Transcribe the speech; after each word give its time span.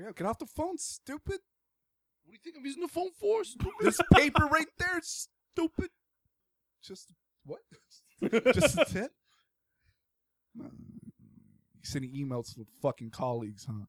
Yeah, 0.00 0.12
get 0.16 0.26
off 0.26 0.38
the 0.38 0.46
phone, 0.46 0.78
stupid. 0.78 1.40
What 2.24 2.32
do 2.32 2.32
you 2.32 2.38
think 2.42 2.56
I'm 2.56 2.64
using 2.64 2.80
the 2.80 2.88
phone 2.88 3.10
for? 3.12 3.44
Stupid. 3.44 3.72
This 3.80 4.00
paper 4.14 4.46
right 4.46 4.68
there, 4.78 5.00
stupid. 5.02 5.90
Just 6.82 7.12
what? 7.44 7.58
Just 8.54 8.78
a 8.78 8.84
tip? 8.86 9.12
You 10.56 10.70
sending 11.82 12.12
emails 12.12 12.54
to 12.54 12.66
fucking 12.80 13.10
colleagues, 13.10 13.66
huh? 13.66 13.84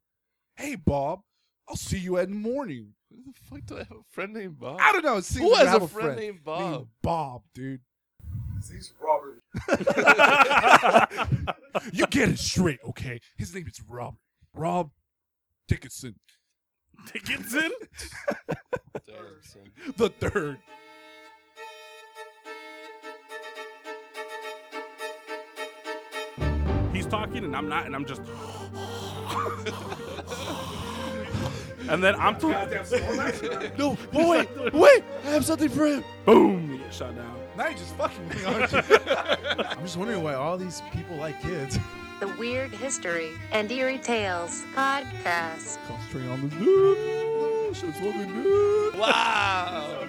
Hey, 0.56 0.76
Bob, 0.76 1.22
I'll 1.70 1.78
see 1.78 2.00
you 2.00 2.18
in 2.18 2.30
the 2.30 2.36
morning. 2.36 2.94
Who 3.10 3.32
the 3.32 3.40
fuck 3.50 3.66
do 3.66 3.76
I 3.76 3.80
have 3.80 3.92
a 3.92 4.04
friend 4.12 4.34
named 4.34 4.60
Bob? 4.60 4.80
I 4.82 4.92
don't 4.92 5.06
know. 5.06 5.16
It 5.18 5.24
seems 5.24 5.46
Who 5.46 5.54
like 5.54 5.68
has 5.68 5.82
a 5.82 5.88
friend 5.88 6.18
named 6.18 6.44
Bob? 6.44 6.72
Named 6.72 6.88
Bob, 7.02 7.44
dude. 7.54 7.80
He's 8.70 8.94
Robert. 9.02 9.44
you 11.94 12.06
get 12.08 12.30
it 12.30 12.38
straight, 12.38 12.80
okay? 12.90 13.22
His 13.38 13.56
name 13.56 13.66
is 13.68 13.82
Robert. 13.88 14.20
Rob 14.54 14.92
Dickinson. 15.72 16.16
Dickinson? 17.14 17.72
The 19.96 20.10
third. 20.10 20.58
He's 26.94 27.06
talking 27.06 27.46
and 27.46 27.56
I'm 27.56 27.70
not, 27.70 27.86
and 27.86 27.96
I'm 27.96 28.04
just. 28.04 28.20
and 31.90 32.04
then 32.04 32.16
I'm 32.16 32.38
too. 32.38 32.50
No, 33.78 33.98
but 34.12 34.28
wait, 34.28 34.50
wait! 34.74 35.04
I 35.24 35.28
have 35.30 35.46
something 35.46 35.70
for 35.70 35.88
him. 35.88 36.04
Boom! 36.26 36.74
You 36.74 36.80
get 36.80 36.94
shot 36.94 37.16
down. 37.16 37.40
Now 37.56 37.70
you're 37.70 37.78
just 37.78 37.96
fucking 37.96 38.28
me, 38.28 38.44
aren't 38.44 38.74
you? 38.74 38.82
I'm 39.58 39.84
just 39.84 39.96
wondering 39.96 40.22
why 40.22 40.34
all 40.34 40.58
these 40.58 40.82
people 40.92 41.16
like 41.16 41.42
kids. 41.42 41.80
The 42.22 42.28
Weird 42.40 42.70
History 42.72 43.32
and 43.52 43.70
Eerie 43.72 43.98
Tales 43.98 44.64
podcast. 44.76 45.78
Concentrating 45.88 46.30
on 46.30 46.48
the 46.50 46.56
news. 46.56 47.76
Shit's 47.78 48.00
fucking 48.00 48.44
good. 48.44 48.96
Wow. 48.98 50.06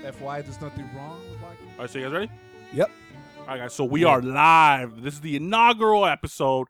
FY, 0.00 0.42
there's 0.42 0.60
nothing 0.60 0.88
wrong 0.96 1.20
with 1.28 1.42
like. 1.42 1.58
All 1.76 1.80
right, 1.80 1.90
so 1.90 1.98
you 1.98 2.04
guys 2.04 2.12
ready? 2.14 2.30
Yep. 2.72 2.90
All 3.40 3.46
right, 3.48 3.58
guys. 3.58 3.74
So 3.74 3.84
we 3.84 4.04
are 4.04 4.22
live. 4.22 5.02
This 5.02 5.14
is 5.14 5.20
the 5.22 5.34
inaugural 5.34 6.06
episode 6.06 6.68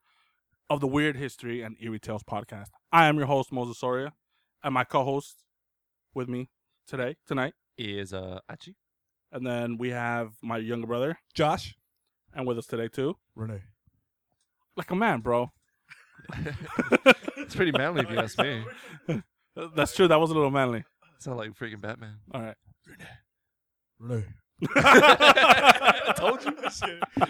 of 0.71 0.81
the 0.81 0.87
Weird 0.89 1.17
History 1.17 1.61
and 1.61 1.77
Eerie 1.79 1.99
Tales 2.01 2.23
podcast. 2.23 2.69
I 2.91 3.05
am 3.07 3.19
your 3.19 3.27
host 3.27 3.51
Moises 3.53 3.77
Soria, 3.77 4.15
and 4.65 4.73
my 4.73 4.85
co-host 4.85 5.45
with 6.15 6.29
me 6.31 6.49
today, 6.89 7.17
tonight, 7.27 7.53
Is 7.77 8.15
uh 8.15 8.41
Achi? 8.49 8.77
and 9.31 9.47
then 9.47 9.77
we 9.77 9.91
have 9.91 10.33
my 10.43 10.57
younger 10.57 10.87
brother, 10.87 11.19
Josh. 11.35 11.77
and 12.35 12.47
with 12.49 12.57
us 12.59 12.67
today 12.67 12.89
too, 12.89 13.17
Rene. 13.37 13.61
Like 14.77 14.91
a 14.91 14.97
man, 14.97 15.21
bro. 15.21 15.51
It's 17.37 17.55
pretty 17.55 17.73
manly 17.73 18.03
if 18.03 18.11
you 18.11 18.19
ask 18.19 18.39
me. 18.39 18.65
That's 19.77 19.95
true. 19.95 20.09
That 20.09 20.21
was 20.21 20.31
a 20.31 20.35
little 20.35 20.51
manly. 20.51 20.85
Sound 21.19 21.39
like 21.39 21.51
freaking 21.55 21.81
Batman. 21.81 22.17
All 22.33 22.41
right. 22.43 22.57
Rene. 23.99 24.25
I 24.77 26.13
told 26.17 26.45
you. 26.45 26.53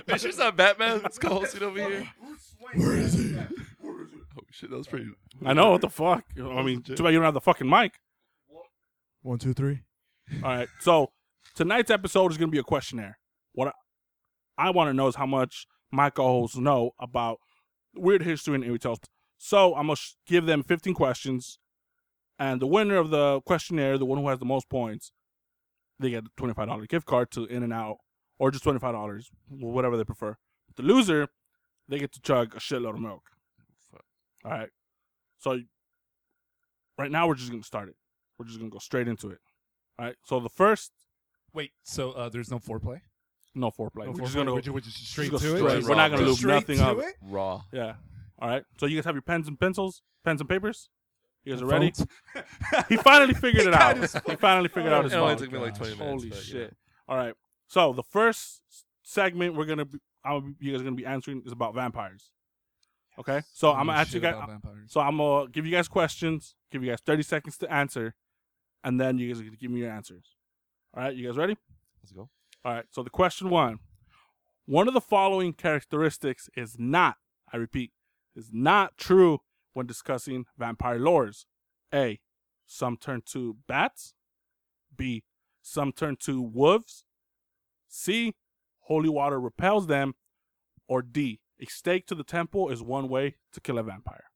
Make 0.06 0.20
sure 0.20 0.28
it's 0.28 0.38
not 0.38 0.56
Batman. 0.56 1.00
It's 1.04 1.18
co-hosting 1.18 1.62
over 1.62 1.78
here. 1.78 2.08
Where 2.74 2.96
is 2.96 3.14
he? 3.14 3.36
Oh 3.38 4.42
shit, 4.50 4.70
that 4.70 4.76
was 4.76 4.86
pretty. 4.86 5.06
I 5.44 5.52
know 5.52 5.70
what 5.70 5.80
the 5.80 5.88
fuck. 5.88 6.24
I 6.38 6.62
mean, 6.62 6.82
too 6.82 6.96
bad 6.96 7.10
you 7.10 7.18
don't 7.18 7.24
have 7.24 7.34
the 7.34 7.40
fucking 7.40 7.68
mic. 7.68 7.94
One, 9.22 9.38
two, 9.38 9.54
three. 9.54 9.80
All 10.42 10.50
right. 10.50 10.68
So 10.80 11.10
tonight's 11.54 11.90
episode 11.90 12.30
is 12.30 12.38
going 12.38 12.48
to 12.48 12.52
be 12.52 12.58
a 12.58 12.64
questionnaire. 12.64 13.18
What 13.52 13.68
I, 14.58 14.68
I 14.68 14.70
want 14.70 14.88
to 14.88 14.94
know 14.94 15.08
is 15.08 15.16
how 15.16 15.26
much 15.26 15.66
my 15.90 16.10
co-hosts 16.10 16.56
know 16.56 16.92
about 16.98 17.40
weird 17.94 18.22
history 18.22 18.54
and 18.54 18.64
eerie 18.64 18.78
tales. 18.78 18.98
So 19.38 19.74
I'm 19.74 19.86
gonna 19.86 19.96
sh- 19.96 20.14
give 20.26 20.46
them 20.46 20.62
15 20.62 20.94
questions, 20.94 21.58
and 22.38 22.60
the 22.60 22.66
winner 22.66 22.96
of 22.96 23.10
the 23.10 23.40
questionnaire, 23.42 23.98
the 23.98 24.06
one 24.06 24.18
who 24.18 24.28
has 24.28 24.38
the 24.38 24.44
most 24.44 24.68
points, 24.68 25.12
they 25.98 26.10
get 26.10 26.24
a 26.26 26.30
$25 26.40 26.88
gift 26.88 27.06
card 27.06 27.30
to 27.32 27.44
In 27.46 27.62
and 27.62 27.72
Out, 27.72 27.98
or 28.38 28.50
just 28.50 28.64
$25, 28.64 29.30
whatever 29.48 29.96
they 29.96 30.04
prefer. 30.04 30.36
The 30.76 30.82
loser, 30.82 31.28
they 31.88 31.98
get 31.98 32.12
to 32.12 32.20
chug 32.20 32.54
a 32.54 32.58
shitload 32.58 32.94
of 32.94 33.00
milk. 33.00 33.30
All 34.44 34.50
right. 34.50 34.70
So 35.38 35.60
right 36.98 37.10
now 37.10 37.26
we're 37.26 37.34
just 37.34 37.50
gonna 37.50 37.62
start 37.62 37.88
it. 37.88 37.96
We're 38.38 38.46
just 38.46 38.58
gonna 38.58 38.70
go 38.70 38.78
straight 38.78 39.08
into 39.08 39.30
it. 39.30 39.38
All 39.98 40.06
right. 40.06 40.16
So 40.24 40.40
the 40.40 40.48
first, 40.48 40.92
Wait, 41.52 41.72
so 41.82 42.12
uh, 42.12 42.28
there's 42.28 42.50
no 42.50 42.58
foreplay? 42.58 43.00
No 43.54 43.70
foreplay. 43.70 44.04
No 44.06 44.10
we're 44.12 44.12
foreplay? 44.12 44.20
just 44.22 44.34
gonna 44.34 44.54
We're 44.54 44.60
ju- 44.60 44.72
we're 44.72 44.80
just 44.80 45.06
straight 45.06 45.30
go 45.30 45.38
to 45.38 45.54
it? 45.54 45.58
straight. 45.58 45.76
Just 45.78 45.88
We're 45.88 45.94
not 45.96 46.10
gonna 46.10 46.22
raw, 46.22 46.28
lube 46.28 46.38
Straight 46.38 46.54
nothing 46.54 46.78
to 46.78 46.86
up. 46.86 46.98
it? 46.98 47.14
Raw. 47.22 47.62
Yeah. 47.72 47.94
All 48.38 48.48
right. 48.48 48.62
So 48.78 48.86
you 48.86 48.96
guys 48.96 49.04
have 49.04 49.14
your 49.14 49.22
pens 49.22 49.48
and 49.48 49.58
pencils, 49.58 50.02
pens 50.24 50.40
and 50.40 50.48
papers. 50.48 50.88
You 51.44 51.54
guys 51.54 51.62
are 51.62 51.66
ready? 51.66 51.92
He 52.88 52.96
finally 52.96 53.34
figured 53.34 53.66
it 53.68 53.74
out. 53.74 53.96
He 53.98 54.36
finally 54.36 54.68
figured 54.74 54.92
out 54.92 55.04
his 55.04 55.12
It 55.12 55.16
only 55.16 55.34
phone. 55.34 55.42
took 55.44 55.52
me 55.52 55.58
like 55.58 55.74
20 55.76 55.94
minutes. 55.96 56.00
Holy 56.10 56.28
but, 56.28 56.38
you 56.38 56.44
shit! 56.44 56.70
know. 56.70 56.76
All 57.08 57.16
right. 57.16 57.34
So 57.68 57.92
the 57.92 58.02
first 58.02 58.62
segment 59.02 59.54
we're 59.56 59.64
gonna 59.64 59.84
be, 59.86 59.98
I'll, 60.24 60.42
you 60.60 60.72
guys 60.72 60.80
are 60.80 60.84
gonna 60.84 60.96
be 60.96 61.06
answering 61.06 61.42
is 61.46 61.52
about 61.52 61.74
vampires. 61.74 62.30
Okay. 63.18 63.42
So 63.52 63.72
I'm 63.72 63.86
gonna 63.86 63.98
ask 63.98 64.12
you 64.14 64.20
guys. 64.20 64.34
So 64.86 65.00
I'm 65.00 65.16
gonna 65.16 65.48
give 65.50 65.66
you 65.66 65.72
guys 65.72 65.88
questions. 65.88 66.54
Give 66.70 66.82
you 66.84 66.90
guys 66.90 67.00
30 67.00 67.22
seconds 67.22 67.58
to 67.58 67.72
answer, 67.72 68.14
and 68.84 69.00
then 69.00 69.18
you 69.18 69.28
guys 69.28 69.40
are 69.40 69.44
gonna 69.44 69.56
give 69.56 69.70
me 69.70 69.80
your 69.80 69.90
answers. 69.90 70.36
All 70.96 71.02
right. 71.02 71.14
You 71.14 71.26
guys 71.26 71.36
ready? 71.36 71.56
Let's 72.02 72.12
go. 72.12 72.28
All 72.64 72.74
right. 72.74 72.84
So 72.90 73.02
the 73.02 73.10
question 73.10 73.50
one: 73.50 73.78
One 74.66 74.88
of 74.88 74.94
the 74.94 75.00
following 75.00 75.52
characteristics 75.52 76.48
is 76.56 76.76
not, 76.78 77.16
I 77.52 77.56
repeat, 77.56 77.92
is 78.36 78.50
not 78.52 78.96
true 78.96 79.40
when 79.72 79.86
discussing 79.86 80.46
vampire 80.58 80.98
lores. 80.98 81.46
A. 81.92 82.20
Some 82.66 82.96
turn 82.96 83.22
to 83.32 83.56
bats. 83.66 84.14
B. 84.96 85.24
Some 85.62 85.92
turn 85.92 86.16
to 86.20 86.40
wolves. 86.40 87.04
C. 87.88 88.34
Holy 88.80 89.08
water 89.08 89.40
repels 89.40 89.86
them. 89.86 90.14
Or 90.86 91.02
D. 91.02 91.40
A 91.60 91.66
stake 91.66 92.06
to 92.06 92.14
the 92.14 92.24
temple 92.24 92.70
is 92.70 92.82
one 92.82 93.08
way 93.08 93.36
to 93.52 93.60
kill 93.60 93.78
a 93.78 93.82
vampire. 93.82 94.29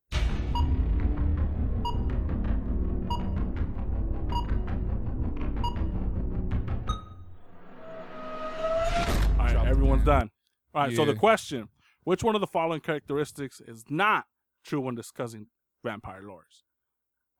All 9.94 9.98
right, 9.98 10.04
Drop 10.04 10.04
it 10.04 10.04
everyone's 10.04 10.04
there. 10.04 10.18
done. 10.20 10.30
All 10.74 10.82
right, 10.82 10.96
so 10.96 11.04
the 11.04 11.12
Yeah. 11.12 11.18
question 11.18 11.68
which 12.04 12.22
one 12.24 12.34
of 12.34 12.40
the 12.40 12.46
following 12.46 12.80
characteristics 12.80 13.60
is 13.60 13.84
not 13.88 14.26
true 14.64 14.80
when 14.80 14.94
discussing 14.94 15.46
vampire 15.82 16.22
lores? 16.22 16.62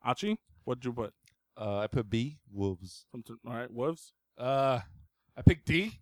Achi, 0.05 0.39
what'd 0.65 0.85
you 0.85 0.93
put? 0.93 1.13
Uh, 1.57 1.79
I 1.79 1.87
put 1.87 2.09
B. 2.11 2.39
Wolves. 2.51 3.07
Something, 3.13 3.37
all 3.47 3.53
right, 3.55 3.71
wolves. 3.71 4.13
Uh, 4.39 4.81
I 5.37 5.43
picked 5.43 5.67
D. 5.67 6.01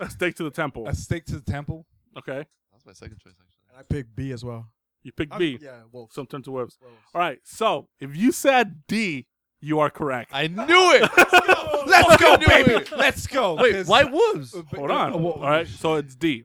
A 0.00 0.08
stake 0.10 0.34
to 0.36 0.44
the 0.44 0.50
temple. 0.50 0.86
A 0.88 0.94
stake 0.94 1.24
to 1.26 1.38
the 1.38 1.50
temple. 1.50 1.86
Okay. 2.16 2.44
That's 2.72 2.86
my 2.86 2.92
second 2.92 3.18
choice, 3.20 3.34
actually. 3.40 3.62
And 3.70 3.78
I 3.78 3.82
picked 3.82 4.14
B 4.16 4.32
as 4.32 4.44
well. 4.44 4.72
You 5.02 5.12
picked 5.12 5.32
I'm- 5.32 5.38
B. 5.38 5.58
Yeah, 5.60 5.82
wolves. 5.92 6.14
Some 6.14 6.26
turn 6.26 6.42
to 6.42 6.50
wolves. 6.50 6.78
Wolves. 6.80 6.96
All 7.14 7.20
right. 7.20 7.40
So 7.44 7.88
if 8.00 8.14
you 8.16 8.32
said 8.32 8.82
D, 8.86 9.26
you 9.60 9.80
are 9.80 9.90
correct. 9.90 10.30
I 10.32 10.46
knew 10.46 10.64
it. 10.68 11.02
Let's 11.86 12.16
go, 12.22 12.36
knew 12.36 12.46
baby. 12.46 12.84
Let's 12.96 13.26
go. 13.26 13.54
Wait, 13.56 13.72
'cause- 13.74 13.86
why 13.86 14.04
wolves? 14.04 14.54
Hold 14.74 14.90
on. 14.90 15.12
All 15.12 15.40
right. 15.40 15.66
So 15.68 15.94
it's 15.94 16.14
D. 16.14 16.44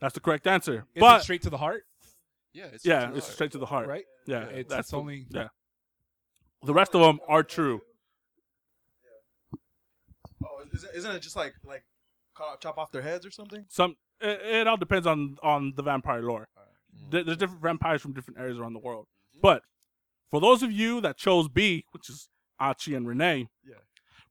That's 0.00 0.14
the 0.14 0.20
correct 0.20 0.46
answer. 0.46 0.86
Is 0.94 1.00
but 1.00 1.20
it 1.20 1.24
straight 1.24 1.42
to 1.42 1.50
the 1.50 1.58
heart? 1.58 1.84
Yeah, 2.52 2.66
it's 2.72 2.84
yeah, 2.84 3.06
just 3.06 3.16
it's 3.18 3.26
right. 3.28 3.34
straight 3.34 3.52
to 3.52 3.58
the 3.58 3.66
heart. 3.66 3.86
Right? 3.88 4.04
Yeah. 4.26 4.44
It's, 4.44 4.68
that's 4.70 4.88
it's 4.88 4.94
only. 4.94 5.26
yeah. 5.30 5.48
The 6.64 6.74
rest 6.74 6.94
of 6.94 7.00
them 7.02 7.20
are 7.28 7.42
true. 7.42 7.80
Oh, 10.44 10.62
isn't, 10.72 10.94
isn't 10.94 11.10
it 11.16 11.20
just 11.20 11.36
like 11.36 11.54
like 11.64 11.84
chop 12.60 12.78
off 12.78 12.90
their 12.92 13.02
heads 13.02 13.26
or 13.26 13.30
something? 13.30 13.64
Some 13.68 13.96
it, 14.20 14.40
it 14.42 14.66
all 14.66 14.76
depends 14.76 15.06
on 15.06 15.36
on 15.42 15.74
the 15.76 15.82
vampire 15.82 16.22
lore. 16.22 16.48
Mm. 16.96 17.10
There- 17.10 17.24
There's 17.24 17.36
different 17.38 17.62
vampires 17.62 18.02
from 18.02 18.12
different 18.12 18.40
areas 18.40 18.58
around 18.58 18.72
the 18.72 18.78
world. 18.80 19.06
Mm-hmm. 19.32 19.40
But 19.42 19.62
for 20.30 20.40
those 20.40 20.62
of 20.62 20.72
you 20.72 21.00
that 21.00 21.16
chose 21.16 21.48
B, 21.48 21.84
which 21.92 22.08
is 22.08 22.28
Achi 22.60 22.94
and 22.94 23.06
Rene, 23.06 23.48
Yeah. 23.64 23.74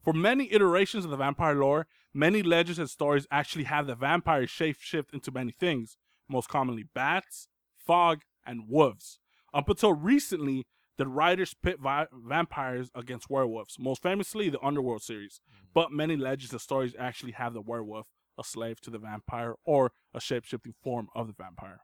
for 0.01 0.13
many 0.13 0.51
iterations 0.51 1.03
of 1.05 1.11
the 1.11 1.17
vampire 1.17 1.55
lore, 1.55 1.87
many 2.13 2.41
legends 2.41 2.79
and 2.79 2.89
stories 2.89 3.27
actually 3.31 3.65
have 3.65 3.87
the 3.87 3.95
vampire 3.95 4.47
shape 4.47 4.77
shift 4.79 5.13
into 5.13 5.31
many 5.31 5.51
things, 5.51 5.97
most 6.27 6.47
commonly 6.49 6.83
bats, 6.83 7.47
fog, 7.77 8.21
and 8.45 8.69
wolves. 8.69 9.19
Up 9.53 9.67
until 9.69 9.93
recently, 9.93 10.65
the 10.97 11.07
writers 11.07 11.53
pit 11.53 11.79
vi- 11.79 12.07
vampires 12.11 12.91
against 12.93 13.29
werewolves, 13.29 13.77
most 13.79 14.01
famously 14.01 14.49
the 14.49 14.61
Underworld 14.61 15.01
series. 15.01 15.39
Mm-hmm. 15.49 15.65
But 15.73 15.91
many 15.91 16.15
legends 16.17 16.51
and 16.51 16.61
stories 16.61 16.93
actually 16.99 17.31
have 17.33 17.53
the 17.53 17.61
werewolf 17.61 18.07
a 18.37 18.43
slave 18.43 18.79
to 18.81 18.89
the 18.89 18.99
vampire 18.99 19.55
or 19.65 19.91
a 20.13 20.21
shape 20.21 20.45
shifting 20.45 20.73
form 20.81 21.09
of 21.13 21.27
the 21.27 21.33
vampire. 21.33 21.81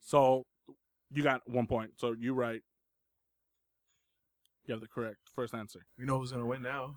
So 0.00 0.44
you 1.10 1.22
got 1.22 1.42
one 1.46 1.66
point. 1.66 1.92
So 1.96 2.14
you 2.18 2.34
right. 2.34 2.62
You 4.66 4.72
have 4.72 4.80
the 4.80 4.88
correct 4.88 5.18
first 5.34 5.54
answer. 5.54 5.86
We 5.98 6.04
know 6.06 6.18
who's 6.18 6.32
gonna 6.32 6.46
win 6.46 6.62
now. 6.62 6.96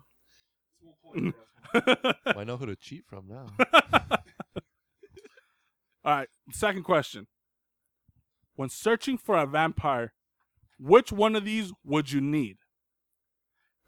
I 2.34 2.44
know 2.44 2.56
who 2.56 2.66
to 2.66 2.76
cheat 2.76 3.04
from 3.06 3.28
now. 3.28 3.46
All 6.04 6.14
right. 6.16 6.28
Second 6.52 6.84
question. 6.84 7.26
When 8.56 8.68
searching 8.70 9.18
for 9.18 9.36
a 9.36 9.46
vampire, 9.46 10.12
Which 10.78 11.10
one 11.12 11.34
of 11.36 11.44
these 11.44 11.72
would 11.84 12.12
you 12.12 12.20
need? 12.20 12.58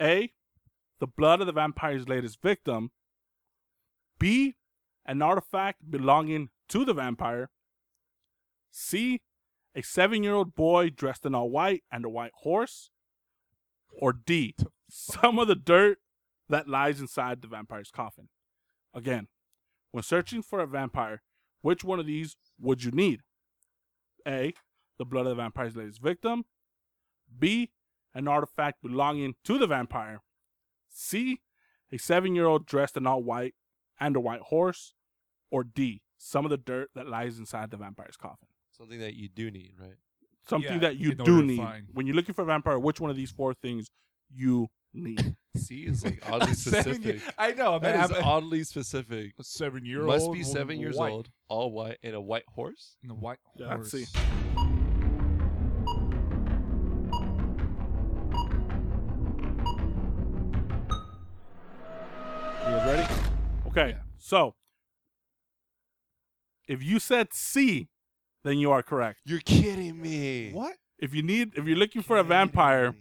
A. 0.00 0.32
The 0.98 1.06
blood 1.06 1.40
of 1.40 1.46
the 1.46 1.52
vampire's 1.52 2.08
latest 2.08 2.42
victim. 2.42 2.90
B. 4.18 4.56
An 5.06 5.22
artifact 5.22 5.88
belonging 5.90 6.50
to 6.68 6.84
the 6.84 6.92
vampire. 6.92 7.50
C. 8.70 9.20
A 9.74 9.82
seven 9.82 10.22
year 10.24 10.34
old 10.34 10.54
boy 10.54 10.90
dressed 10.90 11.24
in 11.24 11.34
all 11.34 11.48
white 11.48 11.84
and 11.92 12.04
a 12.04 12.08
white 12.08 12.32
horse. 12.42 12.90
Or 13.92 14.12
D. 14.12 14.54
Some 14.90 15.38
of 15.38 15.48
the 15.48 15.54
dirt 15.54 15.98
that 16.48 16.68
lies 16.68 17.00
inside 17.00 17.42
the 17.42 17.48
vampire's 17.48 17.90
coffin. 17.90 18.28
Again, 18.94 19.28
when 19.92 20.02
searching 20.02 20.42
for 20.42 20.60
a 20.60 20.66
vampire, 20.66 21.22
which 21.62 21.84
one 21.84 22.00
of 22.00 22.06
these 22.06 22.36
would 22.58 22.84
you 22.84 22.90
need? 22.90 23.20
A. 24.26 24.54
The 24.98 25.04
blood 25.04 25.26
of 25.26 25.30
the 25.30 25.42
vampire's 25.42 25.76
latest 25.76 26.02
victim. 26.02 26.44
B. 27.38 27.70
An 28.14 28.26
artifact 28.26 28.82
belonging 28.82 29.36
to 29.44 29.58
the 29.58 29.66
vampire. 29.66 30.20
C. 30.88 31.40
A 31.92 31.98
seven 31.98 32.34
year 32.34 32.46
old 32.46 32.66
dressed 32.66 32.96
in 32.96 33.06
all 33.06 33.22
white 33.22 33.54
and 33.98 34.16
a 34.16 34.20
white 34.20 34.40
horse. 34.40 34.94
Or 35.50 35.64
D. 35.64 36.02
Some 36.18 36.44
of 36.44 36.50
the 36.50 36.56
dirt 36.56 36.90
that 36.94 37.08
lies 37.08 37.38
inside 37.38 37.70
the 37.70 37.76
vampire's 37.76 38.16
coffin. 38.16 38.48
Something 38.76 39.00
that 39.00 39.14
you 39.14 39.28
do 39.28 39.50
need, 39.50 39.74
right? 39.80 39.96
Something 40.50 40.72
Yeah, 40.74 40.78
that 40.80 40.96
you 40.96 41.14
do 41.14 41.42
need. 41.42 41.58
find- 41.58 41.86
When 41.92 42.06
you're 42.08 42.16
looking 42.16 42.34
for 42.34 42.42
a 42.42 42.44
vampire, 42.44 42.76
which 42.78 43.00
one 43.00 43.08
of 43.10 43.16
these 43.16 43.30
four 43.30 43.54
things 43.54 43.86
you 44.34 44.66
need? 44.92 45.36
C 45.56 45.84
is 45.86 46.04
like 46.04 46.20
oddly 46.30 46.54
specific. 46.54 47.20
I 47.38 47.52
know. 47.52 47.78
That 47.78 47.96
man, 47.96 48.04
is 48.10 48.16
I'm 48.16 48.24
oddly 48.24 48.64
specific. 48.64 49.32
a 49.38 49.44
seven 49.44 49.84
year 49.86 50.00
old. 50.00 50.08
Must 50.08 50.32
be 50.32 50.42
seven 50.42 50.80
years 50.80 50.96
old, 50.98 51.28
all 51.48 51.70
white, 51.70 51.98
and 52.02 52.14
a 52.16 52.20
white 52.20 52.44
horse. 52.48 52.96
And 53.02 53.12
a 53.12 53.14
white 53.14 53.38
Yeah, 53.56 53.74
horse. 53.76 53.94
let's 53.94 54.10
see. 54.12 55.10
You 62.66 62.76
guys 62.76 62.86
ready? 62.86 63.14
Okay, 63.68 63.88
Yeah. 63.90 64.02
so 64.18 64.54
if 66.68 66.82
you 66.82 66.98
said 66.98 67.32
C, 67.32 67.88
then 68.44 68.58
you 68.58 68.70
are 68.70 68.82
correct. 68.82 69.20
You're 69.24 69.40
kidding 69.40 70.00
me. 70.00 70.52
What? 70.52 70.76
If 70.98 71.14
you 71.14 71.22
need, 71.22 71.52
if 71.56 71.66
you're 71.66 71.76
looking 71.76 72.02
for 72.02 72.18
a 72.18 72.22
vampire, 72.22 72.94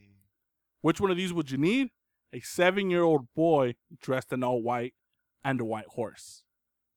which 0.81 1.01
one 1.01 1.11
of 1.11 1.17
these 1.17 1.33
would 1.33 1.51
you 1.51 1.57
need? 1.57 1.89
A 2.31 2.39
seven-year-old 2.39 3.27
boy 3.35 3.75
dressed 4.01 4.31
in 4.31 4.43
all 4.43 4.61
white 4.61 4.93
and 5.43 5.59
a 5.59 5.65
white 5.65 5.87
horse. 5.87 6.43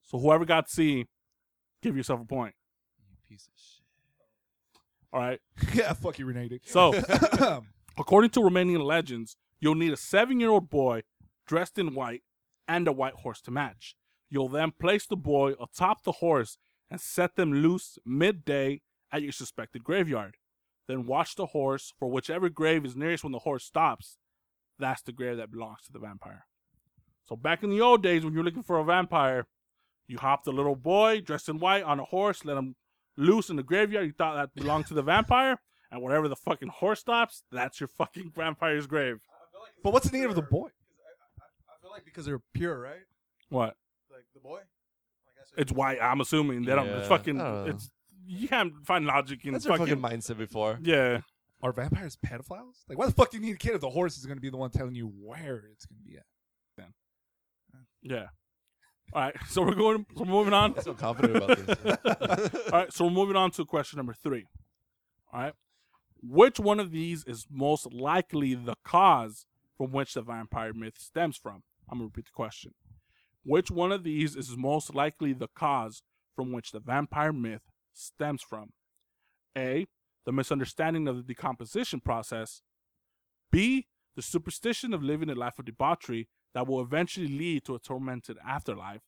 So 0.03 0.19
whoever 0.19 0.45
got 0.45 0.69
C, 0.69 1.07
give 1.83 1.97
yourself 1.97 2.21
a 2.21 2.25
point. 2.25 2.55
You 2.99 3.17
piece 3.29 3.49
of 3.49 3.55
shit. 3.57 3.85
All 5.13 5.21
right. 5.21 5.41
yeah, 5.75 5.93
fuck 5.95 6.19
you, 6.19 6.27
Rene. 6.27 6.61
So 6.65 6.93
According 7.99 8.31
to 8.31 8.41
Romanian 8.41 8.85
legends, 8.85 9.37
you'll 9.61 9.75
need 9.75 9.93
a 9.93 9.97
seven 9.97 10.41
year 10.41 10.51
old 10.51 10.71
boy 10.71 11.03
dressed 11.47 11.79
in 11.79 11.95
white 11.95 12.23
and 12.67 12.89
a 12.89 12.93
white 12.93 13.15
horse 13.15 13.41
to 13.43 13.51
match. 13.51 13.97
You'll 14.31 14.49
then 14.49 14.73
place 14.79 15.07
the 15.07 15.17
boy 15.17 15.53
atop 15.61 16.05
the 16.05 16.13
horse 16.13 16.57
and 16.93 17.01
set 17.01 17.37
them 17.37 17.55
loose 17.55 17.99
midday 18.05 18.83
at 19.11 19.23
your 19.23 19.33
suspected 19.33 19.83
graveyard. 19.83 20.37
Then 20.87 21.07
watch 21.07 21.37
the 21.37 21.47
horse 21.47 21.95
for 21.99 22.07
whichever 22.09 22.51
grave 22.51 22.85
is 22.85 22.95
nearest 22.95 23.25
when 23.25 23.33
the 23.33 23.39
horse 23.41 23.65
stops. 23.65 24.19
That's 24.79 25.01
the 25.01 25.13
grave 25.13 25.39
that 25.39 25.51
belongs 25.51 25.79
to 25.87 25.93
the 25.93 25.99
vampire. 25.99 26.45
So 27.25 27.35
back 27.35 27.63
in 27.63 27.71
the 27.71 27.81
old 27.81 28.03
days 28.03 28.25
when 28.25 28.35
you're 28.35 28.45
looking 28.45 28.63
for 28.63 28.79
a 28.79 28.85
vampire, 28.85 29.47
you 30.07 30.19
hop 30.19 30.45
the 30.45 30.53
little 30.53 30.77
boy 30.77 31.23
dressed 31.23 31.49
in 31.49 31.61
white 31.61 31.83
on 31.83 31.99
a 31.99 32.05
horse, 32.05 32.45
let 32.45 32.59
him 32.59 32.77
loose 33.17 33.49
in 33.49 33.57
the 33.57 33.63
graveyard. 33.63 34.05
You 34.05 34.13
thought 34.13 34.37
that 34.37 34.55
belonged 34.55 34.87
to 34.89 34.95
the 34.95 35.03
vampire, 35.03 35.63
and 35.91 36.03
wherever 36.03 36.29
the 36.29 36.37
fucking 36.37 36.69
horse 36.69 37.01
stops, 37.01 37.43
that's 37.51 37.81
your 37.81 37.89
fucking 37.89 38.33
vampire's 38.37 38.87
grave. 38.87 39.21
But 39.83 39.95
what's 39.95 40.11
the 40.11 40.19
name 40.19 40.29
of 40.29 40.37
the 40.37 40.43
boy? 40.43 40.69
I, 40.69 41.73
I 41.73 41.81
feel 41.81 41.91
like 41.91 42.05
because 42.05 42.27
they're 42.27 42.43
pure, 42.53 42.79
right? 42.79 43.07
What? 43.49 43.77
Like 44.11 44.27
the 44.35 44.41
boy. 44.41 44.61
Like 45.43 45.47
I 45.47 45.57
said, 45.57 45.63
It's 45.63 45.73
white. 45.73 45.99
I'm 46.01 46.21
assuming 46.21 46.63
they 46.65 46.75
don't. 46.75 46.87
It's 46.89 47.09
fucking. 47.09 47.41
I 47.41 47.45
don't 47.45 47.65
know. 47.67 47.71
It's 47.73 47.91
you 48.25 48.49
can't 48.49 48.73
find 48.85 49.05
logic 49.05 49.45
in 49.45 49.53
That's 49.53 49.65
your 49.65 49.77
fucking. 49.77 50.01
fucking 50.01 50.19
mindset 50.19 50.39
before. 50.39 50.79
yeah. 50.83 51.21
Are 51.65 51.73
vampires 51.73 52.17
pedophiles? 52.27 52.83
Like, 52.89 52.99
why 52.99 53.07
the 53.07 53.13
fuck 53.13 53.31
do 53.31 53.37
you 53.37 53.43
need 53.45 53.55
a 53.55 53.59
kid 53.59 53.75
if 53.77 53.81
the 53.81 53.89
horse 53.91 54.19
is 54.19 54.27
going 54.27 54.37
to 54.37 54.41
be 54.41 54.51
the 54.51 54.57
one 54.57 54.71
telling 54.71 54.97
you 54.97 55.07
where 55.07 55.63
it's 55.73 55.87
going 55.87 55.99
to 55.99 56.05
be 56.05 56.17
at? 56.17 56.25
Yeah. 58.03 58.27
All 59.13 59.23
right. 59.23 59.37
So 59.49 59.63
we're 59.63 59.75
going. 59.77 60.07
So 60.17 60.25
we're 60.25 60.31
moving 60.31 60.53
on. 60.55 60.75
I'm 60.77 60.83
so 60.83 60.95
confident 60.95 61.37
about 61.37 61.57
this. 61.59 61.97
All 62.73 62.79
right. 62.81 62.93
So 62.93 63.05
we're 63.05 63.11
moving 63.13 63.37
on 63.37 63.51
to 63.53 63.65
question 63.65 63.99
number 63.99 64.13
three. 64.13 64.47
All 65.33 65.41
right. 65.41 65.53
Which 66.21 66.59
one 66.59 66.81
of 66.81 66.91
these 66.91 67.25
is 67.25 67.47
most 67.51 67.93
likely 67.93 68.55
the 68.55 68.75
cause 68.85 69.47
from 69.77 69.93
which 69.93 70.15
the 70.15 70.23
vampire 70.23 70.73
myth 70.73 70.95
stems 70.99 71.37
from? 71.37 71.63
I'm 71.89 71.99
gonna 71.99 72.07
repeat 72.07 72.25
the 72.27 72.31
question. 72.33 72.73
Which 73.45 73.71
one 73.71 73.91
of 73.91 74.05
these 74.05 74.37
is 74.37 74.57
most 74.57 74.95
likely 74.95 75.33
the 75.33 75.49
cause 75.49 76.03
from 76.37 76.53
which 76.53 76.71
the 76.71 76.81
vampire 76.81 77.33
myth 77.33 77.63
stems 77.93 78.43
from? 78.43 78.71
A. 79.57 79.87
The 80.25 80.33
misunderstanding 80.33 81.09
of 81.09 81.17
the 81.17 81.23
decomposition 81.23 82.01
process. 82.01 82.63
B. 83.51 83.89
The 84.15 84.23
superstition 84.23 84.95
of 84.95 85.03
living 85.03 85.31
a 85.31 85.35
life 85.35 85.59
of 85.59 85.65
debauchery 85.65 86.29
that 86.55 86.69
will 86.69 86.81
eventually 86.81 87.29
lead 87.29 87.65
to 87.65 87.75
a 87.75 87.79
tormented 87.79 88.37
afterlife. 88.47 89.03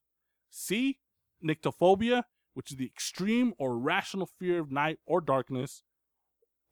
C. 0.51 0.99
Nyctophobia, 1.45 2.25
which 2.55 2.71
is 2.71 2.77
the 2.77 2.87
extreme 2.87 3.53
or 3.59 3.73
irrational 3.73 4.29
fear 4.39 4.61
of 4.61 4.73
night 4.73 4.99
or 5.07 5.21
darkness. 5.21 5.83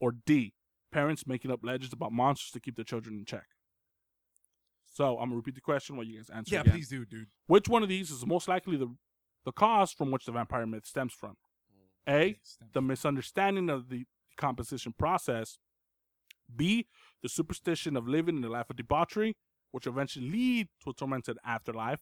Or 0.00 0.12
D. 0.12 0.55
Parents 0.91 1.26
making 1.26 1.50
up 1.50 1.61
legends 1.62 1.93
about 1.93 2.12
monsters 2.12 2.50
to 2.53 2.61
keep 2.61 2.76
their 2.76 2.85
children 2.85 3.17
in 3.17 3.25
check. 3.25 3.47
So 4.93 5.19
I'm 5.19 5.29
gonna 5.29 5.37
repeat 5.37 5.55
the 5.55 5.61
question 5.62 5.97
while 5.97 6.06
you 6.06 6.19
guys 6.19 6.31
answer. 6.31 6.55
Yeah, 6.55 6.61
again. 6.61 6.75
please 6.75 6.89
do, 6.89 7.05
dude. 7.06 7.29
Which 7.47 7.69
one 7.69 7.83
of 7.83 7.89
these 7.89 8.11
is 8.11 8.27
most 8.27 8.47
likely 8.47 8.77
the 8.77 8.94
the 9.44 9.53
cause 9.53 9.93
from 9.93 10.11
which 10.11 10.27
the 10.27 10.33
vampire 10.33 10.67
myth 10.67 10.87
stems 10.87 11.15
from? 11.15 11.37
A. 12.09 12.39
The 12.73 12.83
misunderstanding 12.83 13.71
of 13.71 13.89
the 13.89 14.05
decomposition 14.31 14.93
process. 14.93 15.59
B. 16.55 16.87
The 17.23 17.29
superstition 17.29 17.97
of 17.97 18.06
living 18.06 18.37
in 18.37 18.44
a 18.44 18.49
life 18.49 18.69
of 18.69 18.77
debauchery, 18.77 19.37
which 19.71 19.87
eventually 19.87 20.29
lead 20.29 20.69
to 20.85 20.91
a 20.91 20.95
tormented 20.95 21.38
afterlife. 21.45 22.00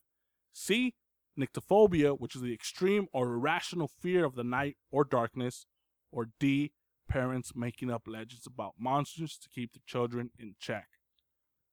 C. 0.53 0.95
Nyctophobia, 1.39 2.19
which 2.19 2.35
is 2.35 2.43
the 2.43 2.53
extreme 2.53 3.07
or 3.13 3.35
irrational 3.35 3.89
fear 4.01 4.25
of 4.25 4.35
the 4.35 4.45
night 4.45 4.77
or 4.91 5.05
darkness. 5.05 5.67
Or 6.11 6.31
D. 6.41 6.73
Parents 7.09 7.53
making 7.55 7.91
up 7.91 8.03
legends 8.07 8.47
about 8.47 8.75
monsters 8.79 9.39
to 9.39 9.49
keep 9.49 9.73
the 9.73 9.81
children 9.87 10.31
in 10.39 10.57
check. 10.59 10.89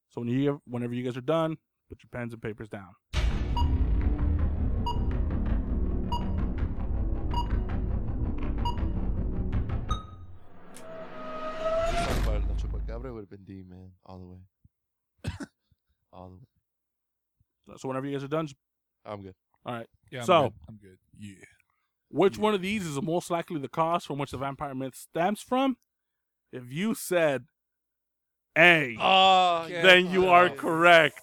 So 0.10 0.22
when 0.22 0.30
you, 0.30 0.62
whenever 0.66 0.94
you 0.94 1.04
guys 1.04 1.18
are 1.18 1.22
done, 1.22 1.58
put 1.90 2.00
your 2.04 2.10
pens 2.12 2.34
and 2.34 2.42
papers 2.42 2.70
down. 2.70 2.90
This 11.90 12.06
song 12.06 12.24
by 12.26 12.34
La 12.38 12.56
Chupacabra 12.56 13.14
would 13.14 13.22
have 13.22 13.30
been 13.30 13.44
D, 13.46 13.64
man, 13.68 13.92
all 14.06 14.20
the 14.20 14.26
way. 14.26 15.48
all 16.14 16.30
the 16.30 16.36
way. 17.72 17.78
So 17.78 17.88
whenever 17.88 18.06
you 18.08 18.14
guys 18.14 18.24
are 18.24 18.28
done, 18.30 18.48
just, 18.48 18.58
I'm 19.06 19.22
good. 19.22 19.36
all 19.66 19.74
right. 19.76 19.88
Yeah, 20.12 20.20
I'm 20.20 20.26
So- 20.26 20.42
good. 20.44 20.54
I'm 20.70 20.78
good. 20.78 20.98
Yeah. 21.18 21.46
Which 22.10 22.38
one 22.38 22.54
of 22.54 22.62
these 22.62 22.86
is 22.86 23.02
most 23.02 23.30
likely 23.30 23.60
the 23.60 23.68
cause 23.68 24.06
from 24.06 24.18
which 24.18 24.32
the 24.32 24.38
vampire 24.38 24.74
myth 24.74 24.96
stems 24.96 25.42
from? 25.42 25.76
If 26.54 26.72
you 26.72 26.94
said 26.94 27.46
A, 28.58 28.98
Oh, 29.00 29.68
then 29.70 30.10
you 30.10 30.28
are 30.28 30.50
correct. 30.50 31.22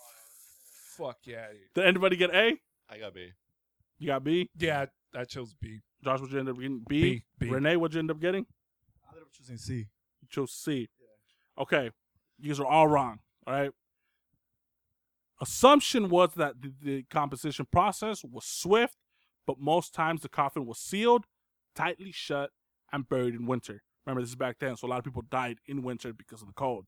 Fuck 0.97 1.19
yeah. 1.25 1.49
dude. 1.49 1.59
Did 1.75 1.85
anybody 1.87 2.17
get 2.17 2.31
A? 2.35 2.53
I 2.89 2.99
got 2.99 3.15
B. 3.15 3.31
You 3.99 4.07
got 4.09 4.23
B. 4.25 4.49
Yeah, 4.57 4.87
I 5.15 5.25
chose 5.25 5.55
B. 5.61 5.81
Josh, 6.05 6.21
what 6.21 6.31
you 6.31 6.39
end 6.39 6.49
up 6.49 6.57
getting? 6.57 6.83
B. 6.89 7.03
B. 7.03 7.25
B. 7.39 7.49
Rene, 7.51 7.77
what 7.77 7.93
you 7.93 7.99
end 7.99 8.11
up 8.11 8.21
getting? 8.21 8.47
I 9.05 9.09
ended 9.11 9.23
up 9.23 9.33
choosing 9.33 9.57
C. 9.57 9.75
You 10.23 10.29
chose 10.31 10.53
C. 10.53 10.89
Okay, 11.59 11.91
you 12.39 12.49
guys 12.49 12.61
are 12.61 12.67
all 12.67 12.87
wrong. 12.89 13.21
All 13.47 13.55
right. 13.55 13.71
Assumption 15.41 16.09
was 16.09 16.31
that 16.37 16.61
the, 16.61 16.73
the 16.83 17.03
composition 17.11 17.67
process 17.71 18.23
was 18.25 18.45
swift, 18.45 18.97
but 19.47 19.59
most 19.59 19.93
times 19.95 20.23
the 20.23 20.29
coffin 20.29 20.65
was 20.67 20.79
sealed, 20.79 21.25
tightly 21.75 22.13
shut, 22.13 22.51
and 22.93 23.09
buried 23.09 23.35
in 23.35 23.47
winter. 23.47 23.83
Remember, 24.07 24.21
this 24.23 24.31
is 24.31 24.37
back 24.37 24.57
then, 24.61 24.77
so 24.77 24.87
a 24.87 24.89
lot 24.89 24.99
of 24.99 25.05
people 25.05 25.23
died 25.31 25.59
in 25.67 25.83
winter 25.83 26.13
because 26.13 26.41
of 26.41 26.47
the 26.47 26.55
cold. 26.55 26.87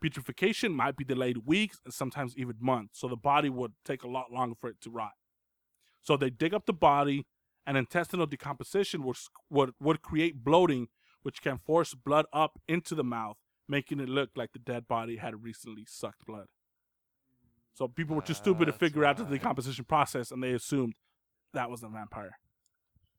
Putrefaction 0.00 0.72
might 0.72 0.96
be 0.96 1.04
delayed 1.04 1.46
weeks 1.46 1.80
and 1.84 1.92
sometimes 1.92 2.36
even 2.36 2.56
months, 2.60 2.98
so 3.00 3.08
the 3.08 3.16
body 3.16 3.50
would 3.50 3.72
take 3.84 4.02
a 4.02 4.08
lot 4.08 4.32
longer 4.32 4.54
for 4.58 4.70
it 4.70 4.80
to 4.82 4.90
rot. 4.90 5.12
So 6.02 6.16
they 6.16 6.30
dig 6.30 6.54
up 6.54 6.66
the 6.66 6.72
body, 6.72 7.26
and 7.66 7.76
intestinal 7.76 8.26
decomposition 8.26 9.04
would, 9.04 9.16
would, 9.50 9.72
would 9.78 10.02
create 10.02 10.42
bloating, 10.42 10.88
which 11.22 11.42
can 11.42 11.58
force 11.58 11.94
blood 11.94 12.24
up 12.32 12.58
into 12.66 12.94
the 12.94 13.04
mouth, 13.04 13.36
making 13.68 14.00
it 14.00 14.08
look 14.08 14.30
like 14.34 14.52
the 14.52 14.58
dead 14.58 14.88
body 14.88 15.16
had 15.16 15.44
recently 15.44 15.84
sucked 15.86 16.24
blood. 16.26 16.46
So 17.74 17.86
people 17.86 18.16
were 18.16 18.22
too 18.22 18.34
stupid 18.34 18.66
to 18.66 18.72
That's 18.72 18.78
figure 18.78 19.04
out 19.04 19.18
the 19.18 19.24
right. 19.24 19.32
decomposition 19.32 19.84
process, 19.84 20.30
and 20.30 20.42
they 20.42 20.52
assumed 20.52 20.94
that 21.52 21.70
was 21.70 21.82
a 21.82 21.88
vampire. 21.88 22.38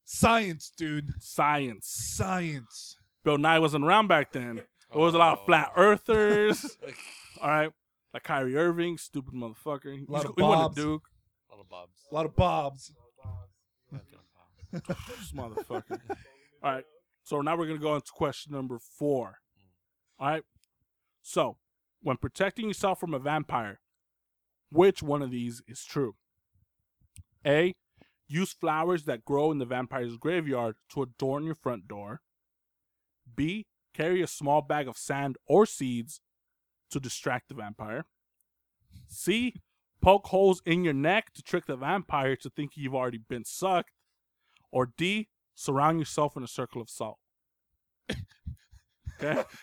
Science, 0.04 0.72
dude. 0.76 1.14
Science. 1.20 1.88
Science. 1.88 2.98
Bill 3.24 3.38
Nye 3.38 3.60
wasn't 3.60 3.86
around 3.86 4.08
back 4.08 4.32
then. 4.32 4.62
It 4.94 4.98
was 4.98 5.14
a 5.14 5.18
lot 5.18 5.40
of 5.40 5.46
flat 5.46 5.72
earthers. 5.76 6.78
All 7.42 7.50
right, 7.50 7.72
like 8.14 8.24
Kyrie 8.24 8.58
Irving, 8.58 8.98
stupid 8.98 9.34
motherfucker. 9.34 9.98
He, 9.98 10.06
lot 10.08 10.24
he 10.24 10.30
of 10.30 10.38
went 10.38 10.38
to 10.38 10.42
Bobs. 10.42 10.76
Duke. 10.76 11.08
A 11.50 11.56
lot 11.56 11.62
of 11.62 11.70
bobs. 11.70 11.94
A 12.12 12.16
lot 12.16 12.26
of 12.26 12.36
bobs. 12.36 12.92
This 14.72 15.32
motherfucker. 15.34 16.00
All 16.64 16.72
right. 16.72 16.86
So 17.24 17.42
now 17.42 17.58
we're 17.58 17.68
gonna 17.68 17.80
go 17.80 17.96
into 17.96 18.12
question 18.14 18.54
number 18.54 18.80
four. 18.80 19.40
All 20.20 20.30
right. 20.30 20.44
So, 21.22 21.58
when 22.02 22.18
protecting 22.18 22.68
yourself 22.68 23.00
from 23.00 23.14
a 23.14 23.20
vampire, 23.20 23.80
which 24.72 25.04
one 25.04 25.22
of 25.22 25.32
these 25.32 25.62
is 25.68 25.84
true? 25.84 26.16
A. 27.46 27.74
Use 28.28 28.54
flowers 28.54 29.04
that 29.06 29.26
grow 29.26 29.52
in 29.52 29.58
the 29.58 29.66
vampire's 29.66 30.16
graveyard 30.16 30.76
to 30.94 31.02
adorn 31.04 31.44
your 31.44 31.56
front 31.56 31.88
door. 31.88 32.22
B. 33.36 33.66
Carry 33.94 34.22
a 34.22 34.28
small 34.28 34.62
bag 34.62 34.88
of 34.88 34.98
sand 34.98 35.38
or 35.48 35.66
seeds 35.66 36.22
to 36.92 37.00
distract 37.00 37.50
the 37.50 37.56
vampire. 37.56 38.06
C. 39.08 39.56
Poke 40.02 40.28
holes 40.28 40.62
in 40.66 40.84
your 40.84 40.94
neck 40.94 41.32
to 41.34 41.44
trick 41.44 41.66
the 41.66 41.76
vampire 41.76 42.36
to 42.38 42.50
think 42.50 42.72
you've 42.76 42.96
already 42.96 43.20
been 43.30 43.46
sucked. 43.46 43.92
Or 44.72 44.92
D, 44.98 45.28
surround 45.54 46.00
yourself 46.00 46.36
in 46.38 46.44
a 46.44 46.48
circle 46.48 46.82
of 46.82 46.90
salt. 46.90 47.18
okay. 49.22 49.44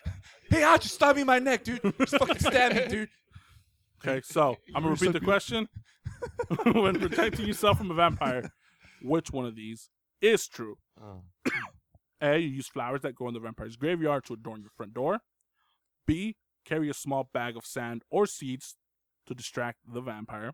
Hey, 0.50 0.64
I 0.64 0.78
just 0.78 0.94
stabbed 0.94 1.16
me 1.16 1.20
in 1.23 1.26
my 1.26 1.38
neck, 1.38 1.62
dude. 1.62 1.82
Just 1.99 2.16
fucking 2.16 2.38
stab 2.38 2.75
me, 2.75 2.87
dude. 2.88 3.11
Okay, 4.02 4.23
so 4.25 4.56
I'm 4.75 4.82
gonna 4.82 4.87
You're 4.87 4.97
so 4.97 5.06
repeat 5.06 5.12
the 5.12 5.20
good. 5.20 5.26
question. 5.26 5.68
when 6.73 6.99
protecting 6.99 7.47
yourself 7.47 7.76
from 7.76 7.90
a 7.90 7.94
vampire, 7.94 8.50
which 9.02 9.30
one 9.30 9.44
of 9.44 9.54
these 9.56 9.90
is 10.23 10.49
true? 10.49 10.78
Oh. 11.02 11.23
A, 12.20 12.38
you 12.38 12.48
use 12.48 12.66
flowers 12.66 13.02
that 13.02 13.14
grow 13.14 13.28
in 13.28 13.34
the 13.34 13.40
vampire's 13.40 13.76
graveyard 13.76 14.25
to 14.25 14.34
adorn 14.34 14.60
your 14.60 14.70
front 14.76 14.92
door. 14.92 15.20
B, 16.06 16.37
carry 16.64 16.90
a 16.90 16.94
small 16.94 17.28
bag 17.32 17.56
of 17.56 17.64
sand 17.64 18.02
or 18.10 18.26
seeds 18.26 18.76
to 19.26 19.34
distract 19.34 19.78
the 19.87 20.00
vampire. 20.00 20.52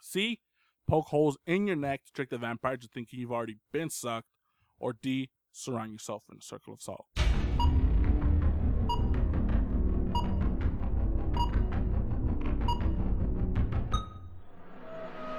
C, 0.00 0.38
poke 0.86 1.08
holes 1.08 1.38
in 1.46 1.66
your 1.66 1.76
neck 1.76 2.04
to 2.06 2.12
trick 2.12 2.30
the 2.30 2.38
vampire 2.38 2.76
to 2.76 2.86
thinking 2.86 3.18
you've 3.18 3.32
already 3.32 3.56
been 3.72 3.90
sucked. 3.90 4.28
Or 4.78 4.92
D, 4.92 5.30
surround 5.52 5.92
yourself 5.92 6.22
in 6.30 6.38
a 6.38 6.42
circle 6.42 6.72
of 6.72 6.80
salt. 6.80 7.06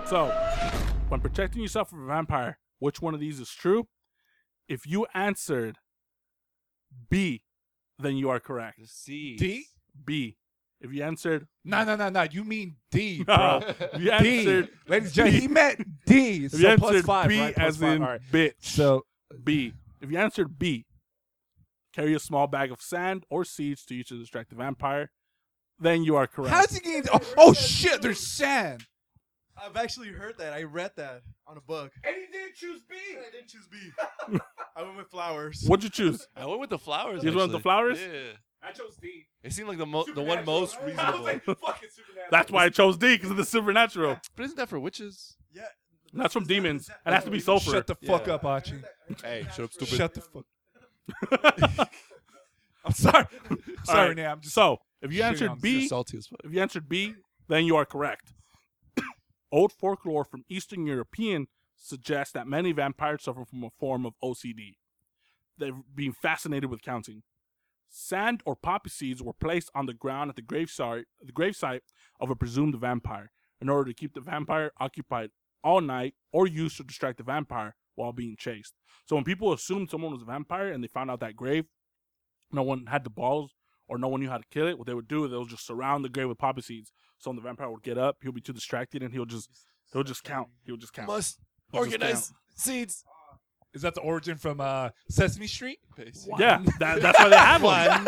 So, 0.05 0.27
when 1.07 1.21
protecting 1.21 1.61
yourself 1.61 1.89
from 1.89 2.03
a 2.03 2.07
vampire, 2.07 2.59
which 2.79 3.01
one 3.01 3.13
of 3.13 3.21
these 3.21 3.39
is 3.39 3.49
true? 3.49 3.87
If 4.71 4.87
you 4.87 5.05
answered 5.13 5.77
B, 7.09 7.43
then 7.99 8.15
you 8.15 8.29
are 8.29 8.39
correct. 8.39 8.79
The 8.79 8.87
seeds. 8.87 9.41
D? 9.41 9.65
B. 10.05 10.37
If 10.79 10.93
you 10.93 11.03
answered 11.03 11.47
No, 11.65 11.83
no, 11.83 11.95
no, 11.97 12.07
no. 12.09 12.23
You 12.31 12.43
mean 12.45 12.77
D, 12.89 13.23
bro. 13.25 13.61
if 13.67 13.99
you 14.01 14.05
D. 14.05 14.11
answered 14.11 14.69
Ladies 14.87 15.07
and 15.09 15.13
gentlemen, 15.13 15.41
he 15.41 15.47
meant 15.47 15.85
D. 16.05 16.45
if 16.45 16.51
So 16.51 16.57
you 16.57 16.77
plus 16.77 16.89
answered 16.91 17.05
five, 17.05 17.27
B 17.27 17.39
right? 17.41 17.53
Plus 17.55 17.67
as 17.67 17.77
five. 17.77 17.91
in 17.97 18.01
All 18.01 18.09
right. 18.09 18.21
bitch. 18.31 18.53
So 18.59 19.05
B. 19.43 19.73
If 19.99 20.09
you 20.09 20.17
answered 20.17 20.57
B, 20.57 20.85
carry 21.93 22.15
a 22.15 22.19
small 22.19 22.47
bag 22.47 22.71
of 22.71 22.81
sand 22.81 23.25
or 23.29 23.43
seeds 23.45 23.83
to 23.87 23.93
use 23.95 24.07
to 24.07 24.17
distract 24.17 24.49
the 24.49 24.55
vampire, 24.55 25.11
then 25.79 26.03
you 26.03 26.15
are 26.15 26.25
correct. 26.27 26.51
how's 26.53 26.71
he 26.73 26.79
getting? 26.79 27.09
Oh, 27.13 27.19
oh 27.37 27.53
shit! 27.53 28.01
There's 28.01 28.25
sand. 28.25 28.85
I've 29.63 29.77
actually 29.77 30.09
heard 30.09 30.37
that. 30.39 30.53
I 30.53 30.63
read 30.63 30.91
that 30.97 31.21
on 31.47 31.57
a 31.57 31.61
book. 31.61 31.91
And 32.03 32.15
he 32.15 32.25
didn't 32.31 32.55
choose 32.55 32.81
B. 32.89 32.95
I 33.11 33.31
didn't 33.31 33.47
choose 33.49 33.67
B. 33.71 33.77
I 34.75 34.83
went 34.83 34.97
with 34.97 35.07
flowers. 35.09 35.63
What'd 35.67 35.83
you 35.83 35.89
choose? 35.89 36.27
I 36.35 36.45
went 36.45 36.59
with 36.59 36.69
the 36.69 36.79
flowers. 36.79 37.23
You 37.23 37.29
went 37.29 37.35
with 37.37 37.51
the 37.51 37.57
actually. 37.57 37.61
flowers? 37.61 37.99
Yeah. 38.01 38.31
I 38.63 38.71
chose 38.71 38.95
D. 39.01 39.25
It 39.43 39.53
seemed 39.53 39.69
like 39.69 39.77
the 39.79 39.85
mo- 39.85 40.05
the 40.13 40.21
one 40.21 40.45
most 40.45 40.77
reasonable. 40.83 41.13
was 41.19 41.21
like, 41.21 41.43
fucking 41.43 41.89
supernatural. 41.89 42.27
That's 42.29 42.51
why 42.51 42.65
I 42.65 42.69
chose 42.69 42.97
D 42.97 43.15
because 43.15 43.31
of 43.31 43.37
the 43.37 43.45
supernatural. 43.45 44.17
But 44.35 44.43
isn't 44.45 44.57
that 44.57 44.69
for 44.69 44.79
witches? 44.79 45.35
Yeah. 45.53 45.63
That's 46.13 46.33
from 46.33 46.43
that- 46.43 46.49
demons. 46.53 46.81
is 46.83 46.87
that- 46.87 46.99
It 47.07 47.13
has 47.13 47.23
to 47.25 47.31
be 47.31 47.39
sulfur. 47.39 47.71
Shut 47.71 47.87
the 47.87 47.95
fuck 47.95 48.27
Yeah. 48.27 48.33
up, 48.35 48.45
Achi. 48.45 48.75
Hey, 49.23 49.47
shut 49.55 49.65
up, 49.65 49.73
stupid. 49.73 49.97
Shut 49.97 50.13
the 50.13 50.21
fuck. 50.21 50.45
I'm 52.85 52.93
sorry. 52.93 53.25
sorry, 53.83 54.07
right. 54.09 54.17
Nam. 54.17 54.31
I'm 54.33 54.41
just 54.41 54.55
So 54.55 54.77
if 55.01 55.11
you 55.13 55.21
shitting 55.21 55.25
answered 55.25 55.49
on 55.49 55.59
B, 55.59 55.79
You're 55.79 55.87
salty 55.89 56.17
as 56.17 56.27
fuck. 56.27 56.39
If 56.43 56.53
you 56.53 56.61
answered 56.61 56.87
B, 56.89 57.13
then 57.47 57.65
you 57.65 57.75
are 57.75 57.85
correct. 57.85 58.33
Old 59.51 59.73
folklore 59.73 60.23
from 60.23 60.45
Eastern 60.47 60.85
European 60.85 61.47
suggests 61.75 62.33
that 62.33 62.47
many 62.47 62.71
vampires 62.71 63.23
suffer 63.23 63.43
from 63.43 63.63
a 63.63 63.69
form 63.69 64.05
of 64.05 64.13
OCD. 64.23 64.75
They've 65.57 65.75
been 65.93 66.13
fascinated 66.13 66.69
with 66.69 66.81
counting. 66.81 67.23
Sand 67.89 68.41
or 68.45 68.55
poppy 68.55 68.89
seeds 68.89 69.21
were 69.21 69.33
placed 69.33 69.69
on 69.75 69.85
the 69.85 69.93
ground 69.93 70.29
at 70.29 70.37
the 70.37 70.41
gravesite, 70.41 71.03
the 71.21 71.33
gravesite 71.33 71.81
of 72.21 72.29
a 72.29 72.35
presumed 72.35 72.75
vampire 72.75 73.31
in 73.59 73.67
order 73.67 73.89
to 73.89 73.93
keep 73.93 74.13
the 74.13 74.21
vampire 74.21 74.71
occupied 74.79 75.31
all 75.63 75.81
night 75.81 76.15
or 76.31 76.47
used 76.47 76.77
to 76.77 76.83
distract 76.83 77.17
the 77.17 77.23
vampire 77.23 77.75
while 77.95 78.13
being 78.13 78.37
chased. 78.37 78.73
So 79.05 79.15
when 79.15 79.25
people 79.25 79.51
assumed 79.51 79.89
someone 79.89 80.13
was 80.13 80.21
a 80.21 80.25
vampire 80.25 80.71
and 80.71 80.81
they 80.81 80.87
found 80.87 81.11
out 81.11 81.19
that 81.19 81.35
grave, 81.35 81.65
no 82.51 82.63
one 82.63 82.85
had 82.85 83.03
the 83.03 83.09
balls 83.09 83.51
or 83.87 83.97
no 83.97 84.07
one 84.07 84.21
knew 84.21 84.29
how 84.29 84.37
to 84.37 84.43
kill 84.49 84.67
it, 84.67 84.77
what 84.77 84.87
they 84.87 84.93
would 84.93 85.09
do 85.09 85.25
is 85.25 85.31
they 85.31 85.37
would 85.37 85.49
just 85.49 85.67
surround 85.67 86.05
the 86.05 86.09
grave 86.09 86.29
with 86.29 86.37
poppy 86.37 86.61
seeds. 86.61 86.93
So 87.21 87.29
when 87.29 87.35
the 87.37 87.41
vampire 87.43 87.69
would 87.69 87.83
get 87.83 87.97
up, 87.99 88.17
he'll 88.21 88.31
be 88.31 88.41
too 88.41 88.51
distracted 88.53 89.03
and 89.03 89.13
he'll 89.13 89.25
just 89.25 89.49
he'll 89.93 90.03
just 90.03 90.23
count. 90.23 90.49
He'll 90.65 90.75
just 90.77 90.91
count. 90.91 91.07
Must 91.07 91.37
He'll 91.71 91.83
just 91.85 91.93
organize 91.95 92.33
seeds. 92.55 93.03
Is 93.73 93.83
that 93.83 93.93
the 93.95 94.01
origin 94.01 94.35
from 94.37 94.59
uh, 94.59 94.89
Sesame 95.09 95.47
Street? 95.47 95.79
Basically. 95.95 96.33
Yeah, 96.39 96.61
that, 96.79 97.01
that's 97.01 97.17
why 97.19 97.29
they 97.29 97.37
have. 97.37 97.63
One. 97.63 98.03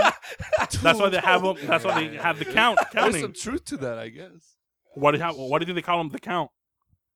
That's 0.82 1.00
why 1.00 1.10
they 1.10 1.20
have 1.20 1.42
them. 1.44 1.56
That's 1.66 1.86
why 1.86 2.06
they 2.08 2.18
have 2.18 2.38
the 2.40 2.46
count 2.46 2.80
There's 2.92 3.06
counting. 3.06 3.22
some 3.22 3.34
truth 3.34 3.64
to 3.66 3.78
that, 3.78 3.98
I 3.98 4.10
guess. 4.10 4.58
What 4.96 5.12
do 5.12 5.18
you 5.20 5.24
have? 5.24 5.38
What 5.38 5.60
do 5.60 5.64
you 5.64 5.68
think 5.68 5.76
they 5.76 5.86
call 5.86 6.00
them? 6.00 6.10
The 6.10 6.20
count. 6.20 6.50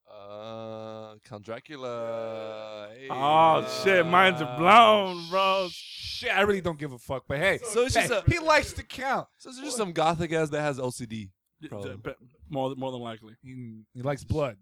Uh, 0.10 1.16
Count 1.28 1.44
Dracula. 1.44 2.90
Hey. 2.98 3.08
Oh 3.10 3.68
shit, 3.84 4.06
minds 4.06 4.42
are 4.42 4.58
blown, 4.58 5.28
bro. 5.30 5.68
Shit, 5.72 6.32
I 6.36 6.42
really 6.42 6.62
don't 6.62 6.80
give 6.80 6.94
a 6.94 6.98
fuck. 6.98 7.24
But 7.28 7.40
hey, 7.40 7.60
So 7.64 7.84
it's 7.84 7.96
just 7.96 8.12
hey, 8.12 8.18
a- 8.26 8.30
he 8.32 8.40
likes 8.40 8.72
to 8.74 8.84
count. 8.84 9.28
So 9.38 9.50
there's 9.50 9.64
just 9.64 9.78
some 9.78 9.92
gothic 9.92 10.32
ass 10.32 10.50
that 10.50 10.62
has 10.62 10.80
OCD. 10.80 11.30
Probably. 11.70 11.98
Be- 11.98 12.12
More, 12.50 12.76
more 12.76 12.92
than 12.92 13.02
likely. 13.02 13.34
He, 13.42 13.82
he 13.94 14.02
likes 14.02 14.24
blood. 14.24 14.58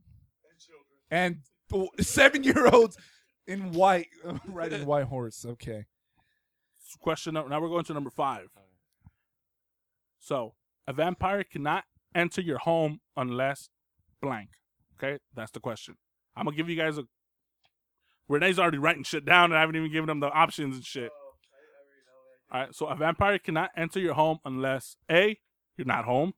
And 1.12 1.38
seven 2.00 2.44
year 2.44 2.68
olds 2.68 2.98
in 3.48 3.72
white, 3.74 4.08
riding 4.48 4.86
white 4.86 5.06
horse. 5.06 5.46
Okay. 5.46 5.86
Question 7.02 7.34
number. 7.34 7.50
Now 7.50 7.60
we're 7.62 7.70
going 7.70 7.84
to 7.86 7.94
number 7.94 8.10
five. 8.10 8.48
So 10.20 10.54
a 10.88 10.94
vampire 10.94 11.44
cannot 11.44 11.84
enter 12.16 12.42
your 12.42 12.58
home 12.60 13.00
unless 13.18 13.70
blank. 14.22 14.50
Okay, 14.98 15.20
that's 15.36 15.52
the 15.52 15.60
question. 15.60 15.96
I'm 16.36 16.46
gonna 16.46 16.56
give 16.58 16.70
you 16.70 16.76
guys 16.76 16.98
a. 16.98 17.04
Rene's 18.28 18.58
already 18.58 18.78
writing 18.80 19.04
shit 19.04 19.26
down, 19.26 19.46
and 19.52 19.56
I 19.56 19.60
haven't 19.60 19.76
even 19.76 19.92
given 19.92 20.08
them 20.08 20.20
the 20.20 20.30
options 20.32 20.76
and 20.76 20.84
shit. 20.86 21.12
All 22.52 22.62
right, 22.62 22.74
so 22.74 22.88
a 22.88 22.96
vampire 22.96 23.38
cannot 23.40 23.72
enter 23.78 24.00
your 24.00 24.14
home 24.14 24.40
unless 24.46 24.96
a 25.12 25.38
you're 25.78 25.86
not 25.86 26.06
home, 26.06 26.34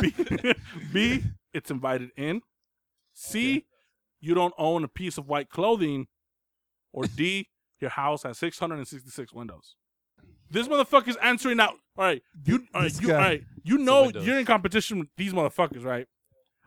b, 0.00 0.14
b 0.92 1.22
it's 1.52 1.70
invited 1.70 2.10
in, 2.16 2.42
c 3.12 3.66
you 4.20 4.34
don't 4.34 4.54
own 4.58 4.84
a 4.84 4.88
piece 4.88 5.18
of 5.18 5.26
white 5.26 5.48
clothing, 5.48 6.06
or 6.92 7.04
d 7.04 7.48
your 7.80 7.90
house 7.90 8.22
has 8.24 8.38
666 8.38 9.32
windows. 9.32 9.76
This 10.50 10.68
motherfucker's 10.68 11.16
answering 11.22 11.56
now. 11.56 11.74
All 11.96 12.04
right, 12.04 12.22
you, 12.44 12.66
all 12.74 12.82
right, 12.82 13.00
you, 13.00 13.12
all 13.12 13.18
right, 13.18 13.44
you 13.62 13.78
know 13.78 14.08
you're 14.08 14.38
in 14.38 14.44
competition 14.46 14.98
with 15.00 15.08
these 15.16 15.32
motherfuckers, 15.32 15.84
right? 15.84 16.06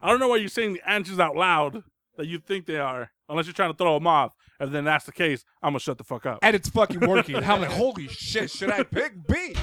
I 0.02 0.10
don't 0.10 0.20
know 0.20 0.28
why 0.28 0.38
you're 0.38 0.50
saying 0.50 0.74
the 0.74 0.90
answers 0.90 1.20
out 1.20 1.36
loud 1.36 1.84
that 2.18 2.28
you 2.28 2.40
think 2.40 2.66
they 2.66 2.78
are, 2.78 3.12
unless 3.30 3.46
you're 3.46 3.54
trying 3.54 3.72
to 3.72 3.78
throw 3.78 3.96
them 3.96 4.08
off. 4.08 4.34
And 4.60 4.72
then 4.72 4.84
that's 4.84 5.06
the 5.06 5.12
case, 5.12 5.44
I'm 5.62 5.72
gonna 5.72 5.80
shut 5.80 5.98
the 5.98 6.04
fuck 6.04 6.26
up. 6.26 6.40
And 6.42 6.56
it's 6.56 6.70
fucking 6.70 7.02
working. 7.02 7.36
I'm 7.36 7.62
like, 7.62 7.70
holy 7.72 8.08
shit, 8.08 8.52
should 8.52 8.72
I 8.72 8.84
pick 8.84 9.14
B? 9.28 9.56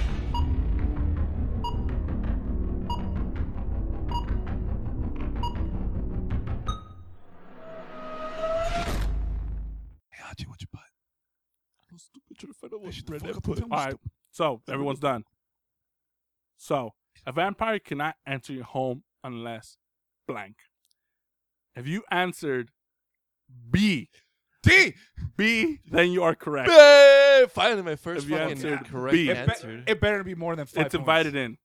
Stupid 12.68 12.70
trying 12.70 12.72
to 12.72 12.78
find 12.78 12.82
what 12.84 12.94
Shut 12.94 13.06
the 13.06 13.12
Red 13.12 13.34
fuck 13.34 13.42
put. 13.42 13.62
All 13.62 13.68
right, 13.86 13.96
so 14.30 14.62
everyone's 14.68 15.00
done. 15.00 15.24
So 16.56 16.90
a 17.26 17.32
vampire 17.32 17.78
cannot 17.78 18.16
enter 18.26 18.52
your 18.52 18.64
home 18.64 19.02
unless 19.24 19.76
blank. 20.26 20.56
If 21.74 21.86
you 21.86 22.02
answered 22.10 22.70
B, 23.70 24.08
D. 24.62 24.94
B, 25.36 25.78
then 25.90 26.10
you 26.10 26.22
are 26.22 26.34
correct. 26.34 26.70
Hey, 26.70 27.46
finally, 27.50 27.82
my 27.82 27.96
first 27.96 28.24
If 28.24 28.30
you 28.30 28.36
fucking 28.36 28.50
answered 28.52 28.84
correct 28.86 29.12
B. 29.12 29.30
It, 29.30 29.46
be- 29.86 29.92
it 29.92 30.00
better 30.00 30.22
be 30.22 30.34
more 30.34 30.54
than 30.56 30.66
five. 30.66 30.86
It's 30.86 30.94
invited 30.94 31.34
in. 31.34 31.56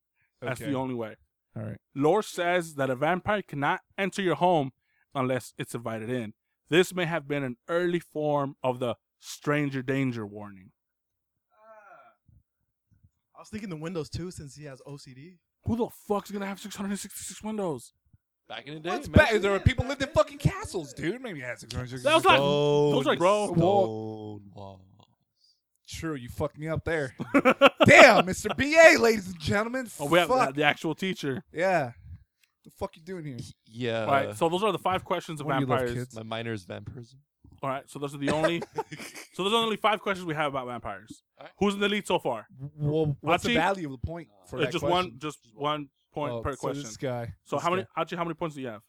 That's 0.41 0.61
Okay. 0.61 0.71
the 0.71 0.77
only 0.77 0.95
way. 0.95 1.15
All 1.57 1.63
right. 1.63 1.77
Lore 1.95 2.23
says 2.23 2.75
that 2.75 2.89
a 2.89 2.95
vampire 2.95 3.41
cannot 3.41 3.81
enter 3.97 4.21
your 4.21 4.35
home 4.35 4.71
unless 5.13 5.53
it's 5.57 5.73
invited 5.75 6.09
in. 6.09 6.33
This 6.69 6.93
may 6.93 7.05
have 7.05 7.27
been 7.27 7.43
an 7.43 7.57
early 7.67 7.99
form 7.99 8.55
of 8.63 8.79
the 8.79 8.95
stranger 9.19 9.81
danger 9.81 10.25
warning. 10.25 10.71
I 13.35 13.41
was 13.41 13.49
thinking 13.49 13.69
the 13.69 13.75
Windows 13.75 14.09
too, 14.09 14.31
since 14.31 14.55
he 14.55 14.65
has 14.65 14.81
OCD. 14.87 15.37
Who 15.65 15.75
the 15.75 15.87
fuck's 16.07 16.31
gonna 16.31 16.45
have 16.45 16.59
666 16.59 17.43
windows? 17.43 17.91
Back 18.47 18.67
in 18.67 18.75
the 18.75 18.79
day, 18.79 18.89
What's 18.91 19.07
man. 19.09 19.13
back? 19.17 19.41
There 19.41 19.51
were 19.51 19.59
people 19.59 19.85
lived 19.87 20.01
in 20.03 20.09
fucking 20.09 20.37
castles, 20.37 20.93
dude. 20.93 21.19
Maybe 21.21 21.39
had 21.41 21.59
six 21.59 21.73
hundred. 21.73 22.03
That 22.03 22.13
was 22.13 22.25
like, 22.25 22.37
Stone, 22.37 22.91
those 22.93 23.05
like, 23.05 23.17
bro. 23.17 23.47
stone 23.47 23.57
walls. 24.53 24.81
True, 25.87 26.15
you 26.15 26.29
fucked 26.29 26.57
me 26.57 26.67
up 26.67 26.83
there. 26.83 27.15
Damn, 27.85 28.25
Mr. 28.25 28.55
BA, 28.57 28.99
ladies 29.01 29.27
and 29.27 29.39
gentlemen. 29.39 29.87
Oh, 29.99 30.07
we 30.07 30.17
have 30.19 30.27
Fuck. 30.29 30.47
the, 30.49 30.53
the 30.53 30.63
actual 30.63 30.95
teacher. 30.95 31.43
Yeah. 31.53 31.85
What 31.85 31.93
the 32.63 32.71
fuck 32.71 32.95
you 32.95 33.03
doing 33.03 33.25
here? 33.25 33.37
Yeah. 33.67 34.01
All 34.05 34.07
right, 34.11 34.35
so 34.35 34.49
those 34.49 34.63
are 34.63 34.71
the 34.71 34.79
five 34.79 35.03
questions 35.05 35.39
of 35.41 35.45
When 35.47 35.59
you 35.59 35.65
love 35.67 35.79
vampires. 35.79 35.93
kids. 36.05 36.15
my 36.15 36.23
minor's 36.23 36.63
vampirism. 36.65 37.19
All 37.61 37.69
right, 37.69 37.83
so 37.89 37.99
those 37.99 38.13
are 38.13 38.17
the 38.17 38.29
only. 38.31 38.61
so 39.33 39.43
those 39.43 39.53
are 39.53 39.63
only 39.63 39.77
five 39.77 40.01
questions 40.01 40.25
we 40.25 40.35
have 40.35 40.47
about 40.53 40.67
vampires. 40.67 41.23
All 41.39 41.45
right. 41.45 41.51
Who's 41.59 41.73
in 41.73 41.79
the 41.79 41.89
lead 41.89 42.05
so 42.05 42.19
far? 42.19 42.47
Well, 42.77 43.15
what's 43.21 43.43
the 43.43 43.53
value 43.55 43.85
of 43.93 43.99
the 43.99 44.05
point 44.07 44.27
for 44.47 44.57
It's 44.57 44.65
that 44.67 44.71
just 44.71 44.83
question? 44.83 45.11
one, 45.11 45.19
just 45.19 45.39
one 45.53 45.89
point 46.13 46.33
Oh, 46.33 46.41
per 46.41 46.51
so 46.51 46.57
question. 46.57 46.83
This 46.83 46.97
guy. 46.97 47.33
So 47.45 47.55
this 47.55 47.63
how 47.63 47.69
many? 47.69 47.83
guy. 47.83 48.01
Achi, 48.01 48.15
how 48.15 48.23
many 48.23 48.33
points 48.35 48.55
do 48.55 48.61
you 48.61 48.67
have? 48.67 48.81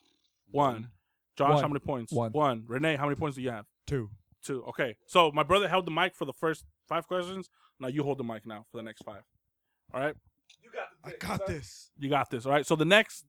One. 0.50 0.88
Josh, 1.36 1.50
One. 1.54 1.62
how 1.62 1.68
many 1.68 1.80
points? 1.80 2.12
One. 2.12 2.32
One. 2.32 2.64
Rene, 2.66 2.96
how 2.96 3.04
many 3.04 3.16
points 3.16 3.36
do 3.36 3.42
you 3.42 3.50
have? 3.50 3.66
Two. 3.86 4.10
Two. 4.42 4.62
Okay. 4.68 4.96
So 5.06 5.30
my 5.32 5.42
brother 5.42 5.68
held 5.68 5.86
the 5.86 5.90
mic 5.90 6.14
for 6.14 6.24
the 6.24 6.32
first 6.32 6.64
five 6.88 7.06
questions. 7.06 7.48
Now 7.78 7.88
you 7.88 8.02
hold 8.02 8.18
the 8.18 8.24
mic 8.24 8.46
now 8.46 8.64
for 8.70 8.78
the 8.78 8.82
next 8.82 9.02
five. 9.04 9.22
All 9.92 10.00
right. 10.00 10.14
I 11.04 11.12
got 11.20 11.46
this. 11.46 11.90
You 11.98 12.08
got 12.08 12.30
this. 12.30 12.46
All 12.46 12.52
right. 12.52 12.66
So 12.66 12.74
the 12.74 12.84
next, 12.84 13.24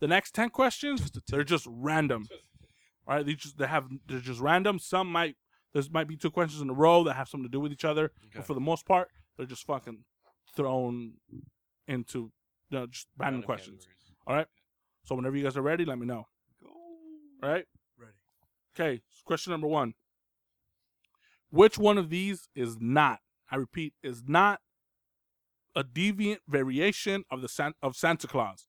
the 0.00 0.06
next 0.08 0.34
ten 0.34 0.50
questions, 0.50 1.00
Just 1.00 1.16
a 1.16 1.20
tip. 1.20 1.26
they're 1.28 1.44
just 1.44 1.66
random. 1.70 2.26
All 3.06 3.16
right. 3.16 3.26
They 3.26 3.34
just 3.34 3.58
they 3.58 3.66
have 3.66 3.88
they're 4.06 4.20
just 4.20 4.40
random. 4.40 4.78
Some 4.78 5.10
might 5.10 5.36
there 5.74 5.82
might 5.90 6.06
be 6.08 6.16
two 6.16 6.30
questions 6.30 6.60
in 6.62 6.70
a 6.70 6.74
row 6.74 7.04
that 7.04 7.14
have 7.14 7.28
something 7.28 7.48
to 7.48 7.52
do 7.52 7.60
with 7.60 7.72
each 7.72 7.84
other, 7.84 8.12
but 8.34 8.46
for 8.46 8.54
the 8.54 8.60
most 8.60 8.86
part, 8.86 9.08
they're 9.36 9.46
just 9.46 9.64
fucking 9.66 10.04
thrown 10.54 11.14
into 11.88 12.30
you 12.70 12.78
know, 12.78 12.86
just 12.86 13.06
random 13.18 13.40
Random 13.40 13.46
questions. 13.46 13.84
categories. 13.84 14.16
All 14.26 14.36
right. 14.36 14.46
So 15.04 15.14
whenever 15.14 15.36
you 15.36 15.42
guys 15.44 15.56
are 15.56 15.62
ready, 15.62 15.84
let 15.84 15.98
me 15.98 16.06
know. 16.06 16.26
All 17.42 17.48
right. 17.50 17.64
Ready. 17.98 18.12
Okay. 18.78 19.02
Question 19.24 19.50
number 19.50 19.66
one. 19.66 19.94
Which 21.50 21.76
one 21.78 21.98
of 21.98 22.08
these 22.08 22.48
is 22.54 22.76
not? 22.80 23.18
I 23.50 23.56
repeat, 23.56 23.92
is 24.02 24.22
not 24.26 24.60
a 25.74 25.82
deviant 25.84 26.38
variation 26.48 27.24
of 27.30 27.42
the 27.42 27.48
San- 27.48 27.74
of 27.82 27.96
Santa 27.96 28.26
Claus. 28.26 28.68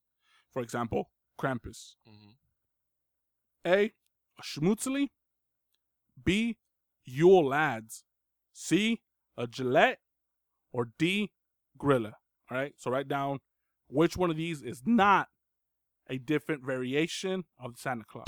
For 0.52 0.60
example, 0.60 1.10
Krampus. 1.40 1.96
Mhm. 2.06 2.34
A. 3.66 3.92
A 4.38 4.42
Schmutzli. 4.42 5.08
B. 6.22 6.56
Yule 7.04 7.46
lads. 7.46 8.04
C. 8.52 9.00
A 9.36 9.46
Gillette. 9.46 9.98
Or 10.72 10.88
D. 10.98 11.30
Grilla. 11.78 12.12
All 12.50 12.58
right. 12.58 12.74
So 12.76 12.90
write 12.90 13.08
down 13.08 13.40
which 13.88 14.16
one 14.16 14.30
of 14.30 14.36
these 14.36 14.62
is 14.62 14.82
not 14.84 15.28
a 16.08 16.18
different 16.18 16.64
variation 16.64 17.44
of 17.58 17.74
the 17.74 17.78
Santa 17.78 18.04
Claus. 18.04 18.26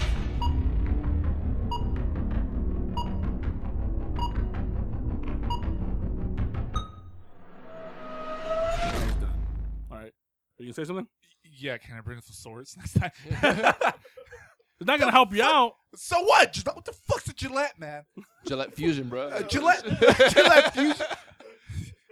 All 9.90 9.98
right. 9.98 10.12
Are 10.12 10.62
you 10.62 10.66
gonna 10.66 10.72
say 10.74 10.84
something? 10.84 11.06
Yeah, 11.44 11.78
can 11.78 11.96
I 11.96 12.00
bring 12.00 12.16
the 12.18 12.32
swords 12.32 12.76
next 12.78 12.94
time? 12.94 13.92
It's 14.78 14.86
not 14.86 15.00
gonna 15.00 15.12
help 15.12 15.32
you 15.32 15.42
out. 15.42 15.72
So 15.96 16.20
what? 16.22 16.52
Gillette, 16.52 16.76
what 16.76 16.84
the 16.84 16.92
fuck's 16.92 17.28
a 17.28 17.32
Gillette, 17.34 17.78
man? 17.78 18.04
Gillette 18.46 18.74
Fusion, 18.74 19.08
bro. 19.08 19.28
Uh, 19.28 19.42
Gillette, 19.42 19.82
Gillette 20.30 20.72
fusion. 20.74 21.06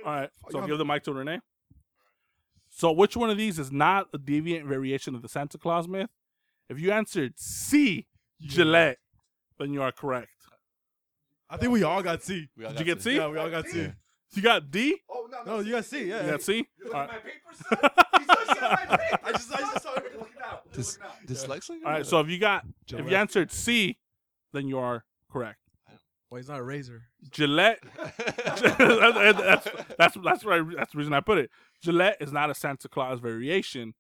All 0.07 0.13
right. 0.15 0.31
So 0.51 0.59
Fuck. 0.59 0.69
give 0.69 0.79
the 0.79 0.85
mic 0.85 1.03
to 1.05 1.13
Rene. 1.13 1.41
So 2.71 2.93
which 2.93 3.17
one 3.17 3.31
of 3.31 3.37
these 3.37 3.59
is 3.59 3.71
not 3.71 4.09
a 4.13 4.19
deviant 4.19 4.67
variation 4.67 5.15
of 5.15 5.23
the 5.23 5.29
Santa 5.29 5.59
Claus 5.59 5.87
myth? 5.87 6.11
If 6.69 6.81
you 6.81 6.91
answered 6.93 7.35
C, 7.37 8.07
Gillette, 8.41 8.99
then 9.59 9.73
you 9.73 9.83
are 9.83 9.93
correct. 9.93 10.29
I 11.49 11.57
think 11.57 11.73
we 11.73 11.83
all 11.85 12.03
got 12.03 12.23
C. 12.23 12.49
We 12.57 12.65
all 12.65 12.73
Did 12.73 12.79
got 12.79 12.81
you 12.81 12.95
get 12.95 12.97
to- 12.99 13.03
C? 13.03 13.17
Yeah, 13.17 13.29
we 13.29 13.39
all 13.39 13.51
got 13.51 13.67
C. 13.69 13.93
You 14.33 14.43
got 14.43 14.69
D? 14.71 14.97
Oh 15.09 15.29
no, 15.31 15.43
No, 15.45 15.61
you 15.61 15.73
got 15.73 15.85
C. 15.85 16.07
Yeah. 16.09 16.25
You 16.25 16.31
got 16.33 16.43
C? 16.43 16.57
You 16.57 16.85
look 16.87 16.95
All 16.95 17.01
at 17.03 17.11
right. 17.11 17.25
my 17.71 17.79
papers. 17.79 17.99
He's 18.19 18.29
looking 18.29 18.63
at 18.65 18.89
my 18.91 18.97
papers. 18.97 19.19
I 19.23 19.33
just, 19.33 19.53
I 19.55 19.59
just 19.61 19.83
saw 19.83 19.95
it. 19.95 20.19
Look 20.19 20.31
it 20.37 20.43
out. 20.44 20.44
Dys- 20.75 20.99
dyslexic? 21.27 21.85
All 21.85 21.93
right. 21.93 22.07
So 22.07 22.21
if 22.21 22.29
you 22.29 22.39
got 22.39 22.65
if 22.65 22.93
you 22.93 22.97
Gillette. 22.99 23.13
answered 23.15 23.53
C, 23.53 23.99
then 24.53 24.69
you 24.69 24.79
are 24.79 25.05
correct. 25.31 25.59
Well, 26.31 26.39
he's 26.41 26.49
not 26.49 26.59
a 26.59 26.63
razor. 26.65 27.03
Gillette. 27.31 27.79
that's, 28.17 29.69
that's 29.99 30.17
that's 30.25 30.45
right. 30.45 30.63
That's 30.77 30.93
the 30.93 30.99
reason 30.99 31.13
I 31.13 31.21
put 31.21 31.39
it. 31.39 31.51
Gillette 31.83 32.17
is 32.21 32.33
not 32.33 32.51
a 32.51 32.55
Santa 32.55 32.89
Claus 32.89 33.21
variation, 33.21 33.95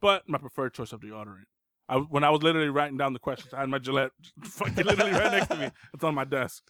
but 0.00 0.28
my 0.28 0.38
preferred 0.38 0.74
choice 0.74 0.92
of 0.92 1.00
deodorant. 1.00 1.44
I, 1.88 1.96
when 1.96 2.22
I 2.22 2.30
was 2.30 2.42
literally 2.42 2.68
writing 2.68 2.96
down 2.96 3.12
the 3.12 3.18
questions, 3.18 3.52
I 3.52 3.60
had 3.60 3.68
my 3.68 3.78
Gillette 3.78 4.12
fucking 4.44 4.84
literally 4.84 5.10
right 5.10 5.32
next 5.32 5.48
to 5.48 5.56
me. 5.56 5.70
It's 5.92 6.04
on 6.04 6.14
my 6.14 6.24
desk. 6.24 6.62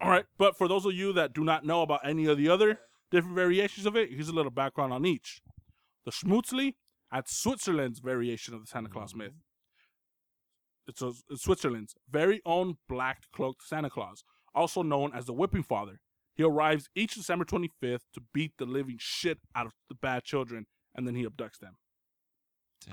All 0.00 0.10
right, 0.10 0.24
but 0.36 0.58
for 0.58 0.66
those 0.66 0.84
of 0.84 0.94
you 0.94 1.12
that 1.12 1.32
do 1.32 1.44
not 1.44 1.64
know 1.64 1.82
about 1.82 2.00
any 2.04 2.26
of 2.26 2.36
the 2.36 2.48
other 2.48 2.80
different 3.12 3.36
variations 3.36 3.86
of 3.86 3.94
it, 3.96 4.10
here's 4.10 4.28
a 4.28 4.32
little 4.32 4.50
background 4.50 4.92
on 4.92 5.06
each. 5.06 5.40
The 6.04 6.10
Schmutzli, 6.10 6.74
that's 7.12 7.36
Switzerland's 7.36 8.00
variation 8.00 8.54
of 8.54 8.60
the 8.60 8.66
Santa 8.66 8.88
Claus 8.88 9.14
myth. 9.14 9.34
It's, 10.88 11.02
a, 11.02 11.12
it's 11.30 11.42
Switzerland's 11.42 11.94
very 12.10 12.40
own 12.44 12.76
black 12.88 13.24
cloaked 13.32 13.66
Santa 13.66 13.90
Claus, 13.90 14.24
also 14.54 14.82
known 14.82 15.12
as 15.14 15.26
the 15.26 15.32
Whipping 15.32 15.62
Father. 15.62 16.00
He 16.34 16.42
arrives 16.42 16.88
each 16.94 17.14
December 17.14 17.44
25th 17.44 18.00
to 18.14 18.22
beat 18.32 18.52
the 18.58 18.64
living 18.64 18.96
shit 18.98 19.38
out 19.54 19.66
of 19.66 19.72
the 19.88 19.94
bad 19.94 20.24
children, 20.24 20.66
and 20.94 21.06
then 21.06 21.14
he 21.14 21.24
abducts 21.24 21.58
them. 21.60 21.76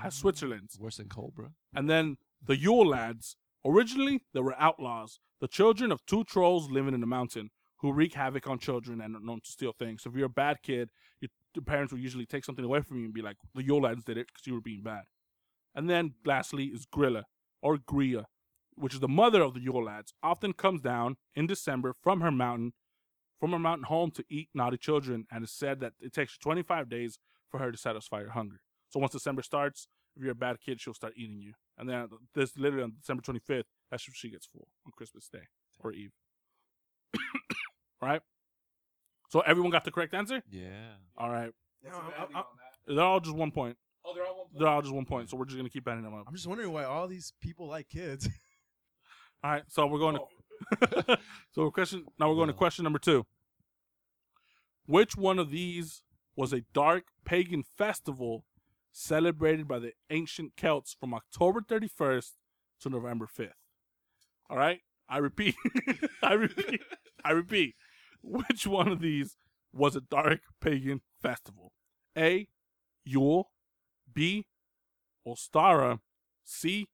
As 0.02 0.14
Switzerland's. 0.14 0.78
Worse 0.78 0.98
than 0.98 1.08
cold, 1.08 1.34
bro. 1.34 1.48
And 1.74 1.88
then 1.88 2.16
the 2.44 2.56
Yule 2.56 2.86
lads. 2.86 3.36
Originally, 3.64 4.22
they 4.32 4.40
were 4.40 4.54
outlaws, 4.58 5.18
the 5.40 5.48
children 5.48 5.92
of 5.92 6.04
two 6.06 6.24
trolls 6.24 6.70
living 6.70 6.94
in 6.94 7.00
the 7.00 7.06
mountain 7.06 7.50
who 7.80 7.92
wreak 7.92 8.14
havoc 8.14 8.46
on 8.46 8.58
children 8.58 9.00
and 9.00 9.16
are 9.16 9.20
known 9.20 9.40
to 9.40 9.50
steal 9.50 9.72
things. 9.72 10.02
So 10.02 10.10
if 10.10 10.16
you're 10.16 10.26
a 10.26 10.30
bad 10.30 10.58
kid, 10.62 10.90
your, 11.20 11.30
your 11.54 11.64
parents 11.64 11.92
will 11.92 12.00
usually 12.00 12.26
take 12.26 12.44
something 12.44 12.64
away 12.64 12.80
from 12.80 12.98
you 12.98 13.04
and 13.04 13.14
be 13.14 13.22
like, 13.22 13.36
the 13.54 13.64
Yule 13.64 13.82
lads 13.82 14.04
did 14.04 14.16
it 14.16 14.28
because 14.28 14.46
you 14.46 14.54
were 14.54 14.60
being 14.60 14.82
bad. 14.82 15.04
And 15.74 15.88
then 15.88 16.14
lastly 16.24 16.66
is 16.66 16.86
Grilla, 16.86 17.24
or 17.62 17.78
Gria, 17.78 18.26
which 18.74 18.94
is 18.94 19.00
the 19.00 19.08
mother 19.08 19.42
of 19.42 19.54
the 19.54 19.60
Yule 19.60 19.84
lads, 19.84 20.12
often 20.22 20.52
comes 20.52 20.80
down 20.80 21.16
in 21.34 21.46
December 21.46 21.94
from 22.02 22.20
her 22.20 22.30
mountain, 22.30 22.72
from 23.38 23.52
her 23.52 23.58
mountain 23.58 23.84
home 23.84 24.10
to 24.12 24.24
eat 24.28 24.48
naughty 24.54 24.76
children, 24.76 25.26
and 25.30 25.44
it's 25.44 25.52
said 25.52 25.80
that 25.80 25.92
it 26.00 26.12
takes 26.12 26.38
25 26.38 26.88
days 26.88 27.18
for 27.50 27.58
her 27.58 27.72
to 27.72 27.78
satisfy 27.78 28.22
her 28.22 28.30
hunger. 28.30 28.60
So 28.88 29.00
once 29.00 29.12
December 29.12 29.42
starts, 29.42 29.88
if 30.16 30.22
you're 30.22 30.32
a 30.32 30.36
bad 30.36 30.60
kid, 30.60 30.80
she'll 30.80 30.94
start 30.94 31.14
eating 31.16 31.40
you. 31.40 31.52
And 31.78 31.88
then 31.88 32.08
this 32.34 32.56
literally 32.56 32.84
on 32.84 32.94
December 33.00 33.22
25th, 33.22 33.64
that's 33.90 34.06
when 34.06 34.14
she 34.14 34.30
gets 34.30 34.46
full 34.46 34.68
on 34.84 34.92
Christmas 34.96 35.28
Day 35.28 35.48
or 35.78 35.92
Eve. 35.92 36.12
right? 38.02 38.20
So 39.30 39.40
everyone 39.40 39.70
got 39.70 39.84
the 39.84 39.92
correct 39.92 40.12
answer? 40.12 40.42
Yeah. 40.50 40.90
All 41.16 41.30
right. 41.30 41.52
Yeah, 41.84 41.92
I'm, 42.18 42.36
I'm- 42.36 42.44
They're 42.86 43.00
all 43.04 43.20
just 43.20 43.34
one 43.36 43.52
point. 43.52 43.76
Oh, 44.04 44.12
they're 44.14 44.26
all 44.26 44.36
one. 44.38 44.46
They're 44.58 44.68
all 44.68 44.82
just 44.82 44.92
one 44.92 45.04
point. 45.06 45.30
So 45.30 45.36
we're 45.36 45.44
just 45.44 45.56
going 45.56 45.68
to 45.68 45.72
keep 45.72 45.86
adding 45.86 46.02
them 46.02 46.14
up. 46.14 46.24
I'm 46.26 46.34
just 46.34 46.48
wondering 46.48 46.72
why 46.72 46.84
all 46.84 47.06
these 47.06 47.32
people 47.40 47.68
like 47.68 47.88
kids. 47.88 48.28
All 49.44 49.50
right. 49.52 49.62
So 49.68 49.86
we're 49.86 49.98
going 49.98 50.16
to. 50.16 50.22
Oh. 51.08 51.16
so 51.52 51.70
question. 51.70 52.04
Now 52.18 52.28
we're 52.28 52.34
going 52.34 52.48
to 52.48 52.52
question 52.54 52.82
number 52.82 52.98
two. 52.98 53.24
Which 54.86 55.16
one 55.16 55.38
of 55.38 55.50
these 55.50 56.02
was 56.36 56.52
a 56.52 56.62
dark 56.74 57.04
pagan 57.24 57.62
festival 57.78 58.44
celebrated 58.92 59.68
by 59.68 59.78
the 59.78 59.92
ancient 60.10 60.56
Celts 60.56 60.94
from 60.98 61.14
October 61.14 61.60
31st 61.60 62.32
to 62.80 62.90
November 62.90 63.26
5th? 63.26 63.52
All 64.50 64.56
right. 64.56 64.80
I 65.08 65.18
repeat. 65.18 65.54
I 66.22 66.34
repeat. 66.34 66.80
I 67.24 67.30
repeat. 67.30 67.74
Which 68.48 68.66
one 68.66 68.88
of 68.88 69.00
these 69.00 69.36
was 69.72 69.96
a 69.96 70.00
dark 70.00 70.40
pagan 70.60 71.00
festival? 71.22 71.72
A. 72.16 72.48
Yule. 73.04 73.50
B. 74.12 74.46
Ostara. 75.26 76.00
C. 76.44 76.88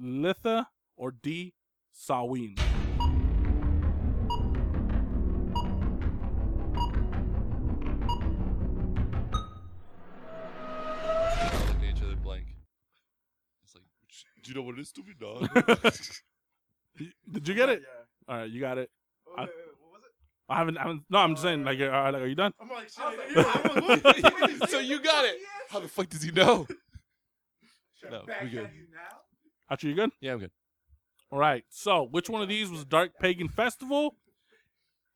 Litha. 0.00 0.66
Or 0.96 1.10
D. 1.12 1.54
Samhain. 1.92 2.56
All 10.22 11.66
looking 11.66 11.88
at 11.88 11.96
each 11.96 12.02
other 12.02 12.16
blank. 12.16 12.44
It's 13.64 13.74
like, 13.74 13.84
do 14.42 14.50
you 14.50 14.54
know 14.56 14.62
what 14.62 14.78
it 14.78 14.80
is, 14.82 14.88
stupid 14.88 15.18
dog? 15.18 15.48
Did 17.30 17.48
you 17.48 17.54
get 17.54 17.68
it? 17.68 17.82
Yeah. 17.82 18.32
All 18.34 18.40
right, 18.40 18.50
you 18.50 18.60
got 18.60 18.78
it. 18.78 18.90
I- 19.36 19.42
Wait, 19.42 19.48
wait, 19.48 19.56
wait, 19.56 19.74
what 19.80 19.92
was 19.92 20.02
it? 20.04 20.12
I 20.50 20.58
haven't. 20.58 20.76
I 20.78 20.82
haven't. 20.82 21.04
No, 21.08 21.18
I'm 21.18 21.34
just 21.34 21.42
saying. 21.42 21.64
Like, 21.64 21.80
all 21.80 21.88
right, 21.88 22.10
like, 22.10 22.22
are 22.22 22.26
you 22.26 22.34
done? 22.34 22.52
I'm 22.60 22.68
like, 22.68 22.88
shit, 22.88 23.04
like, 23.04 23.18
yeah, 23.34 23.60
I'm 23.64 23.88
like, 23.88 24.04
what? 24.04 24.50
Wait, 24.60 24.68
so 24.68 24.80
you 24.80 25.00
got 25.00 25.24
it. 25.24 25.36
How 25.70 25.80
the 25.80 25.88
fuck 25.88 26.08
does 26.08 26.22
he 26.22 26.32
know? 26.32 26.66
No, 28.10 28.22
we 28.42 28.48
good. 28.48 28.68
Actually, 29.70 29.90
you 29.90 29.96
good? 29.96 30.10
Yeah, 30.20 30.32
I'm 30.32 30.40
good. 30.40 30.50
All 31.30 31.38
right. 31.38 31.64
So, 31.70 32.02
which 32.10 32.28
one 32.28 32.42
of 32.42 32.48
these 32.48 32.70
was 32.70 32.84
dark 32.84 33.12
pagan 33.20 33.48
festival? 33.48 34.16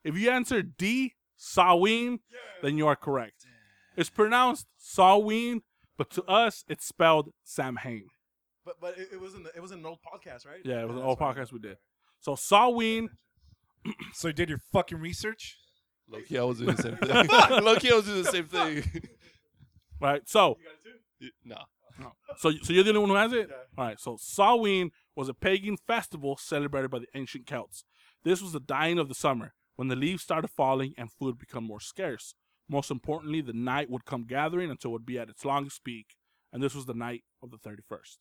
If 0.04 0.16
you 0.16 0.30
answered 0.30 0.76
D, 0.76 1.14
Samhain, 1.36 2.20
then 2.62 2.78
you 2.78 2.86
are 2.86 2.94
correct. 2.94 3.46
It's 3.96 4.10
pronounced 4.10 4.66
Sawween, 4.80 5.62
but 5.96 6.10
to 6.10 6.22
us, 6.24 6.64
it's 6.68 6.86
spelled 6.86 7.30
Samhain. 7.42 8.06
But 8.64 8.80
but 8.80 8.98
it, 8.98 9.08
it 9.14 9.20
was 9.20 9.34
in 9.34 9.42
the, 9.42 9.50
it 9.54 9.60
was 9.60 9.72
an 9.72 9.84
old 9.84 9.98
podcast, 10.00 10.46
right? 10.46 10.60
Yeah, 10.64 10.82
it 10.82 10.88
was 10.88 10.96
an 10.96 11.02
old 11.02 11.18
podcast 11.18 11.52
we 11.52 11.58
did. 11.58 11.78
So 12.20 12.32
Sawween, 12.34 13.08
So 14.14 14.28
you 14.28 14.34
did 14.34 14.48
your 14.48 14.60
fucking 14.72 14.98
research? 14.98 15.56
Lowkey, 16.12 16.38
I 16.38 16.44
was 16.44 16.58
doing 16.58 16.76
the 16.76 16.82
same 16.82 16.96
thing. 16.98 17.08
Lowkey, 17.28 17.92
I 17.92 17.94
was 17.96 18.04
doing 18.04 18.22
the 18.22 18.30
same 18.30 18.46
thing. 18.46 19.02
right? 20.00 20.22
So, 20.28 20.58
You 20.58 20.64
got 20.64 20.74
it 20.74 20.82
too. 20.82 21.30
Y- 21.46 21.54
nah. 22.00 22.10
so, 22.38 22.50
so 22.62 22.72
you're 22.72 22.84
the 22.84 22.90
only 22.90 23.00
one 23.00 23.08
who 23.10 23.14
has 23.16 23.32
it. 23.32 23.48
Yeah. 23.50 23.56
All 23.78 23.84
right. 23.86 24.00
So 24.00 24.16
Samhain 24.18 24.90
was 25.16 25.28
a 25.28 25.34
pagan 25.34 25.76
festival 25.86 26.36
celebrated 26.36 26.90
by 26.90 26.98
the 27.00 27.06
ancient 27.14 27.46
Celts. 27.46 27.84
This 28.24 28.42
was 28.42 28.52
the 28.52 28.60
dying 28.60 28.98
of 28.98 29.08
the 29.08 29.14
summer 29.14 29.54
when 29.76 29.88
the 29.88 29.96
leaves 29.96 30.22
started 30.22 30.48
falling 30.48 30.94
and 30.98 31.10
food 31.12 31.38
become 31.38 31.64
more 31.64 31.80
scarce. 31.80 32.34
Most 32.68 32.90
importantly, 32.90 33.40
the 33.42 33.52
night 33.52 33.90
would 33.90 34.04
come 34.06 34.24
gathering 34.24 34.70
until 34.70 34.90
it 34.90 34.92
would 34.92 35.06
be 35.06 35.18
at 35.18 35.28
its 35.28 35.44
longest 35.44 35.84
peak, 35.84 36.16
and 36.52 36.62
this 36.62 36.74
was 36.74 36.86
the 36.86 36.94
night 36.94 37.22
of 37.42 37.50
the 37.50 37.58
31st. 37.58 38.16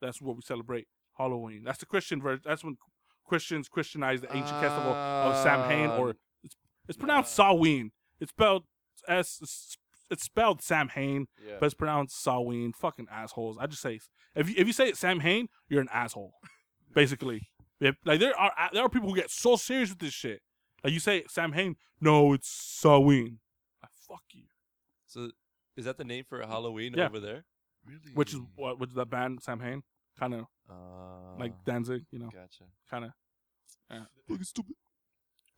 That's 0.00 0.22
what 0.22 0.34
we 0.36 0.42
celebrate 0.42 0.86
Halloween. 1.18 1.62
That's 1.64 1.78
the 1.78 1.84
Christian 1.86 2.22
version. 2.22 2.40
That's 2.44 2.64
when 2.64 2.78
Christians 3.24 3.68
Christianize 3.68 4.20
the 4.20 4.28
ancient 4.36 4.60
festival 4.60 4.92
of 4.92 5.36
Samhain, 5.42 5.90
or 5.90 6.10
uh, 6.10 6.12
it's, 6.42 6.56
it's 6.88 6.98
pronounced 6.98 7.34
Samhain. 7.34 7.92
It's 8.20 8.30
spelled 8.30 8.64
as 9.08 9.38
it's, 9.40 9.76
it's 10.10 10.24
spelled 10.24 10.62
Samhain, 10.62 11.26
Yeah. 11.46 11.54
but 11.60 11.66
it's 11.66 11.74
pronounced 11.74 12.20
Samhain. 12.22 12.72
Fucking 12.72 13.06
assholes. 13.10 13.56
I 13.58 13.66
just 13.66 13.82
say 13.82 14.00
if 14.34 14.48
you 14.48 14.54
if 14.58 14.66
you 14.66 14.72
say 14.72 14.88
it 14.88 14.96
Samhain, 14.96 15.48
you're 15.68 15.80
an 15.80 15.88
asshole. 15.92 16.32
Basically, 16.94 17.48
if, 17.80 17.94
like 18.04 18.18
there 18.20 18.36
are 18.38 18.52
there 18.72 18.82
are 18.82 18.88
people 18.88 19.08
who 19.08 19.14
get 19.16 19.30
so 19.30 19.56
serious 19.56 19.90
with 19.90 20.00
this 20.00 20.12
shit. 20.12 20.40
Like 20.82 20.92
you 20.92 21.00
say 21.00 21.24
Samhain, 21.28 21.76
no, 22.00 22.32
it's 22.32 22.48
Samhain. 22.50 23.38
Like, 23.82 23.92
fuck 24.08 24.22
you. 24.32 24.44
so, 25.06 25.30
is 25.76 25.84
that 25.84 25.96
the 25.98 26.04
name 26.04 26.24
for 26.28 26.40
Halloween 26.44 26.94
Yeah. 26.96 27.06
over 27.06 27.20
there? 27.20 27.44
Really? 27.86 28.12
Which 28.14 28.34
is 28.34 28.40
what 28.56 28.78
which 28.80 28.90
is 28.90 28.96
that 28.96 29.08
band 29.10 29.40
Samhain? 29.42 29.82
Kind 30.18 30.34
of 30.34 30.46
uh, 30.70 31.38
like 31.38 31.52
Danzig, 31.64 32.04
you 32.10 32.18
know, 32.18 32.30
Gotcha. 32.32 32.64
kind 32.90 33.04
of. 33.06 33.10
Fucking 34.28 34.44
stupid. 34.44 34.74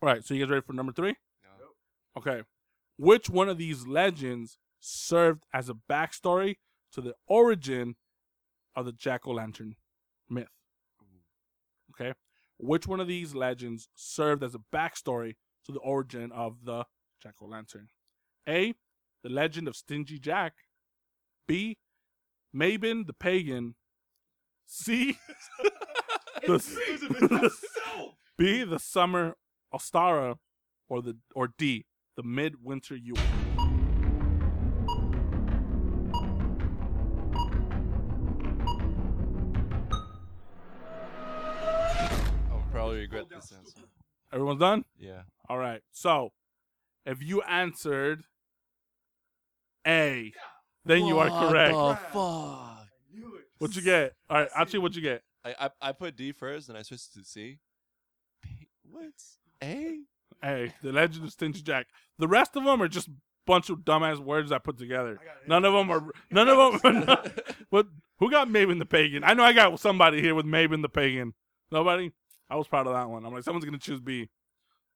All 0.00 0.08
right, 0.08 0.24
so 0.24 0.34
you 0.34 0.40
guys 0.44 0.50
ready 0.50 0.62
for 0.66 0.72
number 0.72 0.92
three? 0.92 1.14
Yeah. 1.44 2.18
Okay. 2.18 2.42
Which 2.98 3.28
one 3.28 3.48
of 3.48 3.58
these 3.58 3.86
legends 3.86 4.58
served 4.80 5.44
as 5.52 5.68
a 5.68 5.74
backstory 5.74 6.56
to 6.92 7.00
the 7.00 7.14
origin 7.26 7.96
of 8.74 8.86
the 8.86 8.92
jack 8.92 9.26
o' 9.26 9.32
lantern 9.32 9.76
myth? 10.28 10.48
Okay. 11.90 12.14
Which 12.58 12.86
one 12.86 13.00
of 13.00 13.08
these 13.08 13.34
legends 13.34 13.88
served 13.94 14.42
as 14.42 14.54
a 14.54 14.60
backstory 14.74 15.34
to 15.66 15.72
the 15.72 15.80
origin 15.80 16.32
of 16.32 16.64
the 16.64 16.84
jack 17.22 17.34
o' 17.42 17.46
lantern? 17.46 17.88
A. 18.48 18.74
The 19.22 19.28
legend 19.28 19.68
of 19.68 19.76
Stingy 19.76 20.18
Jack. 20.18 20.54
B. 21.46 21.76
Mabon 22.54 23.06
the 23.06 23.12
pagan. 23.12 23.74
C. 24.74 25.18
the, 26.46 27.52
B. 28.38 28.64
The 28.64 28.78
summer 28.78 29.36
Ostara, 29.72 30.36
or 30.88 31.02
the 31.02 31.18
or 31.34 31.50
D. 31.58 31.84
The 32.16 32.22
midwinter 32.22 32.96
Yule. 32.96 33.18
I'll 42.50 42.64
probably 42.70 43.00
regret 43.00 43.28
this 43.28 43.52
answer. 43.52 43.82
Everyone's 44.32 44.60
done. 44.60 44.86
Yeah. 44.98 45.22
All 45.50 45.58
right. 45.58 45.82
So, 45.92 46.30
if 47.04 47.22
you 47.22 47.42
answered 47.42 48.24
A, 49.86 50.32
then 50.86 51.04
you 51.04 51.18
are 51.18 51.28
correct. 51.28 51.74
What 51.74 52.00
the 52.00 52.18
fuck? 52.18 52.71
Knew 53.62 53.66
it. 53.66 53.68
What 53.68 53.76
you 53.76 53.82
get? 53.82 54.12
All 54.28 54.38
right. 54.38 54.48
I'll 54.56 54.66
tell 54.66 54.80
what 54.80 54.94
you 54.94 55.02
get. 55.02 55.22
I, 55.44 55.54
I 55.58 55.70
I 55.80 55.92
put 55.92 56.16
D 56.16 56.32
first, 56.32 56.68
and 56.68 56.78
I 56.78 56.82
switched 56.82 57.14
to 57.14 57.24
C. 57.24 57.58
P- 58.42 58.68
what? 58.90 59.12
A? 59.62 60.00
A. 60.44 60.72
The 60.82 60.92
Legend 60.92 61.24
of 61.24 61.32
Stingy 61.32 61.62
Jack. 61.62 61.86
The 62.18 62.28
rest 62.28 62.56
of 62.56 62.64
them 62.64 62.82
are 62.82 62.88
just 62.88 63.08
bunch 63.46 63.70
of 63.70 63.78
dumbass 63.78 64.18
words 64.18 64.52
I 64.52 64.58
put 64.58 64.78
together. 64.78 65.18
I. 65.20 65.48
None 65.48 65.64
of 65.64 65.72
them 65.72 65.90
are. 65.90 66.02
None 66.30 66.48
of 66.48 66.82
them. 66.82 67.04
Are 67.08 67.24
what? 67.70 67.86
Who 68.18 68.30
got 68.30 68.48
Mabon 68.48 68.78
the 68.78 68.86
Pagan? 68.86 69.24
I 69.24 69.34
know 69.34 69.42
I 69.42 69.52
got 69.52 69.78
somebody 69.80 70.20
here 70.20 70.34
with 70.34 70.46
Mabon 70.46 70.82
the 70.82 70.88
Pagan. 70.88 71.34
Nobody. 71.70 72.12
I 72.48 72.56
was 72.56 72.68
proud 72.68 72.86
of 72.86 72.92
that 72.92 73.08
one. 73.08 73.24
I'm 73.24 73.32
like, 73.32 73.42
someone's 73.42 73.64
gonna 73.64 73.78
choose 73.78 74.00
B. 74.00 74.28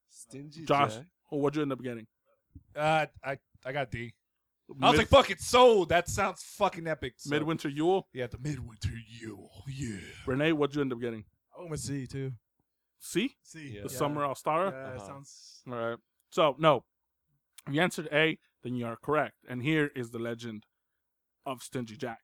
Stingy 0.09 0.65
Josh. 0.65 0.95
Jack? 0.95 1.05
Oh, 1.33 1.39
what'd 1.39 1.57
you 1.57 1.63
end 1.63 1.73
up 1.73 1.83
getting? 1.83 2.07
Uh, 2.75 3.07
I 3.25 3.39
I 3.65 3.73
got 3.73 3.91
D. 3.91 4.13
I 4.69 4.87
was 4.91 4.93
Mid- 4.93 4.99
like, 4.99 5.09
fucking 5.09 5.37
sold. 5.39 5.91
That 5.91 6.09
sounds 6.09 6.43
fucking 6.43 6.87
epic. 6.89 7.15
So- 7.19 7.31
Midwinter 7.31 7.69
Yule. 7.69 8.09
Yeah, 8.13 8.27
the 8.27 8.39
midwinter 8.39 8.91
Yule. 9.21 9.65
Yeah. 9.69 9.99
Rene, 10.27 10.53
what'd 10.53 10.75
you 10.75 10.83
end 10.83 10.93
up 10.93 11.01
getting? 11.01 11.25
I 11.57 11.61
went 11.61 11.71
with 11.71 11.81
C 11.81 12.07
too. 12.07 12.33
C. 12.99 13.37
C. 13.43 13.75
Yeah. 13.77 13.83
The 13.85 13.89
Summer 13.91 14.23
Ostara. 14.23 14.73
Yeah, 14.73 14.79
Uh-huh. 14.97 15.07
sounds. 15.07 15.63
All 15.69 15.75
right. 15.75 15.99
So 16.31 16.57
no, 16.59 16.85
if 17.69 17.75
you 17.75 17.81
answered 17.81 18.09
A, 18.13 18.39
then 18.63 18.75
you 18.75 18.87
are 18.87 18.97
correct. 18.97 19.37
And 19.49 19.63
here 19.63 19.91
is 19.95 20.11
the 20.11 20.19
legend 20.19 20.65
of 21.45 21.63
Stingy 21.63 21.97
Jack. 21.97 22.19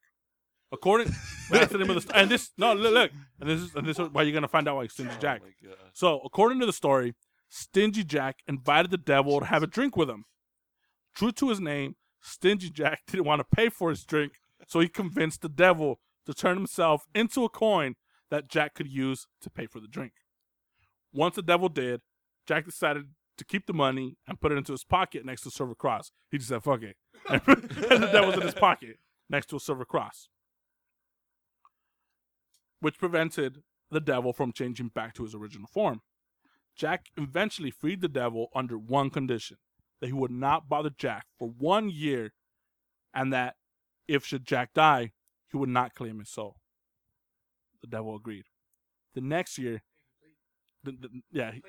According, 0.73 1.13
that's 1.51 1.71
the 1.71 1.79
name 1.79 1.91
of 1.91 1.95
the 1.97 2.01
st- 2.01 2.17
and 2.17 2.31
this 2.31 2.51
no 2.57 2.73
look, 2.73 2.93
look 2.95 3.13
and 3.41 3.49
this 3.49 3.61
is 3.61 3.75
and 3.77 3.87
this 3.87 3.99
is 3.99 4.09
why 4.09 4.23
you're 4.23 4.33
gonna 4.35 4.49
find 4.49 4.67
out 4.67 4.77
why 4.77 4.87
Stingy 4.89 5.13
Oh 5.15 5.21
Jack. 5.21 5.43
my 5.43 5.53
God. 5.69 5.77
So 5.93 6.21
according 6.25 6.59
to 6.61 6.67
the 6.67 6.73
story, 6.73 7.15
Stingy 7.51 8.03
Jack 8.03 8.39
invited 8.49 8.91
the 8.91 8.97
devil 8.99 9.39
to 9.39 9.47
have 9.47 9.63
a 9.63 9.67
drink 9.69 9.97
with 9.97 10.11
him. 10.11 10.25
True 11.15 11.31
to 11.33 11.51
his 11.51 11.61
name, 11.61 11.95
Stingy 12.23 12.71
Jack 12.71 13.03
didn't 13.07 13.27
want 13.27 13.41
to 13.41 13.57
pay 13.57 13.69
for 13.69 13.91
his 13.91 14.05
drink, 14.05 14.41
so 14.67 14.81
he 14.81 14.89
convinced 14.89 15.43
the 15.43 15.49
devil 15.49 16.01
to 16.25 16.33
turn 16.33 16.57
himself 16.57 17.05
into 17.15 17.45
a 17.45 17.49
coin 17.49 17.95
that 18.31 18.49
Jack 18.49 18.75
could 18.75 18.89
use 18.89 19.27
to 19.41 19.51
pay 19.51 19.67
for 19.67 19.81
the 19.81 19.89
drink. 19.89 20.13
Once 21.13 21.35
the 21.35 21.43
devil 21.43 21.69
did, 21.69 22.01
Jack 22.47 22.65
decided 22.65 23.09
to 23.37 23.45
keep 23.45 23.67
the 23.67 23.73
money 23.73 24.17
and 24.27 24.41
put 24.41 24.53
it 24.53 24.59
into 24.59 24.73
his 24.73 24.85
pocket 24.85 25.25
next 25.27 25.43
to 25.43 25.49
a 25.49 25.53
silver 25.53 25.75
cross. 25.75 26.11
He 26.31 26.39
just 26.39 26.49
said, 26.49 26.63
fuck 26.63 26.83
it. 26.83 26.97
and 27.29 27.43
the 28.03 28.09
devil's 28.13 28.37
in 28.37 28.43
his 28.43 28.55
pocket 28.55 28.97
next 29.29 29.47
to 29.47 29.57
a 29.57 29.61
silver 29.61 29.85
cross. 29.85 30.29
Which 32.81 32.99
prevented 32.99 33.63
the 33.91 34.01
devil 34.01 34.33
from 34.33 34.53
changing 34.53 34.89
back 34.89 35.15
to 35.15 35.25
his 35.25 35.35
original 35.35 35.69
form. 35.69 36.01
Jack 36.75 37.07
eventually 37.17 37.71
freed 37.71 38.01
the 38.01 38.09
devil 38.09 38.49
under 38.55 38.79
one 38.79 39.11
condition 39.11 39.59
that 40.03 40.09
he 40.09 40.13
would 40.13 40.33
not 40.33 40.69
bother 40.69 40.91
Jack 40.91 41.27
for 41.39 41.49
one 41.49 41.89
year, 41.89 42.33
and 43.15 43.33
that 43.33 43.55
if 44.09 44.27
should 44.27 44.45
Jack 44.45 44.75
die, 44.75 45.13
he 45.49 45.57
would 45.57 45.69
not 45.69 45.95
claim 45.95 46.19
his 46.19 46.29
soul. 46.29 46.57
The 47.83 47.87
devil 47.87 48.17
agreed. 48.17 48.47
The 49.15 49.21
next 49.21 49.59
year, 49.59 49.85
the, 50.83 50.91
the, 50.91 51.09
yeah, 51.31 51.53
he- 51.53 51.63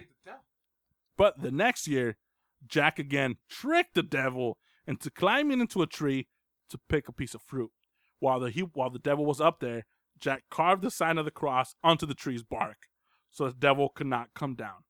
but 1.16 1.44
the 1.44 1.52
next 1.52 1.88
year, 1.88 2.18
Jack 2.66 2.98
again 2.98 3.36
tricked 3.48 3.94
the 3.94 4.02
devil 4.02 4.58
into 4.88 5.12
climbing 5.12 5.62
into 5.62 5.84
a 5.84 5.88
tree 5.88 6.28
to 6.72 6.80
pick 6.90 7.08
a 7.08 7.14
piece 7.14 7.36
of 7.36 7.42
fruit. 7.44 7.70
While 8.20 8.40
the 8.40 8.50
he, 8.50 8.62
while 8.62 8.90
the 8.90 8.98
devil 8.98 9.26
was 9.28 9.40
up 9.40 9.60
there, 9.60 9.86
Jack 10.20 10.46
carved 10.50 10.82
the 10.82 10.90
sign 10.90 11.20
of 11.20 11.26
the 11.26 11.32
cross 11.32 11.76
onto 11.84 12.08
the 12.08 12.16
tree's 12.16 12.42
bark, 12.42 12.78
so 13.30 13.46
the 13.46 13.54
devil 13.54 13.90
could 13.90 14.08
not 14.08 14.30
come 14.34 14.56
down. 14.56 14.86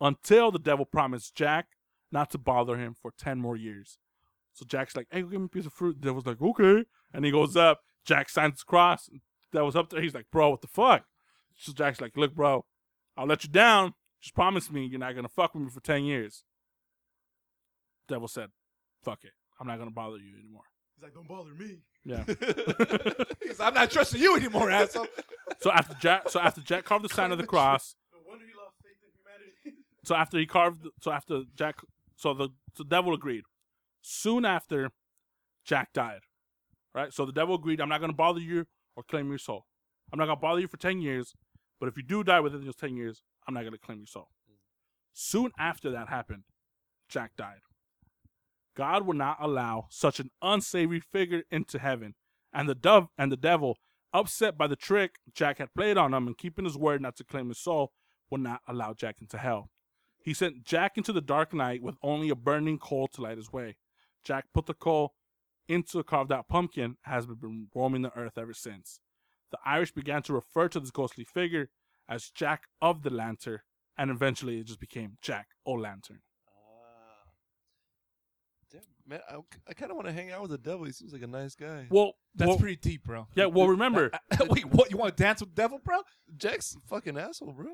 Until 0.00 0.50
the 0.50 0.58
devil 0.58 0.86
promised 0.86 1.34
Jack 1.34 1.66
not 2.12 2.30
to 2.30 2.38
bother 2.38 2.76
him 2.76 2.94
for 3.00 3.12
ten 3.18 3.38
more 3.38 3.56
years. 3.56 3.98
So 4.52 4.64
Jack's 4.66 4.96
like, 4.96 5.06
"Hey, 5.10 5.22
go 5.22 5.28
give 5.28 5.40
me 5.40 5.46
a 5.46 5.48
piece 5.48 5.66
of 5.66 5.72
fruit." 5.72 6.00
Devil's 6.00 6.26
like, 6.26 6.40
"Okay," 6.40 6.84
and 7.12 7.24
he 7.24 7.30
goes 7.30 7.56
up. 7.56 7.80
Jack 8.04 8.28
signs 8.28 8.58
the 8.60 8.64
cross. 8.66 9.06
The 9.06 9.20
devil's 9.52 9.76
up 9.76 9.90
there. 9.90 10.00
He's 10.00 10.14
like, 10.14 10.26
"Bro, 10.32 10.50
what 10.50 10.60
the 10.62 10.68
fuck?" 10.68 11.04
So 11.56 11.72
Jack's 11.72 12.00
like, 12.00 12.16
"Look, 12.16 12.34
bro, 12.34 12.64
I'll 13.16 13.26
let 13.26 13.44
you 13.44 13.50
down. 13.50 13.94
Just 14.20 14.34
promise 14.34 14.70
me 14.70 14.86
you're 14.86 14.98
not 14.98 15.14
gonna 15.14 15.28
fuck 15.28 15.54
with 15.54 15.62
me 15.64 15.70
for 15.70 15.80
ten 15.80 16.04
years." 16.04 16.44
Devil 18.08 18.28
said, 18.28 18.50
"Fuck 19.04 19.24
it. 19.24 19.32
I'm 19.60 19.66
not 19.66 19.78
gonna 19.78 19.90
bother 19.90 20.16
you 20.18 20.36
anymore." 20.38 20.62
He's 20.94 21.04
like, 21.04 21.14
don't 21.14 21.28
bother 21.28 21.50
me. 21.54 21.78
Yeah. 22.04 22.24
He's, 23.40 23.60
like, 23.60 23.68
I'm 23.68 23.74
not 23.74 23.88
trusting 23.88 24.20
you 24.20 24.34
anymore, 24.34 24.68
asshole. 24.68 25.06
so 25.60 25.70
after 25.70 25.94
Jack, 25.94 26.28
so 26.28 26.40
after 26.40 26.60
Jack 26.60 26.84
carved 26.84 27.04
the 27.04 27.08
sign 27.08 27.30
of 27.30 27.38
the 27.38 27.46
cross, 27.54 27.94
No 28.12 28.18
wonder 28.26 28.44
he 28.44 28.50
lost 28.56 28.74
faith 28.82 28.96
in 29.04 29.10
humanity. 29.16 29.78
so 30.02 30.16
after 30.16 30.38
he 30.38 30.46
carved, 30.46 30.88
so 31.00 31.12
after 31.12 31.42
Jack, 31.54 31.76
so 32.18 32.34
the, 32.34 32.48
the 32.76 32.84
devil 32.84 33.14
agreed. 33.14 33.44
Soon 34.02 34.44
after, 34.44 34.90
Jack 35.64 35.92
died. 35.92 36.20
Right. 36.92 37.12
So 37.12 37.24
the 37.24 37.32
devil 37.32 37.54
agreed. 37.54 37.80
I'm 37.80 37.88
not 37.88 38.00
gonna 38.00 38.12
bother 38.12 38.40
you 38.40 38.66
or 38.96 39.04
claim 39.04 39.28
your 39.28 39.38
soul. 39.38 39.66
I'm 40.12 40.18
not 40.18 40.26
gonna 40.26 40.40
bother 40.40 40.60
you 40.60 40.66
for 40.66 40.78
ten 40.78 41.00
years, 41.00 41.34
but 41.78 41.88
if 41.88 41.96
you 41.96 42.02
do 42.02 42.24
die 42.24 42.40
within 42.40 42.64
those 42.64 42.74
ten 42.74 42.96
years, 42.96 43.22
I'm 43.46 43.54
not 43.54 43.62
gonna 43.62 43.78
claim 43.78 43.98
your 43.98 44.06
soul. 44.06 44.28
Soon 45.12 45.52
after 45.58 45.90
that 45.92 46.08
happened, 46.08 46.42
Jack 47.08 47.32
died. 47.36 47.60
God 48.76 49.06
would 49.06 49.16
not 49.16 49.36
allow 49.40 49.86
such 49.90 50.18
an 50.18 50.30
unsavory 50.42 51.00
figure 51.00 51.42
into 51.50 51.78
heaven, 51.78 52.14
and 52.52 52.68
the 52.68 52.74
dove 52.74 53.08
and 53.16 53.30
the 53.30 53.36
devil, 53.36 53.76
upset 54.12 54.58
by 54.58 54.66
the 54.66 54.76
trick 54.76 55.16
Jack 55.32 55.58
had 55.58 55.74
played 55.74 55.96
on 55.96 56.14
him 56.14 56.26
and 56.26 56.38
keeping 56.38 56.64
his 56.64 56.76
word 56.76 57.00
not 57.00 57.16
to 57.16 57.24
claim 57.24 57.48
his 57.48 57.58
soul, 57.58 57.92
would 58.30 58.40
not 58.40 58.62
allow 58.66 58.92
Jack 58.92 59.16
into 59.20 59.38
hell. 59.38 59.70
He 60.22 60.34
sent 60.34 60.64
Jack 60.64 60.96
into 60.96 61.12
the 61.12 61.20
dark 61.20 61.54
night 61.54 61.82
with 61.82 61.96
only 62.02 62.28
a 62.28 62.34
burning 62.34 62.78
coal 62.78 63.08
to 63.08 63.22
light 63.22 63.36
his 63.38 63.52
way. 63.52 63.76
Jack 64.24 64.46
put 64.52 64.66
the 64.66 64.74
coal 64.74 65.14
into 65.68 65.98
a 65.98 66.04
carved 66.04 66.32
out 66.32 66.48
pumpkin 66.48 66.96
has 67.02 67.26
been 67.26 67.68
roaming 67.74 68.02
the 68.02 68.16
earth 68.16 68.38
ever 68.38 68.54
since. 68.54 69.00
The 69.50 69.58
Irish 69.64 69.92
began 69.92 70.22
to 70.22 70.32
refer 70.32 70.68
to 70.68 70.80
this 70.80 70.90
ghostly 70.90 71.24
figure 71.24 71.70
as 72.08 72.30
Jack 72.30 72.64
of 72.80 73.02
the 73.02 73.10
Lantern, 73.10 73.60
and 73.96 74.10
eventually 74.10 74.58
it 74.58 74.66
just 74.66 74.80
became 74.80 75.16
Jack 75.22 75.48
O' 75.66 75.72
Lantern. 75.74 76.20
Ah. 76.48 77.30
Damn, 78.70 78.80
man, 79.06 79.20
I, 79.30 79.36
I 79.68 79.72
kind 79.74 79.90
of 79.90 79.96
want 79.96 80.08
to 80.08 80.12
hang 80.12 80.30
out 80.30 80.42
with 80.42 80.50
the 80.50 80.58
devil. 80.58 80.84
He 80.84 80.92
seems 80.92 81.12
like 81.12 81.22
a 81.22 81.26
nice 81.26 81.54
guy. 81.54 81.86
Well, 81.90 82.14
That's 82.34 82.48
well, 82.48 82.58
pretty 82.58 82.76
deep, 82.76 83.04
bro. 83.04 83.28
yeah. 83.34 83.46
Well, 83.46 83.68
remember, 83.68 84.10
Wait, 84.48 84.66
what? 84.66 84.90
You 84.90 84.96
want 84.96 85.16
to 85.16 85.22
dance 85.22 85.40
with 85.40 85.54
the 85.54 85.62
devil, 85.62 85.80
bro? 85.82 86.00
Jack's 86.36 86.74
a 86.74 86.80
fucking 86.88 87.16
asshole, 87.18 87.52
bro. 87.52 87.72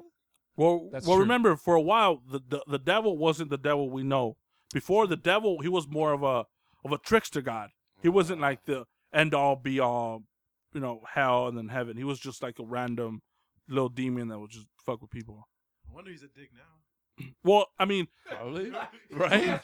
Well, 0.56 0.88
That's 0.92 1.06
well, 1.06 1.16
true. 1.16 1.22
remember 1.22 1.56
for 1.56 1.74
a 1.74 1.80
while 1.80 2.22
the, 2.30 2.40
the 2.48 2.62
the 2.68 2.78
devil 2.78 3.16
wasn't 3.18 3.50
the 3.50 3.58
devil 3.58 3.90
we 3.90 4.02
know. 4.02 4.36
Before 4.72 5.06
the 5.06 5.16
devil, 5.16 5.60
he 5.60 5.68
was 5.68 5.88
more 5.88 6.12
of 6.12 6.22
a 6.22 6.46
of 6.84 6.92
a 6.92 6.98
trickster 6.98 7.40
god. 7.40 7.70
He 8.02 8.08
wasn't 8.08 8.40
like 8.40 8.64
the 8.64 8.84
end 9.12 9.34
all 9.34 9.56
be 9.56 9.80
all, 9.80 10.24
you 10.72 10.80
know, 10.80 11.02
hell 11.12 11.48
and 11.48 11.56
then 11.56 11.68
heaven. 11.68 11.96
He 11.96 12.04
was 12.04 12.18
just 12.20 12.42
like 12.42 12.58
a 12.58 12.64
random 12.64 13.22
little 13.68 13.88
demon 13.88 14.28
that 14.28 14.38
would 14.38 14.50
just 14.50 14.66
fuck 14.84 15.00
with 15.00 15.10
people. 15.10 15.48
I 15.88 15.94
wonder 15.94 16.10
he's 16.10 16.22
a 16.22 16.28
dick 16.28 16.50
now. 16.54 17.26
Well, 17.44 17.68
I 17.78 17.84
mean, 17.84 18.08
Probably. 18.26 18.72
right? 19.12 19.60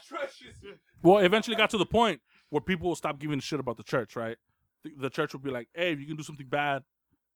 well, 1.03 1.17
it 1.17 1.25
eventually 1.25 1.57
got 1.57 1.69
to 1.71 1.77
the 1.77 1.85
point 1.85 2.21
where 2.49 2.61
people 2.61 2.87
will 2.87 2.95
stop 2.95 3.19
giving 3.19 3.39
a 3.39 3.41
shit 3.41 3.59
about 3.59 3.75
the 3.77 3.83
church, 3.83 4.15
right? 4.15 4.37
The, 4.83 4.91
the 4.97 5.09
church 5.09 5.33
would 5.33 5.43
be 5.43 5.51
like, 5.51 5.67
"Hey, 5.73 5.91
if 5.91 5.99
you 5.99 6.05
can 6.07 6.15
do 6.15 6.23
something 6.23 6.47
bad, 6.47 6.83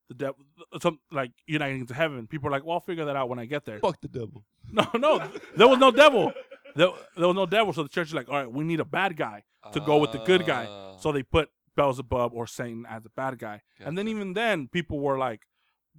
the 0.07 0.13
devil, 0.13 0.35
some 0.81 0.99
like 1.11 1.31
you're 1.47 1.59
not 1.59 1.67
getting 1.67 1.87
to 1.87 1.93
heaven." 1.93 2.27
People 2.27 2.47
are 2.47 2.51
like, 2.51 2.63
"Well, 2.65 2.75
I'll 2.75 2.79
figure 2.79 3.05
that 3.05 3.15
out 3.15 3.29
when 3.29 3.39
I 3.39 3.45
get 3.45 3.65
there." 3.65 3.79
Fuck 3.79 4.01
the 4.01 4.07
devil. 4.07 4.43
No, 4.71 4.87
no, 4.95 5.29
there 5.55 5.67
was 5.67 5.77
no 5.77 5.91
devil. 5.91 6.33
There, 6.75 6.89
there 7.15 7.27
was 7.27 7.35
no 7.35 7.45
devil. 7.45 7.71
So 7.71 7.83
the 7.83 7.89
church 7.89 8.07
is 8.07 8.13
like, 8.15 8.27
all 8.27 8.35
right, 8.35 8.51
we 8.51 8.63
need 8.63 8.79
a 8.79 8.85
bad 8.85 9.15
guy 9.15 9.43
to 9.71 9.79
go 9.79 9.97
with 9.97 10.11
the 10.11 10.17
good 10.17 10.45
guy. 10.45 10.65
Ah. 10.67 10.97
So 10.97 11.11
they 11.11 11.21
put 11.21 11.49
Beelzebub 11.75 12.31
or 12.33 12.47
Satan 12.47 12.85
as 12.89 13.03
the 13.03 13.09
bad 13.09 13.37
guy. 13.37 13.61
And 13.79 13.97
then 13.97 14.05
Gotcha. 14.05 14.15
even 14.17 14.33
then, 14.33 14.67
people 14.67 14.99
were 14.99 15.17
like, 15.17 15.41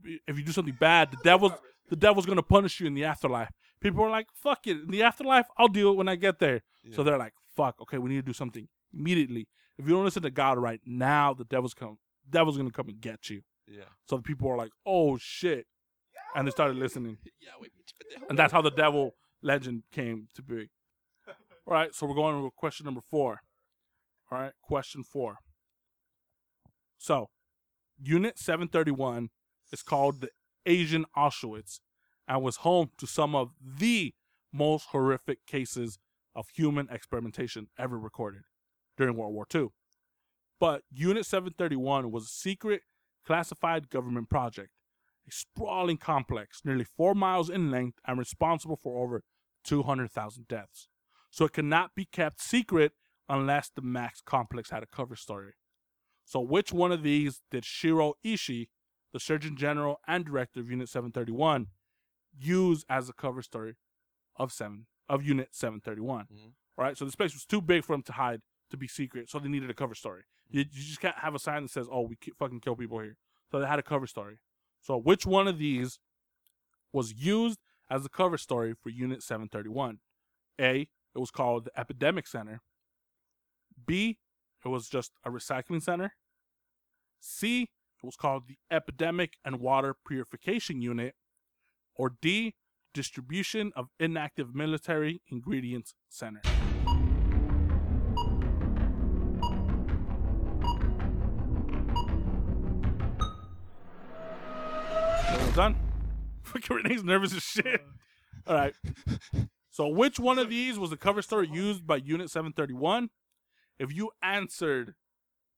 if 0.05 0.37
you 0.37 0.45
do 0.45 0.53
something 0.53 0.77
bad, 0.79 1.11
the 1.13 1.19
devil's 1.23 1.53
the 1.89 1.97
devil's 1.97 2.27
gonna 2.27 2.43
punish 2.43 2.81
you 2.81 2.87
in 2.87 2.95
the 2.95 3.05
afterlife. 3.05 3.53
People 3.81 4.03
were 4.03 4.11
like, 4.11 4.27
fuck 4.35 4.67
it, 4.67 4.79
in 4.79 4.89
the 4.91 5.03
afterlife, 5.03 5.47
I'll 5.57 5.69
deal 5.69 5.91
it 5.93 5.97
when 5.97 6.09
I 6.09 6.17
get 6.17 6.39
there. 6.41 6.63
So 6.93 7.03
they're 7.03 7.19
like, 7.19 7.35
fuck, 7.57 7.81
okay, 7.83 7.99
we 7.99 8.11
need 8.11 8.17
to 8.17 8.23
do 8.23 8.33
something 8.33 8.69
immediately. 8.93 9.49
If 9.79 9.87
you 9.87 9.95
don't 9.95 10.05
listen 10.05 10.23
to 10.23 10.31
God 10.31 10.59
right 10.59 10.81
now, 10.85 11.35
the 11.35 11.45
devil's 11.45 11.75
come, 11.75 11.99
devil's 12.29 12.57
gonna 12.57 12.71
come 12.71 12.89
and 12.89 13.01
get 13.01 13.31
you. 13.31 13.43
Yeah. 13.69 13.85
So 14.09 14.17
the 14.17 14.23
people 14.23 14.49
are 14.49 14.57
like, 14.57 14.73
oh 14.85 15.19
shit, 15.19 15.67
and 16.35 16.47
they 16.47 16.51
started 16.51 16.77
listening. 16.77 17.19
Yeah, 17.41 17.51
wait, 17.61 17.71
And 18.29 18.39
that's 18.39 18.53
how 18.53 18.63
the 18.63 18.71
devil 18.85 19.15
legend 19.43 19.85
came 19.93 20.29
to 20.35 20.43
be. 20.43 20.71
All 21.67 21.75
right, 21.75 21.95
so 21.95 22.07
we're 22.07 22.15
going 22.15 22.43
with 22.43 22.55
question 22.55 22.85
number 22.85 23.01
four. 23.01 23.41
All 24.31 24.39
right, 24.39 24.53
question 24.63 25.03
four. 25.03 25.37
So, 26.99 27.29
Unit 28.01 28.39
731 28.39 29.31
is 29.73 29.83
called 29.83 30.21
the 30.21 30.31
Asian 30.65 31.07
Auschwitz 31.17 31.81
and 32.29 32.43
was 32.43 32.59
home 32.59 32.91
to 32.99 33.07
some 33.07 33.35
of 33.35 33.51
the 33.61 34.15
most 34.53 34.87
horrific 34.91 35.47
cases 35.47 35.99
of 36.35 36.47
human 36.55 36.89
experimentation 36.91 37.69
ever 37.79 37.99
recorded 37.99 38.43
during 38.97 39.17
World 39.17 39.35
War 39.35 39.47
II. 39.55 39.69
But 40.59 40.83
Unit 40.91 41.27
731 41.27 42.11
was 42.11 42.25
a 42.25 42.29
secret, 42.29 42.83
classified 43.27 43.91
government 43.91 44.31
project 44.31 44.71
a 45.27 45.33
sprawling 45.33 45.97
complex 45.97 46.61
nearly 46.65 46.85
four 46.85 47.15
miles 47.15 47.51
in 47.51 47.71
length 47.71 47.99
and 48.07 48.19
responsible 48.19 48.77
for 48.77 49.03
over 49.03 49.25
200,000 49.65 50.47
deaths. 50.49 50.89
So 51.31 51.45
it 51.45 51.53
cannot 51.53 51.95
be 51.95 52.05
kept 52.05 52.41
secret 52.41 52.93
unless 53.29 53.69
the 53.69 53.83
Max 53.83 54.21
complex 54.21 54.71
had 54.71 54.83
a 54.83 54.87
cover 54.87 55.17
story. 55.17 55.55
So 56.25 56.41
which 56.41 56.73
one 56.73 56.93
of 56.93 57.03
these 57.03 57.43
did 57.51 57.65
Shiro 57.65 58.15
Ishii, 58.25 58.69
the 59.13 59.21
Surgeon 59.21 59.57
General 59.57 60.01
and 60.07 60.25
Director 60.25 60.61
of 60.61 60.71
Unit 60.71 60.89
731, 60.89 61.69
use 62.39 62.85
as 62.89 63.09
a 63.09 63.13
cover 63.13 63.43
story 63.43 63.75
of 64.37 64.53
seven 64.53 64.87
of 65.09 65.25
Unit 65.25 65.55
731? 65.55 66.27
Mhm. 66.27 66.53
All 66.79 66.85
right, 66.85 66.97
so 66.97 67.05
the 67.05 67.13
space 67.13 67.33
was 67.33 67.47
too 67.47 67.61
big 67.61 67.85
for 67.85 67.95
them 67.95 68.03
to 68.05 68.13
hide 68.13 68.43
to 68.71 68.77
be 68.77 68.89
secret, 68.89 69.29
so 69.31 69.39
they 69.39 69.49
needed 69.49 69.71
a 69.71 69.75
cover 69.75 69.95
story. 69.95 70.25
You, 70.51 70.61
you 70.61 70.83
just 70.83 71.01
can't 71.01 71.17
have 71.17 71.35
a 71.35 71.39
sign 71.39 71.63
that 71.63 71.71
says, 71.71 71.89
"Oh, 71.91 72.03
we 72.03 72.17
ki- 72.17 72.33
fucking 72.39 72.61
kill 72.61 72.77
people 72.77 72.99
here." 73.01 73.17
So 73.51 73.61
they 73.61 73.67
had 73.67 73.79
a 73.79 73.83
cover 73.83 74.07
story. 74.07 74.39
So 74.81 74.97
which 74.97 75.27
one 75.27 75.49
of 75.49 75.59
these 75.59 75.99
was 76.93 77.13
used 77.13 77.59
as 77.91 78.03
the 78.03 78.09
cover 78.09 78.39
story 78.39 78.75
for 78.75 78.91
Unit 78.91 79.23
731? 79.23 79.99
A, 80.61 80.89
it 81.15 81.19
was 81.19 81.31
called 81.31 81.65
the 81.67 81.79
Epidemic 81.79 82.27
Center. 82.27 82.61
B, 83.87 84.19
it 84.65 84.69
was 84.69 84.89
just 84.89 85.13
a 85.25 85.31
recycling 85.31 85.83
center. 85.83 86.15
C, 87.21 87.63
it 87.63 88.07
was 88.07 88.17
called 88.17 88.49
the 88.49 88.59
Epidemic 88.71 89.39
and 89.45 89.61
Water 89.61 89.95
Purification 90.07 90.81
Unit. 90.81 91.15
Or 91.95 92.13
D, 92.21 92.55
Distribution 92.93 93.73
of 93.75 93.89
Inactive 93.99 94.55
Military 94.55 95.23
Ingredients 95.29 95.95
Center. 96.09 96.43
Done. 105.57 105.75
Fucking 106.43 106.77
Rene's 106.85 107.03
nervous 107.03 107.35
as 107.35 107.43
shit. 107.43 107.81
All 108.47 108.55
right. 108.55 108.75
So, 109.71 109.89
which 109.89 110.21
one 110.21 110.39
of 110.39 110.51
these 110.51 110.79
was 110.79 110.91
the 110.91 110.99
cover 110.99 111.23
story 111.23 111.49
used 111.51 111.87
by 111.87 111.97
Unit 111.97 112.31
731? 112.31 113.09
If 113.79 113.91
you 113.95 114.11
answered 114.23 114.95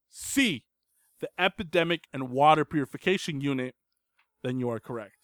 C, 0.09 0.63
the 1.19 1.29
Epidemic 1.37 2.05
and 2.13 2.29
Water 2.29 2.63
Purification 2.63 3.41
Unit, 3.41 3.75
then 4.41 4.57
you 4.59 4.69
are 4.69 4.79
correct. 4.79 5.15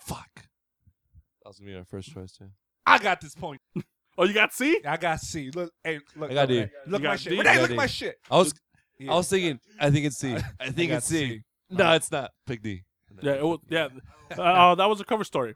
Fuck. 0.00 0.34
That 0.34 1.48
was 1.50 1.58
gonna 1.60 1.70
be 1.70 1.76
my 1.78 1.84
first 1.84 2.12
choice 2.12 2.32
too. 2.32 2.48
I 2.84 2.98
got 2.98 3.20
this 3.20 3.34
point. 3.34 3.60
Oh, 4.16 4.22
you 4.26 4.32
got 4.32 4.52
C? 4.52 4.80
I 4.86 4.96
got 4.96 5.18
C. 5.18 5.50
Look, 5.52 5.72
hey, 5.82 5.98
look. 6.14 6.30
I 6.30 6.34
got 6.34 6.46
D. 6.46 6.60
look, 6.60 6.70
Look 6.86 7.00
You 7.02 7.08
my 7.08 7.14
got 7.14 7.18
shit. 7.20 7.30
D? 7.32 7.38
Rene, 7.38 7.58
look 7.60 7.66
D. 7.68 7.74
at 7.74 7.76
my 7.76 7.86
shit. 7.88 8.14
I 8.30 8.36
was 8.36 8.54
Yeah. 8.96 9.10
I 9.12 9.16
was 9.16 9.28
thinking. 9.28 9.58
I 9.80 9.90
think 9.90 10.06
it's 10.06 10.18
C. 10.18 10.36
I 10.60 10.70
think 10.70 10.90
got 10.90 10.98
it's 10.98 11.06
C. 11.06 11.28
C. 11.28 11.42
No, 11.70 11.92
it's 11.94 12.12
not. 12.12 12.30
Pick 12.46 12.62
D. 12.62 12.84
Yeah, 13.22 13.32
it 13.34 13.44
was, 13.44 13.58
yeah. 13.68 13.88
Uh, 14.38 14.42
uh, 14.42 14.74
that 14.74 14.86
was 14.88 15.00
a 15.00 15.04
cover 15.04 15.22
story. 15.22 15.54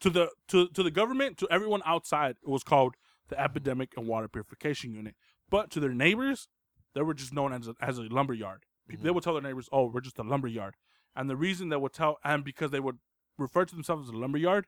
To 0.00 0.10
the 0.10 0.30
to 0.48 0.68
to 0.68 0.82
the 0.82 0.90
government, 0.90 1.36
to 1.38 1.48
everyone 1.50 1.82
outside, 1.84 2.36
it 2.42 2.48
was 2.48 2.62
called 2.62 2.94
the 3.28 3.38
Epidemic 3.38 3.94
and 3.96 4.06
Water 4.06 4.28
Purification 4.28 4.92
Unit. 4.94 5.16
But 5.50 5.70
to 5.72 5.80
their 5.80 5.92
neighbors, 5.92 6.48
they 6.94 7.02
were 7.02 7.14
just 7.14 7.32
known 7.34 7.52
as 7.52 7.66
a, 7.68 7.74
as 7.80 7.98
a 7.98 8.02
lumber 8.02 8.32
yard. 8.34 8.64
Pe- 8.88 8.96
They 8.96 9.10
would 9.10 9.24
tell 9.24 9.32
their 9.34 9.42
neighbors, 9.42 9.68
"Oh, 9.72 9.86
we're 9.86 10.00
just 10.00 10.18
a 10.18 10.22
lumber 10.22 10.48
yard," 10.48 10.76
and 11.16 11.28
the 11.28 11.36
reason 11.36 11.68
they 11.68 11.76
would 11.76 11.92
tell, 11.92 12.18
and 12.24 12.44
because 12.44 12.70
they 12.70 12.80
would 12.80 12.98
refer 13.38 13.64
to 13.64 13.74
themselves 13.74 14.08
as 14.08 14.14
a 14.14 14.16
lumber 14.18 14.38
yard, 14.38 14.66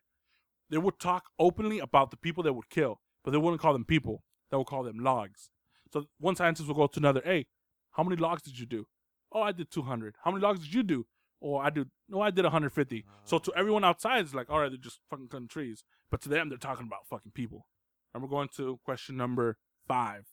they 0.68 0.78
would 0.78 0.98
talk 0.98 1.26
openly 1.38 1.78
about 1.78 2.10
the 2.10 2.16
people 2.16 2.42
they 2.42 2.50
would 2.50 2.68
kill, 2.68 3.00
but 3.24 3.30
they 3.30 3.38
wouldn't 3.38 3.62
call 3.62 3.72
them 3.72 3.84
people. 3.84 4.24
They 4.50 4.56
would 4.56 4.66
call 4.66 4.82
them 4.82 4.98
logs. 4.98 5.50
So 5.92 6.06
one 6.18 6.36
scientist 6.36 6.66
would 6.68 6.76
go 6.76 6.86
to 6.88 7.00
another, 7.00 7.22
"Hey, 7.24 7.46
how 7.92 8.02
many 8.02 8.16
logs 8.16 8.42
did 8.42 8.58
you 8.58 8.66
do?" 8.66 8.86
"Oh, 9.32 9.42
I 9.42 9.52
did 9.52 9.70
200." 9.70 10.16
"How 10.24 10.30
many 10.32 10.42
logs 10.42 10.60
did 10.60 10.74
you 10.74 10.82
do?" 10.82 11.06
"Oh, 11.42 11.56
I 11.56 11.70
do 11.70 11.86
no, 12.08 12.20
I 12.20 12.30
did 12.30 12.44
150." 12.44 13.04
So 13.24 13.38
to 13.38 13.52
everyone 13.56 13.84
outside, 13.84 14.20
it's 14.20 14.34
like, 14.34 14.50
"All 14.50 14.60
right, 14.60 14.70
they're 14.70 14.78
just 14.78 15.00
fucking 15.10 15.28
cutting 15.28 15.48
trees," 15.48 15.84
but 16.10 16.20
to 16.22 16.28
them, 16.28 16.48
they're 16.48 16.58
talking 16.58 16.86
about 16.86 17.06
fucking 17.06 17.32
people. 17.32 17.66
And 18.12 18.22
we're 18.22 18.28
going 18.28 18.48
to 18.56 18.78
question 18.84 19.16
number 19.16 19.58
five. 19.86 20.26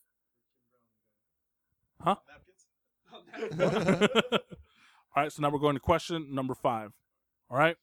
Huh? 2.01 2.15
All 5.15 5.23
right, 5.23 5.31
so 5.31 5.41
now 5.41 5.49
we're 5.49 5.59
going 5.59 5.75
to 5.75 5.79
question 5.79 6.33
number 6.33 6.55
five. 6.55 6.91
All 7.49 7.57
right, 7.57 7.77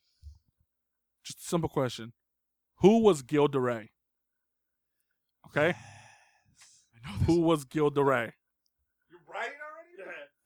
just 1.24 1.40
a 1.40 1.44
simple 1.44 1.68
question: 1.68 2.12
Who 2.80 2.98
was 2.98 3.22
Gilles 3.28 3.48
de 3.48 3.61
Rais? 3.61 3.88
Okay, 5.46 5.74
who 7.26 7.40
was 7.40 7.64
Gilles 7.72 7.90
de 7.90 8.02
Rais? 8.02 8.32
You're 9.11 9.20
writing 9.26 9.54
already? 9.61 9.72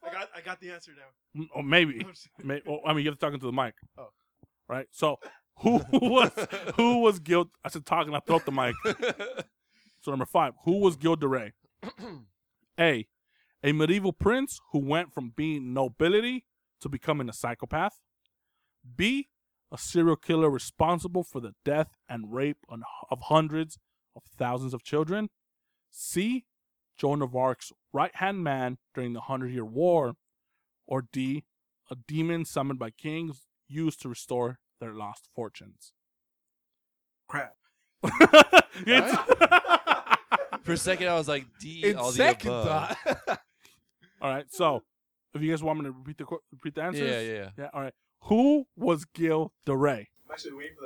I 0.06 0.12
got 0.12 0.28
I 0.36 0.40
got 0.40 0.60
the 0.60 0.70
answer 0.70 0.92
now. 0.96 1.40
M- 1.42 1.48
Or 1.54 1.62
maybe, 1.62 2.04
oh, 2.06 2.10
May 2.44 2.62
well, 2.66 2.80
I 2.86 2.92
mean, 2.92 3.04
you 3.04 3.10
have 3.10 3.18
to 3.18 3.24
talk 3.24 3.34
into 3.34 3.46
the 3.46 3.52
mic. 3.52 3.74
Oh. 3.98 4.08
right. 4.68 4.86
So 4.92 5.18
who 5.60 5.80
was 5.92 6.30
who 6.76 6.98
was 7.00 7.18
Gil? 7.18 7.50
I 7.64 7.68
said 7.68 7.84
talking. 7.86 8.14
I 8.14 8.20
throw 8.20 8.38
the 8.40 8.52
mic. 8.52 8.74
So 10.02 10.12
number 10.12 10.26
five, 10.26 10.52
who 10.64 10.78
was 10.78 10.96
Gilles 11.00 11.16
de 11.16 11.26
Rais? 11.26 11.50
A, 12.78 13.08
a 13.64 13.72
medieval 13.72 14.12
prince 14.12 14.60
who 14.70 14.78
went 14.78 15.12
from 15.12 15.32
being 15.34 15.74
nobility 15.74 16.44
to 16.80 16.88
becoming 16.88 17.28
a 17.28 17.32
psychopath. 17.32 17.98
B, 18.94 19.28
a 19.72 19.78
serial 19.78 20.14
killer 20.14 20.48
responsible 20.48 21.24
for 21.24 21.40
the 21.40 21.54
death 21.64 21.96
and 22.08 22.32
rape 22.32 22.58
on- 22.68 22.84
of 23.10 23.18
hundreds 23.22 23.78
of 24.14 24.22
thousands 24.38 24.72
of 24.74 24.84
children. 24.84 25.28
C, 25.90 26.44
Joan 26.96 27.20
of 27.20 27.34
Arc's 27.34 27.72
right 27.96 28.14
hand 28.16 28.44
man 28.44 28.78
during 28.94 29.12
the 29.14 29.22
Hundred 29.22 29.52
Year 29.52 29.64
War. 29.64 30.14
Or 30.88 31.02
D, 31.12 31.44
a 31.90 31.96
demon 32.06 32.44
summoned 32.44 32.78
by 32.78 32.90
kings 32.90 33.42
used 33.68 34.00
to 34.02 34.08
restore 34.08 34.60
their 34.80 34.92
lost 34.94 35.28
fortunes. 35.34 35.92
Crap. 37.28 37.54
It's- 38.86 39.18
For 40.62 40.72
a 40.72 40.76
second, 40.76 41.08
I 41.08 41.14
was 41.14 41.28
like 41.28 41.46
D. 41.60 41.84
In 41.84 41.96
all 41.96 42.10
the 42.10 42.30
above. 42.30 42.66
thought. 42.66 42.96
All 44.20 44.30
right. 44.30 44.46
So, 44.52 44.82
if 45.34 45.40
you 45.42 45.50
guys 45.50 45.62
want 45.62 45.78
me 45.78 45.84
to 45.86 45.92
repeat 45.92 46.18
the 46.18 46.26
repeat 46.52 46.74
the 46.74 46.82
answers, 46.82 47.08
Yeah, 47.08 47.20
yeah, 47.20 47.50
yeah. 47.56 47.68
All 47.72 47.80
right. 47.80 47.92
Who 48.24 48.66
was 48.76 49.06
Gilles 49.16 49.50
de 49.64 49.76
Rais? 49.76 50.06
I'm 50.24 50.32
actually 50.32 50.54
waiting 50.54 50.74
for 50.78 50.85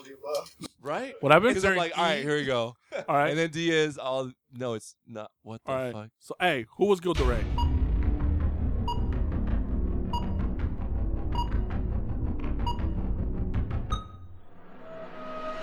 All 0.00 0.06
of 0.06 0.08
the 0.08 0.14
above. 0.14 0.50
right. 0.80 1.14
What 1.20 1.30
happened? 1.30 1.50
Because 1.50 1.64
I'm 1.66 1.76
like, 1.76 1.96
all 1.96 2.04
right, 2.04 2.22
here 2.22 2.36
we 2.36 2.44
go. 2.44 2.74
All 3.08 3.16
right. 3.16 3.28
And 3.28 3.38
then 3.38 3.50
D 3.50 3.70
is 3.70 3.98
all. 3.98 4.32
No, 4.50 4.72
it's 4.74 4.94
not. 5.06 5.30
What 5.42 5.60
the 5.64 5.72
All 5.72 5.76
right. 5.76 5.92
fuck? 5.92 6.08
So, 6.20 6.34
hey, 6.40 6.64
who 6.76 6.86
was 6.86 7.00
Gilles 7.00 7.14
de 7.14 7.24
Rais? 7.24 7.44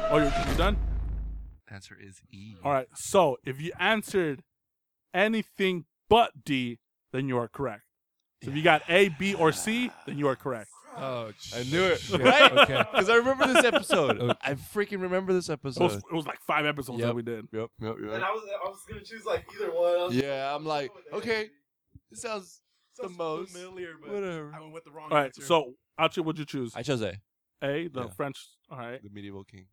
Oh, 0.09 0.17
you're, 0.17 0.25
you 0.25 0.55
done? 0.55 0.77
Answer 1.69 1.97
is 1.99 2.21
E. 2.31 2.55
All 2.63 2.71
right. 2.71 2.87
So, 2.93 3.37
if 3.43 3.59
you 3.59 3.71
answered 3.79 4.43
anything 5.13 5.85
but 6.09 6.45
D, 6.45 6.79
then 7.11 7.27
you 7.27 7.37
are 7.37 7.47
correct. 7.47 7.83
So, 8.43 8.51
if 8.51 8.55
you 8.55 8.61
got 8.63 8.83
A, 8.87 9.09
B, 9.09 9.33
or 9.33 9.51
C, 9.51 9.91
then 10.05 10.17
you 10.19 10.27
are 10.27 10.35
correct. 10.35 10.69
Oh, 10.99 11.31
I 11.55 11.63
knew 11.63 11.83
it. 11.83 11.99
shit. 11.99 12.19
Right? 12.21 12.51
Okay. 12.51 12.83
Because 12.91 13.09
I 13.09 13.15
remember 13.15 13.45
this 13.53 13.63
episode. 13.65 14.19
Okay. 14.19 14.39
I 14.41 14.53
freaking 14.55 15.01
remember 15.01 15.31
this 15.33 15.49
It 15.49 15.59
was, 15.63 15.77
episode. 15.77 16.03
it 16.09 16.13
was 16.15 16.25
like 16.25 16.39
five 16.47 16.65
episodes 16.65 16.99
that 17.01 17.13
we 17.15 17.21
did. 17.21 17.47
Yep, 17.51 17.69
yep, 17.81 17.95
And 17.97 18.05
yep. 18.11 18.21
I 18.23 18.31
was, 18.31 18.43
I 18.65 18.69
was 18.69 18.79
gonna 18.89 19.01
choose 19.03 19.25
like 19.25 19.45
either 19.55 19.71
one. 19.71 19.99
I 19.99 20.05
was 20.05 20.15
Yeah, 20.15 20.53
I'm 20.55 20.65
like, 20.65 20.91
okay, 21.13 21.49
this 22.09 22.21
sounds 22.21 22.61
the 22.97 23.03
Sounds 23.03 23.17
most. 23.17 23.51
familiar, 23.53 23.93
but 24.01 24.11
Whatever. 24.11 24.51
I 24.55 24.59
went 24.59 24.73
with 24.73 24.85
the 24.85 24.91
wrong 24.91 25.09
All 25.11 25.17
right. 25.17 25.25
answer. 25.27 25.41
So, 25.43 25.73
Achi, 25.99 26.21
what'd 26.21 26.39
you 26.39 26.45
choose? 26.45 26.73
I 26.75 26.81
chose 26.81 27.01
A, 27.03 27.13
A, 27.61 27.87
the 27.89 28.03
Yeah. 28.05 28.09
French. 28.15 28.37
All 28.71 28.77
right. 28.79 29.01
the 29.03 29.09
medieval 29.11 29.43
king. 29.43 29.67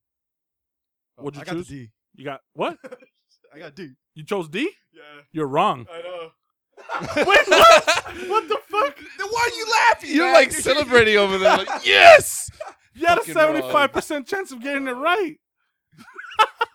Oh, 1.18 1.22
what'd 1.24 1.38
you 1.38 1.44
choose? 1.44 1.50
I 1.52 1.54
got 1.56 1.66
the 1.68 1.74
D. 1.86 1.90
You 2.16 2.24
got 2.24 2.40
what? 2.52 2.76
I 3.54 3.58
got 3.60 3.74
D. 3.74 3.90
You 4.14 4.24
chose 4.24 4.48
D? 4.48 4.70
Yeah, 4.92 5.00
You're 5.32 5.46
wrong. 5.46 5.86
I 5.90 6.02
know. 6.02 6.30
Wait, 7.16 7.26
what? 7.26 7.84
what 8.28 8.48
the 8.48 8.58
fuck? 8.68 8.96
Then 8.96 9.26
why 9.30 9.50
are 9.50 9.56
you 9.56 9.66
laughing? 9.70 10.10
You're 10.10 10.26
man? 10.26 10.34
like 10.34 10.52
celebrating 10.52 11.16
over 11.16 11.38
there. 11.38 11.58
Like, 11.58 11.68
yes. 11.84 12.50
You 12.94 13.06
had 13.06 13.18
a 13.18 13.22
Fucking 13.22 13.62
wrong. 13.62 13.88
75% 13.88 14.26
chance 14.26 14.52
of 14.52 14.62
getting 14.62 14.86
it 14.86 14.92
right. 14.92 15.36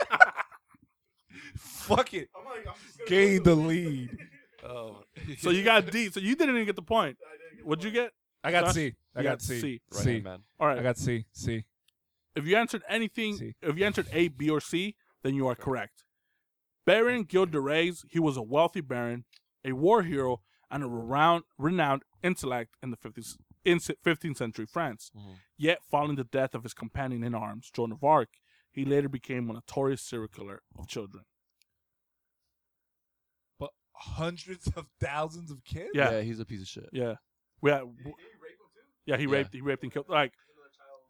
Fuck 1.57 2.13
it. 2.13 2.29
I'm 2.35 2.45
like, 2.45 2.59
I'm 2.59 2.65
gonna 2.65 3.09
Gain 3.09 3.43
the 3.43 3.55
lead. 3.55 4.17
Oh. 4.63 5.03
So 5.37 5.51
you 5.51 5.63
got 5.63 5.91
D. 5.91 6.09
So 6.09 6.19
you 6.19 6.35
didn't 6.35 6.55
even 6.55 6.65
get 6.65 6.75
the 6.75 6.81
point. 6.81 7.17
Get 7.55 7.65
What'd 7.65 7.83
you 7.83 7.91
get? 7.91 8.11
I 8.43 8.51
got 8.51 8.65
Josh? 8.65 8.73
C. 8.75 8.95
I 9.15 9.19
You 9.19 9.23
got 9.23 9.29
got 9.31 9.41
C. 9.41 9.61
C. 9.61 9.81
Right 9.91 10.03
C. 10.03 10.11
hand 10.13 10.23
man. 10.23 10.39
All 10.59 10.67
right. 10.67 10.79
I 10.79 10.83
got 10.83 10.97
C. 10.97 11.25
C. 11.31 11.63
if 12.35 12.45
you 12.45 12.55
answered 12.57 12.83
anything, 12.89 13.37
C. 13.37 13.53
if 13.61 13.77
you 13.77 13.85
answered 13.85 14.07
A, 14.11 14.29
B, 14.29 14.49
or 14.49 14.59
C, 14.61 14.95
then 15.23 15.35
you 15.35 15.47
are 15.47 15.55
correct. 15.55 16.03
Baron 16.85 17.25
Gilles 17.29 17.47
de 17.47 17.59
Rais, 17.59 18.05
he 18.09 18.19
was 18.19 18.37
a 18.37 18.41
wealthy 18.41 18.81
baron, 18.81 19.25
a 19.65 19.73
war 19.73 20.03
hero, 20.03 20.41
and 20.71 20.83
a 20.83 20.87
renowned, 20.87 21.43
renowned 21.57 22.03
intellect 22.23 22.75
in 22.83 22.91
the 22.91 22.97
50s, 22.97 23.37
in 23.63 23.79
15th 23.79 24.37
century 24.37 24.65
France. 24.65 25.11
Mhm. 25.15 25.35
Yet, 25.57 25.79
following 25.83 26.15
the 26.15 26.23
death 26.23 26.53
of 26.55 26.63
his 26.63 26.73
companion 26.73 27.23
in 27.23 27.33
arms, 27.35 27.69
Joan 27.71 27.91
of 27.91 28.03
Arc, 28.03 28.29
he 28.71 28.83
later 28.85 29.09
became 29.09 29.49
a 29.49 29.53
notorious 29.53 30.01
serial 30.01 30.27
killer 30.27 30.61
of 30.77 30.87
children. 30.87 31.23
But 33.59 33.71
hundreds 33.93 34.67
of 34.75 34.87
thousands 34.99 35.51
of 35.51 35.63
kids. 35.63 35.91
Yeah. 35.93 36.11
Yeah, 36.11 36.21
he's 36.21 36.39
a 36.39 36.45
piece 36.45 36.61
of 36.61 36.67
shit. 36.67 36.89
Yeah, 36.91 37.15
we 37.61 37.71
had, 37.71 37.81
Did 37.81 38.03
he 38.05 38.09
rape 38.09 38.15
him 38.59 38.67
too? 38.73 38.81
yeah, 39.05 39.17
he 39.17 39.23
Yeah. 39.23 39.29
raped, 39.31 39.53
he 39.53 39.61
raped 39.61 39.83
and 39.83 39.91
killed. 39.93 40.09
Like, 40.09 40.33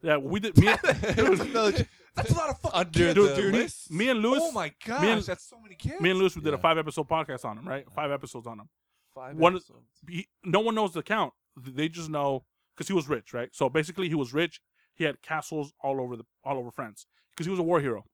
Another 0.01 0.17
child. 0.19 0.23
yeah, 0.23 0.29
we 0.29 0.39
did. 0.39 0.57
Me, 0.57 0.67
No, 1.53 1.71
That's 2.15 2.31
a 2.31 2.35
lot 2.35 2.49
of 2.49 2.59
fucking 2.59 2.79
Under 2.79 2.99
kids, 3.13 3.15
the 3.15 3.35
dude. 3.35 3.53
list. 3.53 3.91
me 3.91 4.09
and 4.09 4.21
Lewis, 4.21 4.41
oh 4.43 4.51
my 4.51 4.71
gosh, 4.85 5.01
me 5.01 5.11
and- 5.11 5.21
that's 5.23 5.43
so 5.49 5.59
many 5.59 5.75
kids. 5.75 5.99
me 6.01 6.11
and 6.11 6.19
Lewis, 6.19 6.35
we 6.35 6.41
did 6.41 6.53
a 6.53 6.57
Yeah. 6.57 6.61
five 6.61 6.77
episode 6.77 7.07
podcast 7.09 7.43
on 7.45 7.57
him. 7.57 7.67
Right, 7.67 7.85
five 7.93 8.11
episodes 8.11 8.47
on 8.47 8.59
him. 8.59 8.69
Five 9.13 9.35
One- 9.37 9.55
episodes. 9.55 9.87
he, 10.07 10.27
no 10.43 10.59
one 10.61 10.75
knows 10.75 10.93
the 10.93 11.03
count. 11.03 11.33
They 11.57 11.89
just 11.89 12.09
know 12.09 12.45
because 12.75 12.87
he 12.87 12.93
was 12.93 13.07
rich, 13.07 13.33
right? 13.33 13.49
So 13.53 13.69
basically, 13.69 14.07
he 14.09 14.15
was 14.15 14.33
rich. 14.33 14.61
He 14.93 15.03
had 15.03 15.21
castles 15.21 15.73
all 15.81 15.99
over 16.01 16.15
the 16.17 16.23
all 16.43 16.57
over 16.57 16.71
France 16.71 17.05
because 17.31 17.45
he 17.45 17.49
was 17.49 17.59
a 17.59 17.63
war 17.63 17.79
hero. 17.81 18.05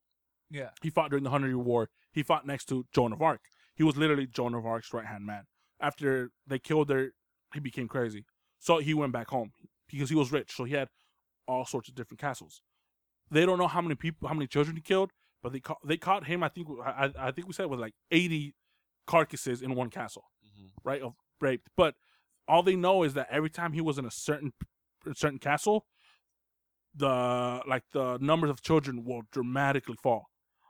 yeah. 0.50 0.70
He 0.82 0.90
fought 0.90 1.10
during 1.10 1.24
the 1.24 1.30
Hundred 1.30 1.48
Year 1.48 1.58
War. 1.60 1.90
He 2.12 2.24
fought 2.24 2.46
next 2.46 2.66
to 2.66 2.86
Joan 2.94 3.14
of 3.14 3.22
Arc. 3.22 3.42
He 3.76 3.84
was 3.84 3.96
literally 3.98 4.28
Joan 4.28 4.54
of 4.54 4.66
Arc's 4.66 4.92
right 4.94 5.06
hand 5.06 5.26
man. 5.26 5.46
After 5.80 6.32
they 6.46 6.60
killed 6.60 6.90
her, 6.90 7.14
he 7.54 7.60
became 7.60 7.88
crazy. 7.88 8.26
So 8.60 8.78
he 8.80 8.94
went 8.94 9.14
back 9.14 9.30
home 9.30 9.54
because 9.88 10.10
he 10.10 10.16
was 10.16 10.32
rich. 10.32 10.52
So 10.56 10.64
he 10.66 10.74
had 10.74 10.90
all 11.48 11.66
sorts 11.66 11.90
of 11.90 11.96
different 11.96 12.20
castles. 12.20 12.62
They 13.32 13.46
don't 13.46 13.58
know 13.58 13.68
how 13.68 13.82
many 13.82 13.96
people, 13.96 14.28
how 14.28 14.34
many 14.34 14.48
children 14.48 14.76
he 14.76 14.82
killed, 14.82 15.12
but 15.42 15.54
they 15.54 15.60
caught 15.62 15.80
they 15.86 15.98
caught 15.98 16.28
him. 16.28 16.44
I 16.44 16.50
think 16.50 16.68
I, 16.86 17.12
I 17.18 17.32
think 17.32 17.48
we 17.48 17.54
said 17.54 17.68
with 17.68 17.80
like 17.80 17.94
eighty 18.12 18.54
carcasses 19.08 19.62
in 19.62 19.74
one 19.76 19.90
castle 19.90 20.26
Mhm. 20.46 20.70
right, 20.84 21.02
of 21.02 21.14
raped. 21.40 21.70
But 21.76 21.96
all 22.48 22.62
they 22.64 22.76
know 22.76 23.04
is 23.04 23.14
that 23.16 23.28
every 23.32 23.50
time 23.50 23.74
he 23.74 23.82
was 23.82 23.98
in 23.98 24.06
a 24.06 24.12
certain 24.12 24.54
a 25.10 25.16
certain 25.16 25.40
castle, 25.40 25.86
the 26.96 27.62
like 27.68 27.84
the 27.94 28.18
numbers 28.20 28.50
of 28.50 28.62
children 28.62 29.06
will 29.06 29.22
dramatically 29.32 29.96
fall. 30.02 30.26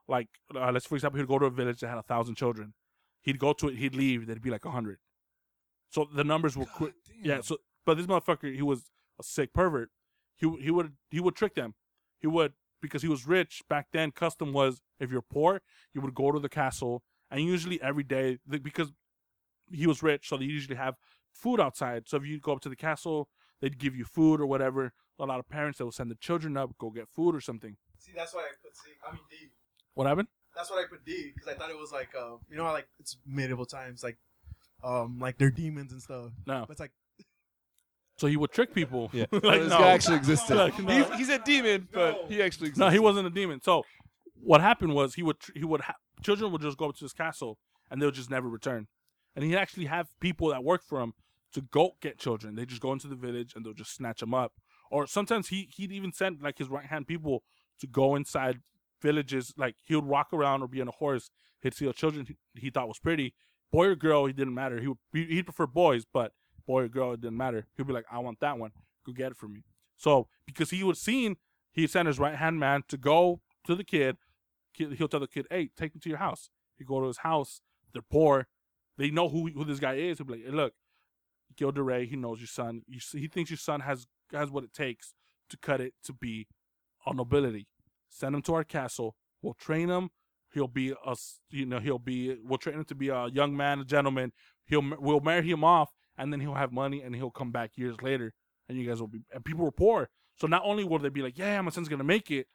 Like 0.08 0.28
uh, 0.56 0.72
let's 0.72 0.86
for 0.86 0.96
example, 0.96 1.20
he'd 1.20 1.28
go 1.28 1.40
to 1.40 1.46
a 1.46 1.50
village 1.50 1.80
that 1.80 1.90
had 1.90 1.98
a 1.98 2.04
thousand 2.04 2.36
children. 2.36 2.74
He'd 3.24 3.40
go 3.40 3.54
to 3.54 3.70
it, 3.70 3.78
he'd 3.78 3.96
leave, 3.96 4.26
there'd 4.28 4.42
be 4.42 4.50
like 4.50 4.66
a 4.66 4.72
hundred. 4.72 5.00
So 5.90 6.08
the 6.14 6.24
numbers 6.24 6.56
will 6.58 6.66
quit. 6.68 6.94
Yeah. 7.22 7.42
So, 7.42 7.58
but 7.86 7.98
this 7.98 8.08
motherfucker, 8.08 8.54
he 8.56 8.62
was 8.62 8.90
a 9.20 9.24
sick 9.24 9.54
pervert. 9.54 9.90
He 10.38 10.50
he 10.62 10.72
would 10.72 10.94
he 11.10 11.20
would 11.20 11.36
trick 11.36 11.56
them. 11.56 11.76
He 12.22 12.28
would 12.28 12.54
because 12.82 13.02
he 13.02 13.08
was 13.08 13.28
rich 13.28 13.64
back 13.70 13.88
then. 13.92 14.12
Custom 14.12 14.54
was 14.54 14.82
if 15.00 15.12
you're 15.12 15.22
poor, 15.22 15.62
you 15.94 16.02
would 16.02 16.14
go 16.14 16.32
to 16.32 16.40
the 16.40 16.50
castle, 16.50 17.04
and 17.30 17.42
usually 17.42 17.82
every 17.82 18.04
day 18.04 18.38
because 18.48 18.92
he 19.72 19.88
was 19.88 20.04
rich, 20.04 20.30
so 20.30 20.38
they 20.38 20.46
usually 20.46 20.76
have 20.76 20.96
food 21.34 21.60
outside. 21.60 22.04
So 22.08 22.18
if 22.18 22.26
you 22.26 22.40
go 22.40 22.54
up 22.54 22.62
to 22.62 22.70
the 22.70 22.76
castle, 22.76 23.30
they'd 23.62 23.78
give 23.78 23.96
you 23.96 24.06
food 24.06 24.42
or 24.42 24.46
whatever. 24.46 24.94
A 25.20 25.26
lot 25.26 25.40
of 25.40 25.48
parents 25.48 25.78
they 25.78 25.84
will 25.84 25.92
send 25.92 26.10
the 26.10 26.16
children 26.16 26.58
up 26.58 26.78
go 26.80 26.90
get 26.90 27.08
food 27.08 27.36
or 27.36 27.42
something. 27.42 27.78
See, 28.00 28.12
that's 28.16 28.34
why 28.34 28.42
I 28.42 28.52
put 28.64 28.76
C. 28.76 28.92
I 29.08 29.12
mean 29.12 29.22
D. 29.30 29.52
What 29.94 30.08
happened? 30.08 30.28
That's 30.56 30.70
what 30.70 30.84
I 30.84 30.88
put 30.90 31.06
D 31.06 31.32
because 31.34 31.48
I 31.48 31.54
thought 31.54 31.70
it 31.70 31.78
was 31.78 31.92
like, 31.92 32.10
uh, 32.20 32.38
you 32.50 32.58
know 32.58 32.64
like 32.66 32.88
it's 33.00 33.18
medieval 33.26 33.66
times, 33.66 34.04
like, 34.04 34.18
um, 34.84 35.20
like 35.20 35.38
they're 35.38 35.52
demons 35.52 35.92
and 35.92 36.02
stuff. 36.02 36.32
No. 36.48 36.66
But 36.68 36.72
it's 36.72 36.80
like, 36.80 36.92
So 38.22 38.28
he 38.28 38.38
would 38.38 38.52
trick 38.52 38.72
people. 38.72 39.10
Yeah. 39.14 39.26
Oh, 39.34 39.40
like 39.42 39.62
this 39.62 39.70
no. 39.70 39.80
guy 39.80 39.90
actually 39.94 40.18
existed. 40.18 40.56
Like, 40.56 40.78
no. 40.78 40.94
he's, 40.94 41.18
he's 41.18 41.30
a 41.30 41.40
demon, 41.40 41.88
but 41.92 42.26
he 42.28 42.40
actually 42.44 42.68
existed. 42.68 42.78
No, 42.78 42.90
he 42.90 43.00
wasn't 43.00 43.26
a 43.26 43.32
demon. 43.32 43.62
So 43.64 43.84
what 44.36 44.62
happened 44.62 44.94
was 44.94 45.16
he 45.16 45.24
would 45.24 45.38
he 45.56 45.64
would 45.64 45.82
ha- 45.82 45.96
children 46.22 46.52
would 46.52 46.62
just 46.62 46.78
go 46.78 46.90
up 46.90 46.96
to 46.98 47.06
his 47.06 47.14
castle 47.14 47.58
and 47.90 48.00
they 48.00 48.06
would 48.06 48.14
just 48.14 48.30
never 48.30 48.48
return, 48.48 48.88
and 49.36 49.44
he'd 49.44 49.56
actually 49.56 49.86
have 49.86 50.08
people 50.20 50.50
that 50.50 50.64
work 50.64 50.84
for 50.88 51.02
him 51.02 51.14
to 51.54 51.62
go 51.62 51.94
get 52.00 52.20
children. 52.20 52.54
They 52.54 52.66
just 52.66 52.82
go 52.82 52.94
into 52.94 53.08
the 53.08 53.16
village 53.16 53.54
and 53.56 53.66
they'll 53.66 53.74
just 53.74 53.96
snatch 53.96 54.20
them 54.20 54.36
up, 54.36 54.52
or 54.92 55.08
sometimes 55.08 55.48
he 55.48 55.68
he'd 55.76 55.92
even 55.92 56.14
send 56.14 56.44
like 56.44 56.60
his 56.60 56.70
right 56.70 56.86
hand 56.86 57.08
people 57.08 57.42
to 57.80 57.88
go 57.88 58.16
inside 58.16 58.60
villages. 59.02 59.52
Like 59.58 59.78
he 59.84 59.96
would 59.96 60.06
walk 60.06 60.28
around 60.32 60.62
or 60.62 60.68
be 60.68 60.82
on 60.82 60.88
a 60.88 60.92
horse. 60.92 61.32
He'd 61.62 61.74
see 61.74 61.88
a 61.88 61.94
children 61.94 62.28
he, 62.28 62.36
he 62.54 62.70
thought 62.70 62.88
was 62.88 63.00
pretty, 63.00 63.34
boy 63.72 63.88
or 63.88 63.96
girl. 63.96 64.28
He 64.28 64.34
didn't 64.34 64.54
matter. 64.54 64.80
He 64.80 64.90
would 64.90 65.00
he'd 65.12 65.46
prefer 65.46 65.66
boys, 65.66 66.06
but 66.14 66.34
boy 66.72 66.84
or 66.84 66.88
girl 66.88 67.14
it 67.14 67.22
didn't 67.22 67.38
matter. 67.38 67.66
He'd 67.76 67.88
be 67.88 67.94
like, 67.94 68.06
I 68.12 68.20
want 68.20 68.40
that 68.40 68.58
one. 68.58 68.72
Go 69.06 69.12
get 69.12 69.32
it 69.32 69.38
for 69.38 69.48
me. 69.48 69.64
So 69.98 70.28
because 70.46 70.70
he 70.70 70.84
was 70.84 71.00
seen, 71.00 71.36
he 71.72 71.86
sent 71.88 72.08
his 72.08 72.20
right 72.20 72.36
hand 72.36 72.60
man 72.60 72.84
to 72.88 72.98
go 72.98 73.42
to 73.66 73.76
the 73.76 73.84
kid. 73.84 74.18
He'll 74.74 75.08
tell 75.10 75.20
the 75.20 75.28
kid, 75.28 75.48
"Hey, 75.52 75.70
take 75.78 75.94
me 75.94 76.02
to 76.02 76.10
your 76.10 76.18
house." 76.18 76.50
He 76.78 76.86
go 76.86 77.02
to 77.02 77.08
his 77.08 77.20
house. 77.20 77.62
They're 77.94 78.02
poor. 78.02 78.48
They 78.98 79.12
know 79.12 79.28
who 79.30 79.50
who 79.50 79.66
this 79.66 79.80
guy 79.80 79.96
is. 79.96 80.18
He'll 80.18 80.26
be 80.28 80.34
like, 80.34 80.46
"Hey, 80.46 80.52
look, 80.52 80.74
Gilles 81.60 81.74
de 81.74 81.84
Rais, 81.84 82.10
he 82.10 82.16
knows 82.16 82.40
your 82.40 82.48
son. 82.48 82.84
You, 82.88 83.00
see- 83.00 83.20
he 83.20 83.28
thinks 83.28 83.50
your 83.50 83.58
son 83.58 83.82
has 83.82 84.08
has 84.32 84.50
what 84.50 84.64
it 84.64 84.74
takes 84.74 85.14
to 85.50 85.58
cut 85.58 85.82
it 85.82 85.94
to 86.06 86.14
be 86.14 86.48
a 87.06 87.14
nobility. 87.14 87.68
Send 88.10 88.36
him 88.36 88.42
to 88.44 88.54
our 88.54 88.64
castle. 88.64 89.16
We'll 89.42 89.54
train 89.56 89.90
him. 89.90 90.10
He'll 90.54 90.68
be 90.68 90.94
a 91.06 91.16
you 91.50 91.66
know 91.66 91.80
he'll 91.80 92.00
be 92.00 92.38
we'll 92.44 92.58
train 92.58 92.78
him 92.80 92.86
to 92.86 92.96
be 92.96 93.10
a 93.10 93.28
young 93.28 93.56
man, 93.56 93.80
a 93.80 93.86
gentleman. 93.86 94.32
He'll 94.66 94.84
we'll 95.00 95.20
marry 95.20 95.50
him 95.50 95.64
off, 95.64 95.90
and 96.22 96.32
then 96.32 96.40
he'll 96.40 96.54
have 96.54 96.72
money, 96.72 97.02
and 97.02 97.16
he'll 97.16 97.32
come 97.32 97.52
back 97.52 97.72
years 97.76 97.96
later, 98.04 98.32
and 98.70 98.78
you 98.78 98.88
guys 98.88 99.00
will 99.00 99.08
be. 99.08 99.24
And 99.34 99.44
people 99.44 99.66
were 99.66 99.72
poor, 99.72 100.10
so 100.38 100.46
not 100.46 100.62
only 100.64 100.84
will 100.84 101.00
they 101.00 101.10
be 101.10 101.24
like, 101.24 101.38
yeah, 101.38 101.60
my 101.62 101.72
son's 101.72 101.90
gonna 101.90 102.04
make 102.04 102.30
it, 102.30 102.46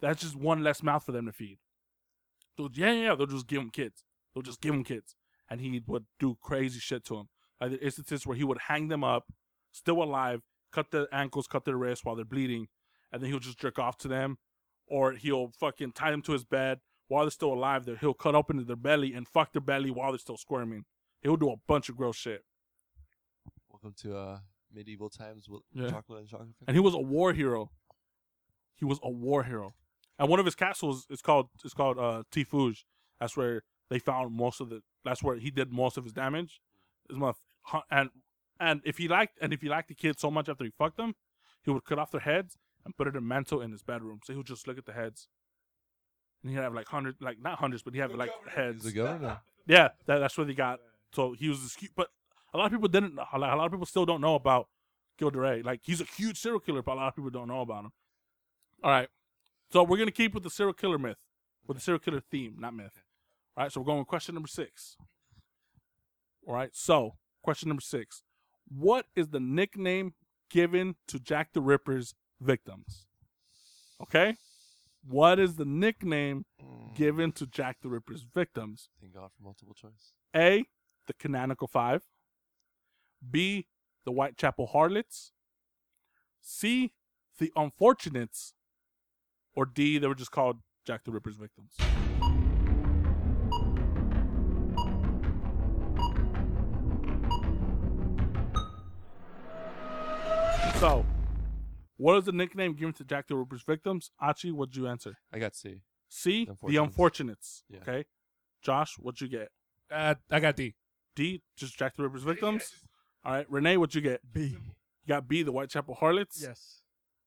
that's 0.00 0.22
just 0.22 0.34
one 0.34 0.64
less 0.64 0.82
mouth 0.82 1.04
for 1.04 1.12
them 1.12 1.26
to 1.26 1.32
feed. 1.32 1.58
So 2.56 2.70
yeah, 2.72 2.92
yeah, 2.92 3.14
they'll 3.14 3.26
just 3.26 3.46
give 3.46 3.60
him 3.60 3.70
kids. 3.70 4.04
They'll 4.32 4.42
just 4.42 4.62
give 4.62 4.72
him 4.74 4.84
kids, 4.84 5.14
and 5.50 5.60
he 5.60 5.82
would 5.86 6.06
do 6.18 6.38
crazy 6.40 6.80
shit 6.80 7.04
to 7.04 7.16
him. 7.16 7.28
Like 7.60 7.72
the 7.72 7.84
instances 7.84 8.26
where 8.26 8.36
he 8.36 8.44
would 8.44 8.58
hang 8.68 8.88
them 8.88 9.04
up, 9.04 9.26
still 9.70 10.02
alive, 10.02 10.40
cut 10.72 10.90
their 10.90 11.06
ankles, 11.14 11.46
cut 11.46 11.66
their 11.66 11.76
wrists 11.76 12.06
while 12.06 12.16
they're 12.16 12.24
bleeding, 12.24 12.68
and 13.12 13.22
then 13.22 13.30
he'll 13.30 13.38
just 13.38 13.58
jerk 13.58 13.78
off 13.78 13.98
to 13.98 14.08
them, 14.08 14.38
or 14.86 15.12
he'll 15.12 15.52
fucking 15.60 15.92
tie 15.92 16.10
them 16.10 16.22
to 16.22 16.32
his 16.32 16.44
bed 16.44 16.78
while 17.08 17.24
they're 17.24 17.30
still 17.30 17.52
alive. 17.52 17.84
There, 17.84 17.96
he'll 17.96 18.14
cut 18.14 18.34
open 18.34 18.64
their 18.66 18.76
belly 18.76 19.12
and 19.12 19.28
fuck 19.28 19.52
their 19.52 19.60
belly 19.60 19.90
while 19.90 20.10
they're 20.10 20.18
still 20.18 20.38
squirming. 20.38 20.84
He'll 21.20 21.36
do 21.36 21.50
a 21.50 21.56
bunch 21.68 21.88
of 21.88 21.96
gross 21.96 22.16
shit. 22.16 22.44
Welcome 23.84 24.10
to 24.10 24.16
uh, 24.16 24.38
medieval 24.72 25.10
times 25.10 25.46
with 25.46 25.60
Yeah. 25.74 25.90
chocolate 25.90 26.20
and 26.20 26.28
chocolate. 26.28 26.48
and 26.66 26.74
he 26.74 26.80
was 26.80 26.94
a 26.94 26.98
war 26.98 27.34
hero. 27.34 27.70
He 28.76 28.86
was 28.86 28.98
a 29.02 29.10
war 29.10 29.42
hero, 29.42 29.74
and 30.18 30.30
one 30.30 30.40
of 30.40 30.46
his 30.46 30.54
castles 30.54 31.06
is 31.10 31.20
called 31.20 31.50
is 31.62 31.74
called 31.74 31.98
uh, 31.98 32.22
Tiffauges, 32.32 32.84
That's 33.20 33.36
where 33.36 33.62
they 33.90 33.98
found 33.98 34.32
most 34.34 34.62
of 34.62 34.70
the. 34.70 34.80
That's 35.04 35.22
where 35.22 35.36
he 35.36 35.50
did 35.50 35.70
most 35.70 35.98
of 35.98 36.04
his 36.04 36.14
damage. 36.14 36.62
His 37.10 37.18
mother, 37.18 37.36
and 37.90 38.08
and 38.58 38.80
if 38.86 38.96
he 38.96 39.06
liked 39.06 39.36
and 39.42 39.52
if 39.52 39.60
he 39.60 39.68
liked 39.68 39.88
the 39.88 39.94
kids 39.94 40.18
so 40.22 40.30
much 40.30 40.48
after 40.48 40.64
he 40.64 40.70
fucked 40.70 40.96
them, 40.96 41.14
he 41.62 41.70
would 41.70 41.84
cut 41.84 41.98
off 41.98 42.10
their 42.10 42.22
heads 42.22 42.56
and 42.86 42.96
put 42.96 43.06
it 43.06 43.14
in 43.14 43.28
mantle 43.28 43.60
in 43.60 43.70
his 43.70 43.82
bedroom. 43.82 44.20
So 44.24 44.32
he 44.32 44.38
would 44.38 44.46
just 44.46 44.66
look 44.66 44.78
at 44.78 44.86
the 44.86 44.94
heads, 44.94 45.28
and 46.42 46.50
he'd 46.50 46.56
have 46.58 46.72
like 46.74 46.88
hundreds, 46.88 47.20
like 47.20 47.38
not 47.38 47.58
hundreds, 47.58 47.82
but 47.82 47.92
he 47.92 48.00
had 48.00 48.14
like 48.14 48.30
heads. 48.48 48.86
A 48.86 48.92
governor. 48.92 49.40
Yeah, 49.66 49.90
that, 50.06 50.20
that's 50.20 50.38
what 50.38 50.48
he 50.48 50.54
got. 50.54 50.80
So 51.12 51.34
he 51.38 51.50
was 51.50 51.62
this 51.62 51.76
cute, 51.76 51.92
but 51.94 52.08
a 52.54 52.58
lot 52.58 52.66
of 52.66 52.72
people 52.72 52.88
didn't. 52.88 53.18
A 53.32 53.38
lot 53.38 53.52
a 53.52 53.56
lot 53.56 53.66
of 53.66 53.72
people 53.72 53.86
still 53.86 54.06
don't 54.06 54.20
know 54.20 54.34
about 54.36 54.68
Gilles 55.18 55.30
de 55.32 55.38
Rais. 55.38 55.64
Like 55.64 55.80
he's 55.82 56.00
a 56.00 56.04
huge 56.04 56.38
serial 56.38 56.60
killer, 56.60 56.82
but 56.82 56.92
a 56.92 56.94
lot 56.94 57.08
of 57.08 57.16
people 57.16 57.30
don't 57.30 57.48
know 57.48 57.60
about 57.60 57.84
him. 57.84 57.92
All 58.82 58.90
right, 58.90 59.08
so 59.72 59.82
we're 59.82 59.98
gonna 59.98 60.10
keep 60.10 60.34
with 60.34 60.42
the 60.44 60.50
serial 60.50 60.74
killer 60.74 60.98
myth, 60.98 61.18
with 61.66 61.76
the 61.76 61.82
serial 61.82 61.98
killer 61.98 62.20
theme, 62.20 62.56
not 62.58 62.74
myth. 62.74 63.02
All 63.56 63.64
right, 63.64 63.72
so 63.72 63.80
we're 63.80 63.86
going 63.86 63.98
with 63.98 64.08
question 64.08 64.34
number 64.34 64.48
six. 64.48 64.96
All 66.46 66.54
right, 66.54 66.70
so 66.72 67.16
question 67.42 67.68
number 67.68 67.80
six: 67.80 68.22
What 68.68 69.06
is 69.16 69.28
the 69.28 69.40
nickname 69.40 70.14
given 70.50 70.96
to 71.08 71.18
Jack 71.18 71.52
the 71.54 71.60
Ripper's 71.60 72.14
victims? 72.40 73.06
Okay, 74.02 74.36
what 75.06 75.38
is 75.38 75.56
the 75.56 75.64
nickname 75.64 76.44
Mm. 76.62 76.94
given 76.94 77.32
to 77.32 77.46
Jack 77.46 77.78
the 77.82 77.88
Ripper's 77.88 78.22
victims? 78.22 78.88
Thank 79.00 79.14
God 79.14 79.30
for 79.36 79.42
multiple 79.42 79.74
choice. 79.74 80.12
A, 80.36 80.64
the 81.06 81.12
Canonical 81.14 81.66
Five. 81.68 82.02
B, 83.30 83.66
the 84.04 84.12
Whitechapel 84.12 84.66
Harlots. 84.68 85.32
C, 86.40 86.92
the 87.38 87.52
Unfortunates. 87.56 88.54
Or 89.54 89.66
D, 89.66 89.98
they 89.98 90.06
were 90.06 90.14
just 90.14 90.32
called 90.32 90.58
Jack 90.84 91.04
the 91.04 91.12
Ripper's 91.12 91.36
victims. 91.36 91.76
So, 100.80 101.06
what 101.96 102.18
is 102.18 102.24
the 102.24 102.32
nickname 102.32 102.74
given 102.74 102.92
to 102.94 103.04
Jack 103.04 103.28
the 103.28 103.36
Ripper's 103.36 103.62
victims? 103.62 104.10
Achi, 104.20 104.50
what'd 104.50 104.76
you 104.76 104.86
answer? 104.86 105.14
I 105.32 105.38
got 105.38 105.54
C. 105.54 105.80
C, 106.08 106.44
The 106.44 106.56
the 106.68 106.76
Unfortunates. 106.76 107.64
Yeah. 107.70 107.78
Okay. 107.80 108.04
Josh, 108.62 108.96
what'd 108.98 109.20
you 109.20 109.28
get? 109.28 109.48
Uh, 109.90 110.16
I 110.30 110.40
got 110.40 110.56
D. 110.56 110.74
D, 111.16 111.42
just 111.56 111.78
Jack 111.78 111.96
the 111.96 112.02
Ripper's 112.02 112.24
victims. 112.24 112.72
All 113.24 113.32
right, 113.32 113.46
Rene, 113.50 113.76
what'd 113.76 113.94
you 113.94 114.00
get? 114.00 114.20
B. 114.32 114.42
You 114.42 115.08
got 115.08 115.28
B, 115.28 115.42
the 115.42 115.50
Whitechapel 115.52 115.94
Harlots. 115.94 116.40
Yes. 116.42 116.80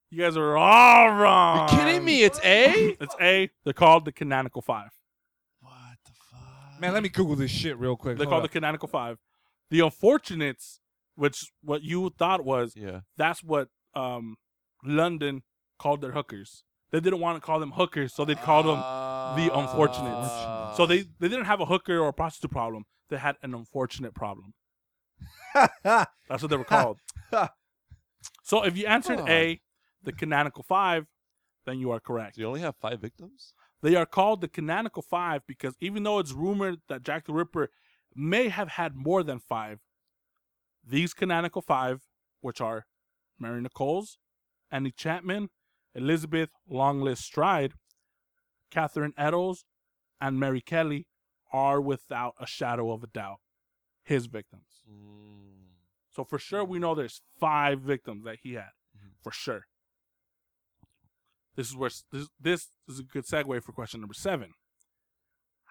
You 0.09 0.23
guys 0.23 0.37
are 0.37 0.55
all 0.57 1.09
wrong. 1.11 1.69
You're 1.71 1.79
kidding 1.85 2.05
me? 2.05 2.23
It's 2.23 2.39
A. 2.43 2.95
It's 3.01 3.15
A. 3.19 3.49
They're 3.63 3.73
called 3.73 4.05
the 4.05 4.11
Canonical 4.11 4.61
Five. 4.61 4.89
What 5.59 5.73
the 6.05 6.11
fuck? 6.31 6.79
Man, 6.81 6.93
let 6.93 7.03
me 7.03 7.09
Google 7.09 7.35
this 7.35 7.51
shit 7.51 7.77
real 7.77 7.95
quick. 7.97 8.17
They're 8.17 8.25
Hold 8.25 8.31
called 8.33 8.43
the. 8.45 8.49
Canonical 8.49 8.87
Five. 8.87 9.17
The 9.69 9.81
Unfortunates, 9.81 10.79
which 11.15 11.51
what 11.61 11.83
you 11.83 12.09
thought 12.17 12.45
was, 12.45 12.73
Yeah. 12.75 13.01
that's 13.17 13.43
what 13.43 13.67
um 13.95 14.37
London 14.83 15.43
called 15.79 16.01
their 16.01 16.11
hookers. 16.11 16.63
They 16.91 17.01
didn't 17.01 17.19
want 17.19 17.35
to 17.35 17.41
call 17.45 17.59
them 17.59 17.71
hookers, 17.71 18.13
so 18.13 18.23
they 18.23 18.35
called 18.35 18.65
them. 18.65 18.77
the 19.35 19.53
unfortunates. 19.53 20.29
Ah. 20.31 20.73
So 20.77 20.85
they 20.85 20.99
they 21.19 21.27
didn't 21.27 21.45
have 21.45 21.59
a 21.59 21.65
hooker 21.65 21.99
or 21.99 22.07
a 22.07 22.13
prostitute 22.13 22.51
problem. 22.51 22.85
They 23.09 23.17
had 23.17 23.35
an 23.43 23.53
unfortunate 23.53 24.13
problem. 24.15 24.53
That's 25.83 26.41
what 26.41 26.49
they 26.49 26.57
were 26.57 26.63
called. 26.63 26.99
so 28.43 28.63
if 28.63 28.77
you 28.77 28.85
answered 28.85 29.19
A, 29.21 29.61
the 30.03 30.11
canonical 30.11 30.63
five, 30.63 31.07
then 31.65 31.79
you 31.79 31.91
are 31.91 31.99
correct. 31.99 32.35
Do 32.35 32.41
you 32.41 32.47
only 32.47 32.61
have 32.61 32.75
five 32.77 32.99
victims? 32.99 33.53
They 33.81 33.95
are 33.95 34.05
called 34.05 34.41
the 34.41 34.47
canonical 34.47 35.01
five 35.01 35.41
because 35.47 35.75
even 35.79 36.03
though 36.03 36.19
it's 36.19 36.33
rumored 36.33 36.79
that 36.89 37.03
Jack 37.03 37.25
the 37.25 37.33
Ripper 37.33 37.69
may 38.15 38.49
have 38.49 38.69
had 38.69 38.95
more 38.95 39.21
than 39.23 39.39
five, 39.39 39.79
these 40.85 41.13
canonical 41.13 41.61
five, 41.61 42.01
which 42.41 42.61
are 42.61 42.85
Mary 43.39 43.61
Nichols, 43.61 44.17
Annie 44.71 44.91
Chapman, 44.91 45.49
Elizabeth 45.93 46.49
Long 46.67 47.01
Liz 47.01 47.19
Stride, 47.19 47.73
Catherine 48.71 49.13
Eddowes, 49.17 49.65
and 50.19 50.39
Mary 50.39 50.61
Kelly, 50.61 51.07
are 51.53 51.79
without 51.79 52.33
a 52.39 52.45
shadow 52.45 52.91
of 52.91 53.03
a 53.03 53.07
doubt 53.07 53.39
his 54.07 54.25
victims. 54.27 54.83
Mm. 54.89 55.67
So 56.09 56.23
for 56.23 56.39
sure, 56.39 56.63
we 56.63 56.79
know 56.79 56.95
there's 56.95 57.21
five 57.39 57.81
victims 57.81 58.23
that 58.23 58.39
he 58.41 58.53
had, 58.53 58.71
Mhm. 58.95 59.11
for 59.21 59.31
sure. 59.31 59.67
This 61.55 61.67
is 61.67 61.75
where 61.75 61.89
this 62.11 62.29
this 62.39 62.71
is 62.87 62.99
a 62.99 63.03
good 63.03 63.25
segue 63.25 63.61
for 63.63 63.73
question 63.73 63.99
number 63.99 64.13
seven. 64.13 64.53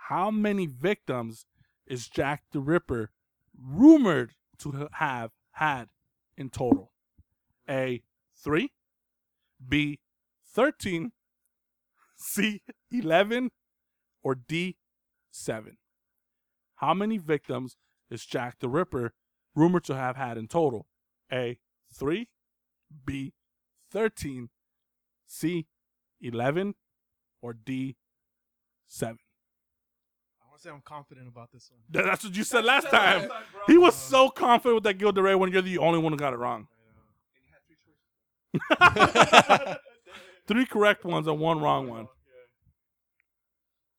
How 0.08 0.30
many 0.30 0.66
victims 0.66 1.46
is 1.86 2.08
Jack 2.08 2.44
the 2.50 2.60
Ripper 2.60 3.10
rumored 3.54 4.34
to 4.58 4.88
have 4.92 5.32
had 5.52 5.88
in 6.36 6.50
total? 6.50 6.92
A 7.68 8.02
three, 8.34 8.72
B 9.66 10.00
thirteen, 10.44 11.12
C 12.16 12.62
eleven, 12.90 13.50
or 14.22 14.34
D 14.34 14.76
seven. 15.30 15.78
How 16.76 16.92
many 16.92 17.16
victims 17.16 17.78
is 18.10 18.24
Jack 18.26 18.58
the 18.60 18.68
Ripper 18.68 19.12
rumored 19.54 19.84
to 19.84 19.94
have 19.96 20.16
had 20.16 20.36
in 20.38 20.48
total? 20.48 20.86
A. 21.32 21.58
3. 21.94 22.28
B. 23.04 23.32
13. 23.92 24.48
C. 25.26 25.66
11. 26.20 26.74
Or 27.42 27.52
D. 27.52 27.96
7. 28.86 29.18
I 30.40 30.48
want 30.48 30.60
to 30.60 30.68
say 30.68 30.70
I'm 30.72 30.80
confident 30.82 31.28
about 31.28 31.50
this 31.52 31.70
one. 31.70 31.80
Th- 31.92 32.04
That's 32.04 32.24
what 32.24 32.36
you 32.36 32.44
said 32.44 32.64
last 32.64 32.88
time. 32.88 33.28
He 33.66 33.76
was 33.76 33.94
so 33.94 34.30
confident 34.30 34.76
with 34.76 34.84
that 34.84 34.98
Gilles 34.98 35.12
de 35.12 35.22
Rais 35.22 35.36
when 35.36 35.52
you're 35.52 35.62
the 35.62 35.78
only 35.78 35.98
one 35.98 36.12
who 36.12 36.18
got 36.18 36.32
it 36.32 36.36
wrong. 36.38 36.68
Three 40.46 40.64
correct 40.66 41.04
ones 41.04 41.26
and 41.26 41.38
one 41.40 41.60
wrong 41.60 41.88
one. 41.88 42.06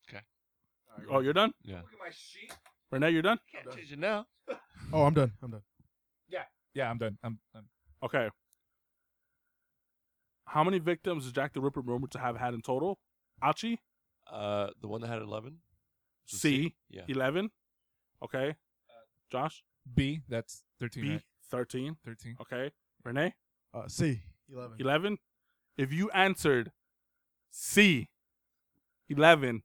Okay. 0.08 0.22
Oh, 1.12 1.20
you're 1.20 1.34
done? 1.34 1.53
Yeah. 1.64 1.82
Rene, 2.91 3.09
you're 3.11 3.21
done? 3.21 3.39
Can't 3.51 3.75
change 3.75 3.91
it 3.91 3.99
now. 3.99 4.25
Oh, 4.93 5.03
I'm 5.03 5.13
done. 5.13 5.33
I'm 5.43 5.51
done. 5.51 5.63
Yeah, 6.29 6.43
Yeah, 6.73 6.89
I'm 6.89 6.97
done. 6.97 7.17
I'm, 7.21 7.39
I'm 7.53 7.65
Okay. 8.01 8.29
How 10.45 10.63
many 10.63 10.79
victims 10.79 11.25
is 11.25 11.33
Jack 11.33 11.53
the 11.53 11.59
Ripper 11.59 11.81
rumored 11.81 12.11
to 12.11 12.19
have 12.19 12.38
had 12.38 12.53
in 12.53 12.61
total? 12.61 12.97
Achi? 13.43 13.81
Uh, 14.31 14.67
the 14.81 14.88
one 14.88 15.01
that 15.01 15.07
had 15.07 15.21
eleven. 15.21 15.57
Was 16.31 16.39
C. 16.39 16.75
Yeah. 16.89 17.01
11. 17.09 17.49
Okay. 18.23 18.55
Josh? 19.29 19.61
B. 19.93 20.21
That's 20.29 20.63
13. 20.79 21.03
B. 21.03 21.09
right? 21.11 21.21
13. 21.51 21.97
13. 22.05 22.38
Okay. 22.41 22.71
Rene? 23.03 23.33
Uh, 23.73 23.88
C. 23.89 24.21
11. 24.49 24.77
11. 24.79 25.17
If 25.77 25.91
you 25.91 26.09
answered 26.11 26.71
C, 27.51 28.09
11, 29.09 29.63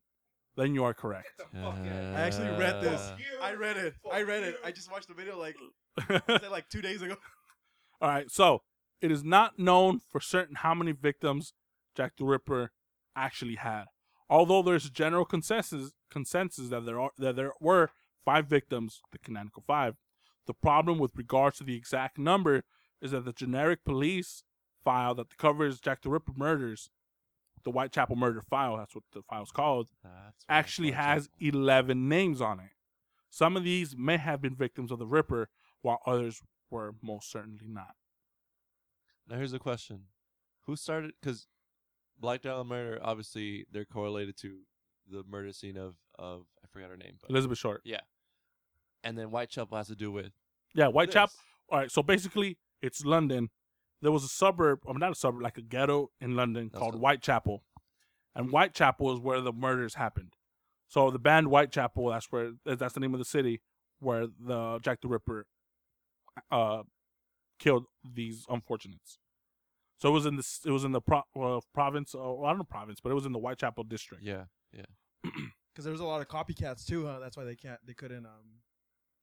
then 0.56 0.74
you 0.74 0.84
are 0.84 0.94
correct. 0.94 1.28
I 1.54 2.20
actually 2.20 2.48
read 2.48 2.82
this. 2.82 3.00
Uh, 3.00 3.16
I 3.42 3.54
read 3.54 3.76
it. 3.76 3.94
I 4.12 4.22
read 4.22 4.42
it. 4.42 4.56
I 4.64 4.70
just 4.70 4.90
watched 4.90 5.08
the 5.08 5.14
video 5.14 5.38
like 5.38 5.56
said 6.26 6.50
like 6.50 6.68
two 6.68 6.82
days 6.82 7.02
ago. 7.02 7.16
All 8.00 8.08
right. 8.08 8.30
So 8.30 8.62
it 9.00 9.10
is 9.10 9.24
not 9.24 9.58
known 9.58 10.00
for 10.10 10.20
certain 10.20 10.56
how 10.56 10.74
many 10.74 10.92
victims 10.92 11.54
Jack 11.96 12.12
the 12.18 12.24
Ripper 12.24 12.70
actually 13.16 13.56
had. 13.56 13.84
Although 14.28 14.62
there's 14.62 14.86
a 14.86 14.90
general 14.90 15.24
consensus 15.24 15.92
consensus 16.10 16.68
that 16.68 16.84
there 16.84 17.00
are 17.00 17.10
that 17.18 17.36
there 17.36 17.52
were 17.60 17.90
five 18.24 18.46
victims, 18.46 19.00
the 19.10 19.18
canonical 19.18 19.62
five. 19.66 19.96
The 20.46 20.54
problem 20.54 20.98
with 20.98 21.16
regards 21.16 21.58
to 21.58 21.64
the 21.64 21.76
exact 21.76 22.18
number 22.18 22.64
is 23.00 23.12
that 23.12 23.24
the 23.24 23.32
generic 23.32 23.84
police 23.84 24.42
file 24.84 25.14
that 25.14 25.36
covers 25.36 25.80
Jack 25.80 26.02
the 26.02 26.10
Ripper 26.10 26.32
murders, 26.36 26.90
the 27.64 27.70
Whitechapel 27.70 28.16
murder 28.16 28.42
file, 28.42 28.76
that's 28.76 28.94
what 28.94 29.04
the 29.12 29.22
file's 29.22 29.50
called, 29.50 29.88
ah, 30.04 30.08
that's 30.26 30.44
actually 30.48 30.92
has 30.92 31.28
11 31.40 32.08
names 32.08 32.40
on 32.40 32.60
it. 32.60 32.70
Some 33.30 33.56
of 33.56 33.64
these 33.64 33.96
may 33.96 34.18
have 34.18 34.42
been 34.42 34.54
victims 34.54 34.90
of 34.90 34.98
the 34.98 35.06
Ripper, 35.06 35.48
while 35.80 36.00
others 36.06 36.42
were 36.70 36.94
most 37.02 37.30
certainly 37.30 37.66
not. 37.66 37.94
Now 39.28 39.36
here's 39.36 39.52
the 39.52 39.58
question: 39.58 40.04
Who 40.66 40.76
started? 40.76 41.12
Because 41.20 41.46
Black 42.18 42.42
Dahlia 42.42 42.64
murder, 42.64 42.98
obviously, 43.02 43.66
they're 43.72 43.84
correlated 43.84 44.36
to 44.38 44.60
the 45.10 45.24
murder 45.28 45.52
scene 45.52 45.76
of 45.76 45.96
of 46.18 46.44
I 46.62 46.66
forgot 46.68 46.90
her 46.90 46.96
name, 46.96 47.14
but 47.20 47.30
Elizabeth 47.30 47.58
Short. 47.58 47.82
Yeah. 47.84 48.00
And 49.04 49.18
then 49.18 49.28
Whitechapel 49.28 49.76
has 49.76 49.88
to 49.88 49.96
do 49.96 50.12
with 50.12 50.32
Yeah, 50.74 50.88
Whitechapel. 50.88 51.34
All 51.70 51.78
right, 51.78 51.90
so 51.90 52.02
basically, 52.02 52.58
it's 52.82 53.04
London. 53.04 53.50
There 54.02 54.12
was 54.12 54.24
a 54.24 54.28
suburb, 54.28 54.80
or 54.84 54.98
not 54.98 55.12
a 55.12 55.14
suburb, 55.14 55.40
like 55.42 55.56
a 55.56 55.62
ghetto 55.62 56.10
in 56.20 56.36
London 56.36 56.68
That's 56.70 56.78
called 56.78 56.94
what- 56.94 57.00
Whitechapel, 57.16 57.62
and 58.34 58.50
Whitechapel 58.50 59.14
is 59.14 59.20
where 59.20 59.40
the 59.40 59.52
murders 59.52 59.94
happened. 59.94 60.34
So 60.88 61.10
the 61.10 61.18
band 61.18 61.46
Whitechapel, 61.46 62.10
that's 62.10 62.30
where 62.30 62.52
that's 62.64 62.92
the 62.94 63.00
name 63.00 63.14
of 63.14 63.18
the 63.18 63.24
city 63.24 63.62
where 64.00 64.26
the 64.26 64.78
Jack 64.82 65.00
the 65.00 65.08
Ripper 65.08 65.46
uh 66.50 66.82
killed 67.58 67.86
these 68.04 68.44
unfortunates. 68.48 69.18
So 69.98 70.08
it 70.08 70.12
was 70.12 70.26
in 70.26 70.36
the 70.36 70.58
it 70.66 70.70
was 70.72 70.84
in 70.84 70.92
the 70.92 71.00
pro, 71.00 71.22
uh, 71.40 71.60
province, 71.72 72.14
or 72.14 72.44
I 72.44 72.50
don't 72.50 72.58
know 72.58 72.64
province, 72.64 72.98
but 73.00 73.10
it 73.10 73.14
was 73.14 73.24
in 73.24 73.32
the 73.32 73.38
Whitechapel 73.38 73.84
district. 73.84 74.24
Yeah, 74.24 74.44
Because 75.22 75.84
there 75.84 75.92
was 75.92 76.00
a 76.00 76.04
lot 76.04 76.20
of 76.20 76.28
copycats 76.28 76.84
too. 76.84 77.06
Huh? 77.06 77.20
That's 77.20 77.36
why 77.36 77.44
they 77.44 77.54
can't. 77.54 77.78
They 77.86 77.94
couldn't. 77.94 78.26
Um. 78.26 78.60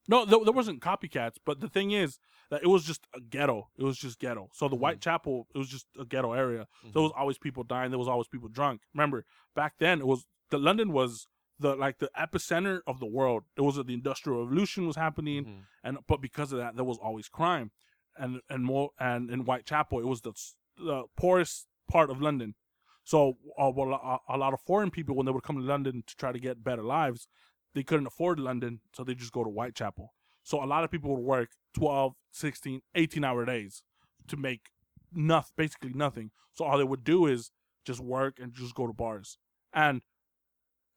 No, 0.10 0.26
there, 0.26 0.39
there 0.43 0.53
wasn't 0.53 0.82
copycats, 0.82 1.36
but 1.45 1.60
the 1.62 1.70
thing 1.70 1.91
is 1.91 2.20
that 2.49 2.64
it 2.64 2.68
was 2.68 2.84
just 2.84 3.01
a 3.16 3.22
ghetto. 3.22 3.70
It 3.78 3.84
was 3.84 3.97
just 3.97 4.20
ghetto. 4.20 4.49
So 4.53 4.68
the 4.68 4.76
Mm-hmm. 4.76 4.82
Whitechapel, 4.84 5.47
it 5.53 5.57
was 5.57 5.70
just 5.70 5.86
a 5.99 6.03
ghetto 6.05 6.34
area. 6.34 6.68
So 6.84 6.89
there 6.93 7.01
was 7.03 7.12
always 7.16 7.38
people 7.38 7.64
dying. 7.64 7.91
There 7.91 7.99
was 7.99 8.07
always 8.07 8.28
people 8.28 8.49
drunk. 8.49 8.82
Remember, 8.93 9.24
back 9.55 9.74
then 9.80 9.99
it 9.99 10.07
was 10.07 10.26
the 10.49 10.57
London 10.57 10.91
was 10.91 11.28
the 11.60 11.76
like 11.76 11.99
the 11.99 12.10
epicenter 12.18 12.80
of 12.88 12.99
the 12.99 13.05
world. 13.05 13.43
It 13.55 13.62
was 13.62 13.76
the 13.76 13.93
industrial 13.93 14.43
revolution 14.45 14.88
was 14.88 14.95
happening, 14.95 15.45
Mhm. 15.45 15.64
and 15.84 15.97
but 16.07 16.22
because 16.22 16.51
of 16.53 16.57
that, 16.60 16.76
there 16.76 16.86
was 16.86 16.97
always 16.97 17.28
crime, 17.30 17.72
and 18.18 18.41
and 18.49 18.64
more 18.66 18.89
and 18.99 19.30
in 19.30 19.41
Whitechapel, 19.41 19.99
it 19.99 20.07
was 20.07 20.22
the 20.22 20.34
the 20.78 21.03
poorest 21.18 21.68
part 21.88 22.10
of 22.10 22.22
London. 22.22 22.55
So 23.03 23.38
uh, 23.62 23.72
well, 23.76 23.91
a, 23.93 24.36
a 24.36 24.38
lot 24.38 24.53
of 24.53 24.62
foreign 24.62 24.89
people 24.91 25.16
when 25.16 25.26
they 25.26 25.32
would 25.32 25.43
come 25.43 25.57
to 25.57 25.62
London 25.74 26.03
to 26.07 26.16
try 26.16 26.32
to 26.32 26.39
get 26.39 26.64
better 26.64 26.84
lives, 26.84 27.28
they 27.74 27.84
couldn't 27.84 28.08
afford 28.08 28.40
London, 28.40 28.82
so 28.94 29.04
they 29.04 29.16
just 29.16 29.32
go 29.32 29.44
to 29.44 29.50
Whitechapel. 29.50 30.14
So 30.44 30.64
a 30.64 30.66
lot 30.66 30.84
of 30.84 30.92
people 30.92 31.16
would 31.16 31.24
work 31.24 31.50
12, 31.76 32.14
16, 32.32 32.82
18 32.96 33.24
hour 33.24 33.46
days 33.46 33.84
to 34.28 34.38
make 34.38 34.70
nothing, 35.14 35.54
basically 35.56 35.94
nothing. 35.94 36.32
So 36.54 36.66
all 36.66 36.78
they 36.78 36.84
would 36.84 37.04
do 37.04 37.28
is 37.28 37.52
just 37.86 38.00
work 38.00 38.40
and 38.40 38.54
just 38.54 38.76
go 38.76 38.88
to 38.88 38.94
bars. 38.94 39.38
And 39.74 40.02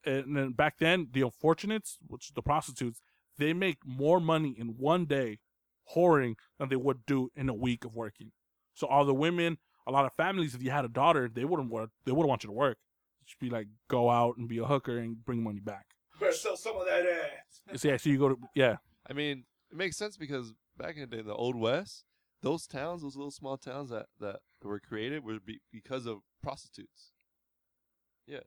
and 0.05 0.35
then 0.35 0.51
back 0.51 0.79
then, 0.79 1.07
the 1.13 1.21
unfortunates, 1.21 1.97
which 2.05 2.33
the 2.33 2.41
prostitutes, 2.41 3.01
they 3.37 3.53
make 3.53 3.77
more 3.85 4.19
money 4.19 4.53
in 4.57 4.75
one 4.77 5.05
day 5.05 5.39
whoring 5.95 6.35
than 6.59 6.69
they 6.69 6.75
would 6.75 7.05
do 7.05 7.29
in 7.35 7.47
a 7.47 7.53
week 7.53 7.85
of 7.85 7.95
working. 7.95 8.31
So 8.73 8.87
all 8.87 9.05
the 9.05 9.13
women, 9.13 9.57
a 9.87 9.91
lot 9.91 10.05
of 10.05 10.13
families, 10.13 10.55
if 10.55 10.63
you 10.63 10.71
had 10.71 10.85
a 10.85 10.89
daughter, 10.89 11.29
they 11.33 11.45
wouldn't 11.45 11.69
want 11.69 11.91
they 12.05 12.11
wouldn't 12.11 12.29
want 12.29 12.43
you 12.43 12.47
to 12.47 12.53
work. 12.53 12.77
Just 13.25 13.39
be 13.39 13.49
like 13.49 13.67
go 13.87 14.09
out 14.09 14.37
and 14.37 14.47
be 14.47 14.57
a 14.57 14.65
hooker 14.65 14.97
and 14.97 15.23
bring 15.23 15.43
money 15.43 15.59
back. 15.59 15.92
Better 16.23 16.35
sell 16.35 16.57
some 16.57 16.77
of 16.77 16.85
that 16.85 17.05
ass. 17.05 17.79
So 17.81 17.87
yeah, 17.87 17.97
so 17.97 18.09
you 18.09 18.17
go 18.17 18.29
to 18.29 18.37
yeah. 18.55 18.77
I 19.09 19.13
mean, 19.13 19.43
it 19.71 19.77
makes 19.77 19.97
sense 19.97 20.17
because 20.17 20.53
back 20.77 20.95
in 20.95 21.01
the 21.09 21.15
day, 21.17 21.21
the 21.21 21.33
old 21.33 21.55
west, 21.55 22.05
those 22.41 22.67
towns, 22.67 23.01
those 23.01 23.15
little 23.15 23.31
small 23.31 23.57
towns 23.57 23.89
that 23.89 24.07
that 24.19 24.37
were 24.63 24.79
created 24.79 25.23
were 25.23 25.39
be, 25.39 25.59
because 25.71 26.05
of 26.05 26.19
prostitutes. 26.41 27.11
Yeah, 28.27 28.39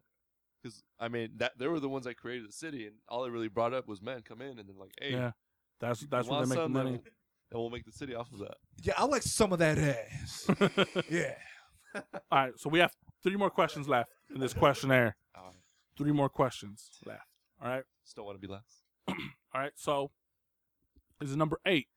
because 0.63 0.83
I 0.99 1.09
mean 1.09 1.33
that 1.37 1.59
they 1.59 1.67
were 1.67 1.81
the 1.81 1.89
ones 1.89 2.05
that 2.05 2.17
created 2.17 2.49
the 2.49 2.53
city, 2.53 2.87
and 2.87 2.97
all 3.09 3.25
it 3.25 3.31
really 3.31 3.49
brought 3.49 3.75
up 3.75 3.87
was 3.87 4.01
men 4.03 4.23
come 4.23 4.41
in 4.41 4.59
and 4.59 4.69
then 4.69 4.79
like, 4.79 4.93
hey, 5.01 5.13
Yeah. 5.13 5.33
That's 5.81 6.03
you 6.03 6.09
that's 6.11 6.29
when 6.29 6.43
they 6.43 6.55
make 6.55 6.59
the 6.59 6.69
money. 6.69 7.01
And 7.51 7.61
we'll 7.61 7.71
make 7.71 7.85
the 7.85 7.93
city 7.93 8.15
off 8.15 8.33
of 8.33 8.41
that. 8.41 8.57
Yeah, 8.83 8.95
I 8.97 9.05
like 9.05 9.23
some 9.23 9.53
of 9.53 9.61
that 9.61 9.79
ass. 9.79 10.49
yeah. 11.11 11.35
All 11.95 12.03
right, 12.33 12.53
so 12.57 12.69
we 12.69 12.81
have 12.81 12.93
three 13.23 13.37
more 13.37 13.51
questions 13.51 13.89
left 13.89 14.11
in 14.35 14.41
this 14.41 14.53
questionnaire. 14.53 15.17
Three 15.97 16.13
more 16.13 16.29
questions 16.29 16.91
left. 17.07 17.23
All 17.63 17.69
right. 17.69 17.85
Still 18.05 18.25
want 18.25 18.41
to 18.41 18.47
be 18.47 18.53
last. 18.53 18.83
All 19.09 19.61
right. 19.61 19.73
So 19.77 20.11
this 21.21 21.31
is 21.31 21.37
number 21.37 21.59
eight. 21.67 21.89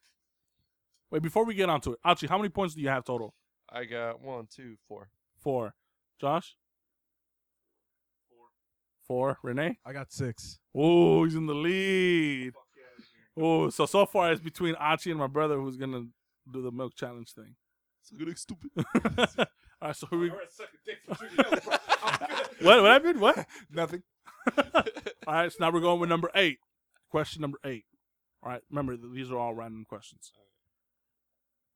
Wait, 1.11 1.21
before 1.21 1.43
we 1.45 1.55
get 1.55 1.69
onto 1.69 1.91
it, 1.93 1.99
Achi, 2.05 2.27
how 2.27 2.37
many 2.37 2.49
points 2.49 2.75
do 2.75 2.81
you 2.81 2.89
have 2.89 3.03
total? 3.03 3.33
I 3.71 3.85
got 3.85 4.21
one, 4.21 4.47
two, 4.53 4.75
four. 4.87 5.09
Four. 5.39 5.73
Josh? 6.21 6.55
Four. 8.29 8.47
Four. 9.33 9.37
Rene? 9.43 9.77
I 9.85 9.93
got 9.93 10.11
six. 10.11 10.59
Oh, 10.75 11.23
he's 11.23 11.35
in 11.35 11.47
the 11.47 11.55
lead. 11.55 12.53
Oh, 13.41 13.69
so 13.69 13.85
so 13.85 14.05
far 14.05 14.31
it's 14.31 14.41
between 14.41 14.75
Achi 14.79 15.11
and 15.11 15.19
my 15.19 15.27
brother 15.27 15.55
who's 15.57 15.77
gonna 15.77 16.03
do 16.51 16.61
the 16.61 16.71
milk 16.71 16.93
challenge 16.95 17.31
thing. 17.33 17.55
So 18.03 18.17
good, 18.17 18.37
stupid. 18.37 18.69
All 18.77 19.87
right, 19.87 19.95
so 19.95 20.07
here 20.09 20.19
we 20.19 20.29
what 22.61 22.81
what 22.81 22.91
happened? 22.91 23.21
What? 23.21 23.47
Nothing. 23.71 24.03
All 25.27 25.33
right, 25.33 25.51
so 25.51 25.57
now 25.59 25.71
we're 25.71 25.79
going 25.79 25.99
with 25.99 26.09
number 26.09 26.31
eight. 26.35 26.59
Question 27.09 27.41
number 27.41 27.59
eight. 27.65 27.85
All 28.43 28.51
right, 28.51 28.61
remember 28.69 28.95
these 28.95 29.31
are 29.31 29.37
all 29.37 29.53
random 29.53 29.85
questions. 29.87 30.31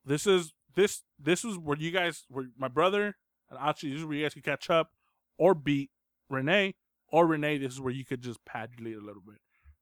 This 0.06 0.26
is 0.26 0.54
this 0.76 1.02
this 1.20 1.44
is 1.44 1.58
where 1.58 1.78
you 1.78 1.92
guys, 1.92 2.24
where 2.30 2.46
my 2.58 2.68
brother 2.68 3.16
and 3.50 3.60
Achi, 3.60 3.90
this 3.90 4.00
is 4.00 4.06
where 4.06 4.16
you 4.16 4.24
guys 4.24 4.34
can 4.34 4.44
catch 4.44 4.70
up 4.70 4.92
or 5.38 5.54
beat 5.54 5.90
Rene, 6.30 6.76
or 7.12 7.28
Rene. 7.28 7.58
This 7.58 7.74
is 7.74 7.82
where 7.82 7.94
you 7.94 8.06
could 8.06 8.22
just 8.22 8.44
pad 8.46 8.72
your 8.78 8.88
lead 8.88 8.98
a 8.98 9.06
little 9.06 9.22
bit. 9.26 9.40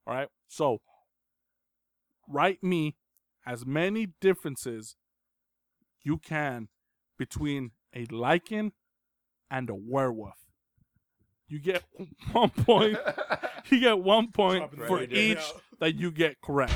All 0.07 0.13
right, 0.13 0.29
so 0.47 0.79
write 2.27 2.63
me 2.63 2.95
as 3.45 3.65
many 3.65 4.07
differences 4.19 4.95
you 6.03 6.17
can 6.17 6.69
between 7.17 7.71
a 7.93 8.05
lycan 8.07 8.71
and 9.49 9.69
a 9.69 9.75
werewolf. 9.75 10.50
You 11.51 11.59
get 11.59 11.83
one 12.31 12.49
point. 12.49 12.97
You 13.69 13.79
get 13.79 13.99
one 13.99 14.31
point 14.31 14.71
Dropping 14.71 14.87
for 14.87 14.97
right 14.97 15.13
each 15.13 15.53
that 15.79 15.93
you 15.95 16.11
get 16.11 16.41
correct. 16.41 16.73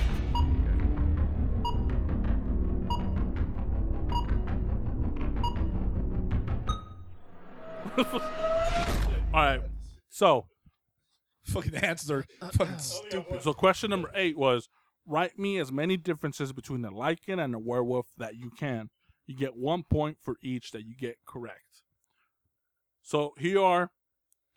All 7.97 8.03
right. 9.33 9.61
So, 10.09 10.45
Fucking 11.45 11.75
answers 11.75 12.11
are 12.11 12.25
fucking 12.51 12.77
stupid. 12.77 13.41
so 13.41 13.53
question 13.53 13.89
number 13.89 14.11
eight 14.15 14.37
was 14.37 14.69
write 15.05 15.37
me 15.37 15.57
as 15.59 15.71
many 15.71 15.97
differences 15.97 16.53
between 16.53 16.85
a 16.85 16.91
lycan 16.91 17.43
and 17.43 17.53
a 17.55 17.59
werewolf 17.59 18.07
that 18.17 18.35
you 18.35 18.51
can. 18.51 18.89
You 19.27 19.35
get 19.35 19.55
one 19.55 19.83
point 19.83 20.17
for 20.21 20.35
each 20.41 20.71
that 20.71 20.85
you 20.85 20.95
get 20.95 21.17
correct. 21.25 21.81
So 23.01 23.33
here 23.37 23.61
are 23.61 23.91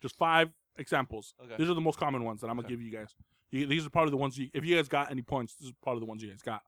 just 0.01 0.15
five 0.17 0.49
examples. 0.77 1.33
Okay. 1.43 1.55
These 1.57 1.69
are 1.69 1.73
the 1.73 1.81
most 1.81 1.99
common 1.99 2.23
ones 2.23 2.41
that 2.41 2.47
I'm 2.49 2.55
gonna 2.55 2.67
Okay. 2.67 2.75
give 2.75 2.81
you 2.81 2.91
guys. 2.91 3.13
You, 3.51 3.65
these 3.65 3.85
are 3.85 3.89
probably 3.89 4.11
the 4.11 4.17
ones 4.17 4.37
you. 4.37 4.49
If 4.53 4.63
you 4.65 4.75
guys 4.75 4.87
got 4.87 5.11
any 5.11 5.21
points, 5.21 5.55
this 5.55 5.67
is 5.69 5.73
probably 5.81 6.01
the 6.01 6.05
ones 6.05 6.21
you 6.23 6.29
guys 6.29 6.41
got. 6.41 6.61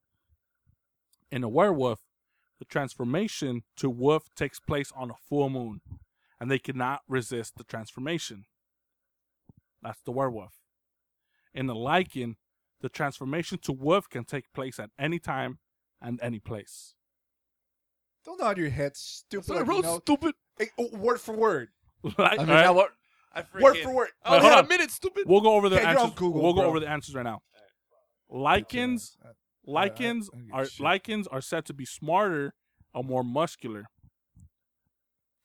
In 1.32 1.44
a 1.44 1.50
werewolf, 1.50 2.00
the 2.60 2.66
transformation 2.66 3.64
to 3.78 3.90
wolf 3.90 4.30
takes 4.36 4.60
place 4.60 4.92
on 4.96 5.10
a 5.12 5.16
full 5.30 5.50
moon, 5.50 5.82
and 6.40 6.50
they 6.52 6.60
cannot 6.60 7.02
resist 7.08 7.56
the 7.58 7.64
transformation. 7.64 8.46
That's 9.82 10.02
the 10.02 10.12
werewolf. 10.12 10.54
In 11.54 11.70
a 11.70 11.76
lycan, 11.76 12.36
the 12.82 12.90
transformation 12.90 13.60
to 13.64 13.72
wolf 13.72 14.10
can 14.10 14.26
take 14.26 14.52
place 14.54 14.80
at 14.80 14.90
any 15.00 15.20
time 15.20 15.60
and 16.02 16.20
any 16.22 16.40
place. 16.40 16.96
Don't 18.26 18.40
nod 18.40 18.58
your 18.58 18.70
head, 18.70 18.96
stupid. 18.96 19.46
So 19.48 19.54
I 19.56 19.58
like, 19.60 19.68
you 19.68 19.72
wrote 19.74 19.84
know- 19.84 20.00
stupid. 20.00 20.36
Hey, 20.58 20.70
oh, 20.78 20.90
word 20.98 21.20
for 21.22 21.36
word. 21.36 21.70
Like, 22.04 22.18
I 22.20 22.38
mean, 22.38 22.50
alright, 22.50 22.66
I, 22.66 22.72
what? 22.72 22.92
I 23.34 23.44
Word 23.60 23.78
for 23.78 23.94
word. 23.94 24.10
I 24.26 24.30
only 24.36 24.42
Hold 24.42 24.54
on. 24.60 24.66
a 24.66 24.68
minute, 24.68 24.92
stupid. 24.92 25.24
we'll 25.28 25.42
go 25.42 25.54
over 25.56 25.70
the 25.70 25.78
Okay, 25.78 25.84
you're 25.90 26.00
on 26.00 26.06
answers. 26.06 26.20
Google, 26.20 26.42
we'll 26.42 26.54
go 26.54 26.62
bro. 26.62 26.70
over 26.70 26.80
the 26.80 26.90
answers 26.90 27.16
right 27.16 27.24
now. 27.24 27.42
Lycans, 28.32 29.18
lycans 29.68 30.30
I 30.32 30.38
don't 30.38 30.46
give 30.48 30.54
are 30.54 30.66
shit. 30.66 30.86
lycans 30.86 31.28
are 31.32 31.42
said 31.42 31.66
to 31.66 31.74
be 31.74 31.86
smarter 31.86 32.54
or 32.94 33.04
more 33.04 33.24
muscular. 33.24 33.86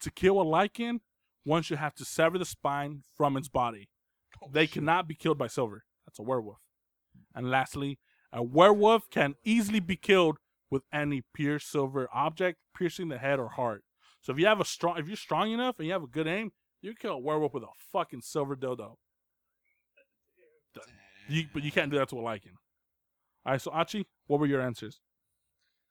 To 0.00 0.10
kill 0.10 0.40
a 0.40 0.44
lycan, 0.44 1.00
one 1.44 1.62
should 1.62 1.78
have 1.78 1.94
to 1.96 2.04
sever 2.04 2.38
the 2.38 2.44
spine 2.44 3.02
from 3.16 3.36
its 3.36 3.48
body. 3.48 3.88
Oh, 4.42 4.48
They 4.52 4.66
shit. 4.66 4.74
cannot 4.74 5.08
be 5.08 5.14
killed 5.14 5.38
by 5.38 5.46
silver. 5.46 5.84
That's 6.06 6.18
a 6.18 6.22
werewolf. 6.22 6.58
And 7.34 7.50
lastly, 7.50 7.98
a 8.32 8.42
werewolf 8.42 9.08
can 9.10 9.34
easily 9.44 9.80
be 9.80 9.96
killed 9.96 10.38
with 10.70 10.82
any 10.92 11.22
pure 11.34 11.58
silver 11.58 12.08
object, 12.12 12.58
piercing 12.76 13.08
the 13.08 13.18
head 13.18 13.38
or 13.38 13.48
heart. 13.50 13.84
So 14.20 14.32
if 14.32 14.38
you 14.38 14.46
have 14.46 14.60
a 14.60 14.64
strong, 14.64 14.98
if 14.98 15.06
you're 15.06 15.16
strong 15.16 15.52
enough 15.52 15.76
and 15.78 15.86
you 15.86 15.92
have 15.92 16.02
a 16.02 16.06
good 16.08 16.26
aim, 16.26 16.50
you 16.86 16.94
can 16.94 17.08
kill 17.08 17.16
a 17.16 17.18
werewolf 17.18 17.52
with 17.54 17.62
a 17.64 17.68
fucking 17.92 18.20
silver 18.22 18.54
dildo. 18.56 18.94
You, 21.28 21.44
but 21.52 21.62
you 21.64 21.72
can't 21.72 21.90
do 21.90 21.98
that 21.98 22.08
to 22.10 22.18
a 22.18 22.22
lycan. 22.22 22.52
All 23.44 23.52
right, 23.52 23.60
so 23.60 23.72
Achi, 23.72 24.06
what 24.26 24.38
were 24.38 24.46
your 24.46 24.60
answers? 24.60 25.00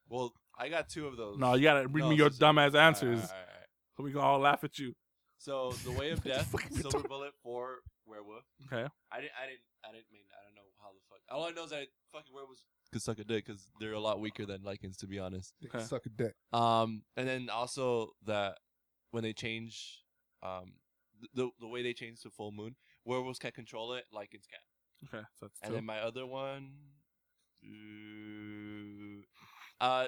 Well, 0.08 0.34
I 0.58 0.70
got 0.70 0.88
two 0.88 1.08
of 1.08 1.18
those. 1.18 1.38
No, 1.38 1.56
you 1.56 1.64
gotta 1.64 1.88
read 1.88 2.04
No, 2.04 2.10
me 2.10 2.16
your 2.16 2.30
so- 2.32 2.38
so- 2.38 2.46
dumbass 2.46 2.68
All 2.68 2.72
right, 2.80 2.88
answers, 2.88 3.20
all 3.22 3.28
right, 3.28 3.32
all 3.32 3.38
right. 3.60 3.68
so 3.98 4.04
we 4.04 4.12
can 4.12 4.22
all 4.22 4.40
laugh 4.40 4.64
at 4.64 4.80
you. 4.80 4.94
So 5.38 5.72
the 5.84 5.92
way 5.92 6.12
of 6.12 6.24
death, 6.24 6.48
fucking 6.48 6.78
silver 6.78 7.00
retarded. 7.00 7.08
bullet 7.10 7.34
for 7.44 7.80
werewolf. 8.06 8.44
Okay. 8.68 8.88
I 9.12 9.20
didn't, 9.20 9.32
I 9.42 9.46
didn't, 9.48 9.62
I 9.84 9.92
didn't 9.92 10.12
mean, 10.14 10.24
I 10.32 10.46
don't 10.46 10.56
know 10.56 10.62
how 10.82 10.90
the 10.94 11.00
fuck. 11.10 11.20
All 11.30 11.44
I 11.46 11.52
know 11.52 11.66
is 11.66 11.72
that 11.72 11.88
fucking 12.14 12.34
werewolves 12.34 12.64
could 12.94 13.02
suck 13.02 13.20
a 13.20 13.26
dick 13.26 13.46
because 13.46 13.70
they're 13.82 13.92
a 13.94 14.00
lot 14.00 14.22
weaker 14.22 14.46
than 14.46 14.62
lycans, 14.62 14.96
to 15.00 15.08
be 15.08 15.20
honest. 15.20 15.54
They 15.62 15.68
Okay. 15.68 15.84
Suck 15.84 16.06
a 16.06 16.10
dick. 16.10 16.34
Um, 16.54 17.04
and 17.18 17.28
then 17.28 17.50
also 17.50 18.12
that 18.26 18.60
when 19.12 19.24
they 19.24 19.34
change, 19.34 20.04
um, 20.42 20.64
th- 20.66 20.76
the 21.34 21.50
the 21.60 21.68
way 21.68 21.82
they 21.84 21.94
change 21.94 22.22
to 22.22 22.30
full 22.30 22.52
moon, 22.52 22.76
werewolves 23.06 23.40
can't 23.40 23.54
control 23.56 23.94
it, 23.94 24.06
lycans 24.14 24.46
can. 24.50 25.10
Okay, 25.14 25.26
so 25.40 25.46
that's 25.48 25.60
And 25.62 25.72
two. 25.72 25.76
then 25.76 25.86
my 25.86 26.00
other 26.00 26.26
one, 26.26 26.72
uh, 29.82 30.08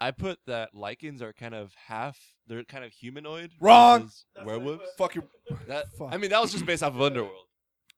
I 0.00 0.10
put 0.12 0.38
that 0.46 0.72
lycans 0.74 1.20
are 1.22 1.32
kind 1.32 1.54
of 1.54 1.72
half. 1.86 2.18
They're 2.46 2.62
kind 2.64 2.84
of 2.84 2.92
humanoid. 2.92 3.50
Wrong. 3.60 4.02
versus 4.02 4.24
Werewolves. 4.44 4.82
Fucking. 4.98 5.22
That 5.68 5.86
Fuck. 5.98 6.12
I 6.12 6.16
mean, 6.16 6.30
that 6.30 6.40
was 6.40 6.52
just 6.52 6.64
based 6.66 6.82
off 6.82 6.94
of 6.94 7.00
Underworld. 7.02 7.46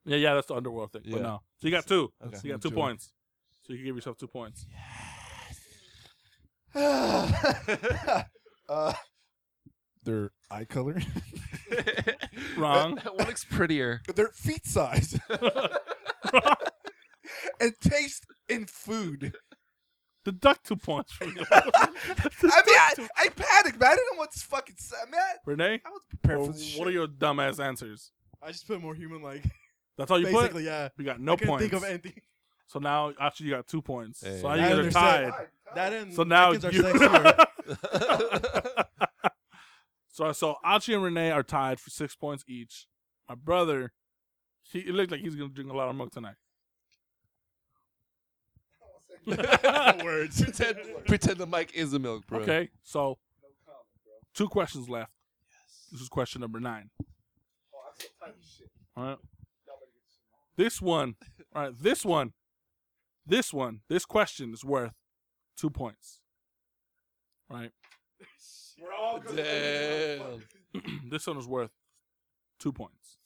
yeah, 0.04 0.16
yeah, 0.16 0.34
that's 0.34 0.46
the 0.48 0.54
underworld 0.54 0.92
thing. 0.92 1.02
But 1.04 1.16
Yeah. 1.16 1.22
no, 1.22 1.42
so 1.58 1.68
you 1.68 1.70
got 1.70 1.86
two. 1.86 2.12
Okay. 2.24 2.36
So 2.36 2.42
you 2.46 2.52
got 2.52 2.60
two 2.62 2.70
Two. 2.70 2.74
points. 2.74 3.12
So 3.66 3.72
you 3.72 3.78
can 3.80 3.86
give 3.86 3.96
yourself 3.96 4.16
two 4.18 4.26
points. 4.28 4.66
uh, 8.68 8.92
their 10.04 10.30
eye 10.50 10.64
color. 10.64 11.00
Wrong. 12.56 12.94
That 12.96 13.16
one 13.16 13.26
looks 13.26 13.44
prettier. 13.44 14.00
They're 14.14 14.28
feet 14.28 14.66
size 14.66 15.18
and 17.60 17.72
taste 17.80 18.26
in 18.48 18.66
food. 18.66 19.34
Deduct 20.24 20.66
two 20.66 20.76
points 20.76 21.12
from 21.12 21.28
you. 21.36 21.44
I 21.50 21.62
mean, 21.64 22.52
I, 22.52 22.94
I 23.16 23.28
panicked, 23.30 23.80
man. 23.80 23.90
I 23.90 23.94
didn't 23.94 24.12
know 24.12 24.18
what 24.18 24.32
to 24.32 24.40
fucking 24.40 24.74
say, 24.78 24.96
man. 25.10 25.20
Rene, 25.46 25.80
I 25.84 25.88
was 25.90 26.02
prepared 26.08 26.38
or 26.40 26.46
for 26.46 26.52
this 26.52 26.60
what 26.76 26.78
shit. 26.78 26.86
are 26.88 26.90
your 26.90 27.06
dumbass 27.06 27.64
answers? 27.64 28.10
I 28.42 28.48
just 28.48 28.66
put 28.66 28.80
more 28.82 28.94
human 28.94 29.22
like. 29.22 29.44
That's 29.96 30.10
all 30.10 30.18
you 30.18 30.26
Basically, 30.26 30.48
put. 30.48 30.62
yeah. 30.64 30.88
You 30.98 31.04
got 31.04 31.20
no 31.20 31.32
I 31.32 31.36
couldn't 31.36 31.48
points. 31.48 31.62
think 31.62 31.72
of 31.72 31.84
anything. 31.84 32.12
So 32.66 32.78
now, 32.78 33.12
actually, 33.18 33.46
you 33.46 33.52
got 33.54 33.66
two 33.66 33.80
points. 33.80 34.22
Hey. 34.22 34.38
So 34.40 34.48
now 34.48 34.52
I 34.52 34.56
you 34.56 34.62
guys 34.62 34.72
are 34.72 34.76
understand. 34.78 35.32
tied. 35.32 35.46
That 35.74 35.92
and 35.94 36.12
So 36.14 36.22
now 36.24 36.52
chickens 36.52 36.64
are 36.64 36.72
you. 36.72 36.82
sexier. 36.82 37.46
So 40.18 40.32
so 40.32 40.56
Achi 40.64 40.94
and 40.94 41.04
Rene 41.04 41.30
are 41.30 41.44
tied 41.44 41.78
for 41.78 41.90
six 41.90 42.16
points 42.16 42.42
each. 42.48 42.88
My 43.28 43.36
brother, 43.36 43.92
he 44.64 44.80
it 44.80 44.92
looked 44.92 45.12
like 45.12 45.20
he's 45.20 45.36
gonna 45.36 45.50
drink 45.50 45.70
a 45.70 45.76
lot 45.76 45.88
of 45.88 45.94
milk 45.94 46.10
tonight. 46.10 46.34
words. 50.04 50.42
pretend, 50.42 50.76
pretend 51.06 51.38
the 51.38 51.46
mic 51.46 51.72
is 51.72 51.92
a 51.92 52.00
milk, 52.00 52.26
bro. 52.26 52.40
Okay, 52.40 52.68
so 52.82 53.18
two 54.34 54.48
questions 54.48 54.88
left. 54.88 55.12
Yes. 55.52 55.86
This 55.92 56.00
is 56.00 56.08
question 56.08 56.40
number 56.40 56.58
nine. 56.58 56.90
All 58.96 59.04
right. 59.04 59.18
This 60.56 60.82
one, 60.82 61.14
all 61.54 61.62
right. 61.62 61.72
This 61.80 62.04
one, 62.04 62.32
this 63.24 63.54
one, 63.54 63.82
this 63.88 64.04
question 64.04 64.52
is 64.52 64.64
worth 64.64 64.94
two 65.56 65.70
points. 65.70 66.18
Right. 67.48 67.70
Damn. 69.34 70.42
this 71.10 71.26
one 71.26 71.36
is 71.38 71.46
worth 71.46 71.70
two 72.58 72.72
points. 72.72 73.18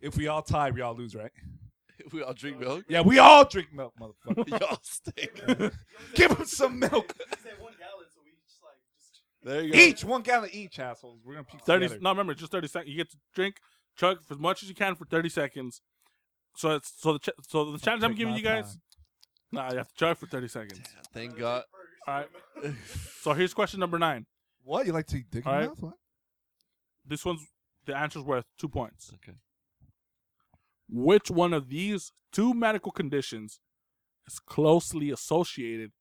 If 0.00 0.16
we 0.16 0.28
all 0.28 0.42
tie, 0.42 0.70
we 0.70 0.80
all 0.80 0.94
lose, 0.96 1.14
right? 1.14 1.32
we 2.12 2.22
all 2.22 2.32
drink 2.32 2.58
milk. 2.58 2.84
Yeah, 2.88 3.02
we 3.02 3.18
all 3.18 3.44
drink 3.44 3.68
milk, 3.72 3.94
motherfucker. 4.00 4.48
Y'all 4.60 4.78
stink. 4.82 5.72
Give 6.14 6.30
him 6.30 6.46
some 6.46 6.78
milk. 6.78 7.14
There 9.42 9.62
you 9.62 9.72
go. 9.72 9.78
Each 9.78 10.04
one 10.04 10.22
gallon 10.22 10.50
each, 10.52 10.78
assholes. 10.78 11.20
We're 11.24 11.34
gonna 11.34 11.44
puke 11.44 11.62
Thirty. 11.62 11.86
together. 11.86 12.00
No, 12.02 12.10
remember, 12.10 12.34
just 12.34 12.52
thirty 12.52 12.68
seconds. 12.68 12.90
You 12.90 12.96
get 12.98 13.10
to 13.10 13.16
drink, 13.34 13.56
chug 13.96 14.22
for 14.22 14.34
as 14.34 14.40
much 14.40 14.62
as 14.62 14.68
you 14.68 14.74
can 14.74 14.94
for 14.96 15.06
thirty 15.06 15.30
seconds. 15.30 15.80
So 16.56 16.72
it's 16.72 16.92
so 16.96 17.14
the 17.14 17.18
ch- 17.20 17.48
so 17.48 17.72
the 17.72 17.78
challenge 17.78 18.04
I'm 18.04 18.14
giving 18.14 18.34
you 18.34 18.42
guys. 18.42 18.64
time. 18.64 18.80
Nah, 19.52 19.70
you 19.72 19.78
have 19.78 19.88
to 19.88 19.94
chug 19.94 20.18
for 20.18 20.26
thirty 20.26 20.48
seconds. 20.48 20.80
Thank 21.14 21.38
God. 21.38 21.62
All 22.06 22.14
right. 22.14 22.28
So 23.20 23.34
here's 23.34 23.52
question 23.52 23.80
number 23.80 23.98
nine. 23.98 24.24
What 24.62 24.86
you 24.86 24.92
like 24.94 25.06
to 25.08 25.18
eat 25.18 25.30
dick 25.30 25.44
in 25.44 25.50
All 25.50 25.54
your 25.60 25.60
right. 25.60 25.68
mouth? 25.68 25.82
What? 25.82 25.94
This 27.06 27.22
one's 27.24 27.46
the 27.84 27.94
answer's 27.94 28.22
worth 28.22 28.46
two 28.58 28.68
points. 28.68 29.12
Okay. 29.16 29.36
Which 30.88 31.30
one 31.30 31.52
of 31.52 31.68
these 31.68 32.12
two 32.32 32.54
medical 32.54 32.92
conditions 32.92 33.60
is 34.26 34.38
closely 34.38 35.10
associated 35.10 35.92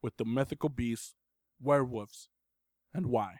with 0.00 0.16
the 0.16 0.24
mythical 0.24 0.68
beast 0.68 1.14
werewolves, 1.60 2.28
and 2.94 3.06
why? 3.06 3.34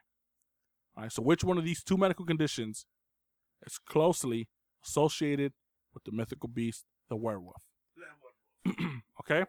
All 0.97 1.05
right. 1.05 1.13
So 1.13 1.23
which 1.23 1.45
one 1.45 1.57
of 1.59 1.65
these 1.65 1.83
two 1.85 1.97
medical 1.97 2.27
conditions 2.27 2.87
is 3.65 3.79
closely 3.79 4.49
associated 4.85 5.53
with 5.95 6.05
the 6.05 6.13
mythical 6.13 6.49
beast, 6.49 6.85
the 7.09 7.17
werewolf? 7.17 7.63
okay. 9.21 9.45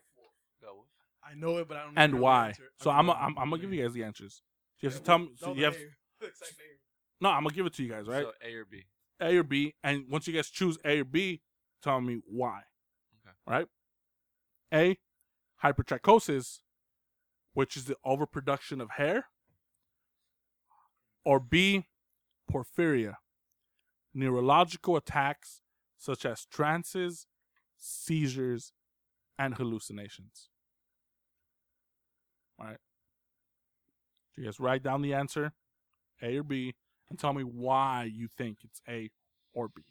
I 1.32 1.36
know 1.36 1.58
it, 1.58 1.68
but 1.68 1.78
I 1.78 1.86
don't. 1.86 1.98
And 1.98 2.14
know 2.14 2.18
the 2.18 2.24
why? 2.24 2.54
So 2.80 2.90
I 2.90 2.98
I'm 2.98 3.08
don't 3.08 3.18
I'm. 3.18 3.38
I'm 3.38 3.50
gonna 3.50 3.62
give 3.62 3.74
you 3.74 3.84
guys 3.84 3.94
the 3.94 4.04
answers. 4.04 4.42
You 4.80 4.90
have 4.90 4.98
to 4.98 5.04
tell 5.04 5.20
me. 5.20 5.30
So 5.38 5.48
No, 5.48 5.54
you 5.56 5.64
have 5.66 5.74
the 5.74 5.80
name. 5.80 5.90
Exact 6.22 6.54
name. 6.60 6.78
no. 7.22 7.30
I'm 7.30 7.44
gonna 7.44 7.56
give 7.56 7.66
it 7.66 7.74
to 7.76 7.84
you 7.84 7.90
guys, 7.90 8.08
right? 8.08 8.24
So 8.24 8.32
A 8.46 8.54
or 8.56 8.66
B. 8.66 8.84
A 9.22 9.38
or 9.38 9.44
B, 9.44 9.76
and 9.84 10.06
once 10.10 10.28
you 10.28 10.34
guys 10.34 10.50
choose 10.50 10.78
A 10.84 11.00
or 11.02 11.06
B, 11.06 11.42
tell 11.84 12.02
me 12.02 12.20
why. 12.26 12.62
Okay. 13.26 13.36
All 13.48 13.54
right. 13.54 13.68
A, 14.74 14.98
hypertrichosis, 15.64 16.60
which 17.54 17.76
is 17.78 17.86
the 17.86 17.96
overproduction 18.06 18.82
of 18.82 18.92
hair. 18.92 19.26
Or 21.24 21.40
B, 21.40 21.86
porphyria, 22.52 23.16
neurological 24.14 24.96
attacks 24.96 25.62
such 25.98 26.26
as 26.26 26.46
trances, 26.46 27.28
seizures, 27.78 28.74
and 29.38 29.56
hallucinations. 29.56 30.50
All 32.62 32.68
right. 32.68 32.78
So 34.36 34.42
you 34.42 34.46
guys 34.46 34.60
write 34.60 34.84
down 34.84 35.02
the 35.02 35.14
answer, 35.16 35.54
A 36.22 36.38
or 36.38 36.44
B, 36.44 36.76
and 37.10 37.18
tell 37.18 37.34
me 37.34 37.44
why 37.44 38.10
you 38.14 38.28
think 38.28 38.60
it's 38.64 38.82
A 38.88 39.10
or 39.54 39.70
B. 39.70 39.82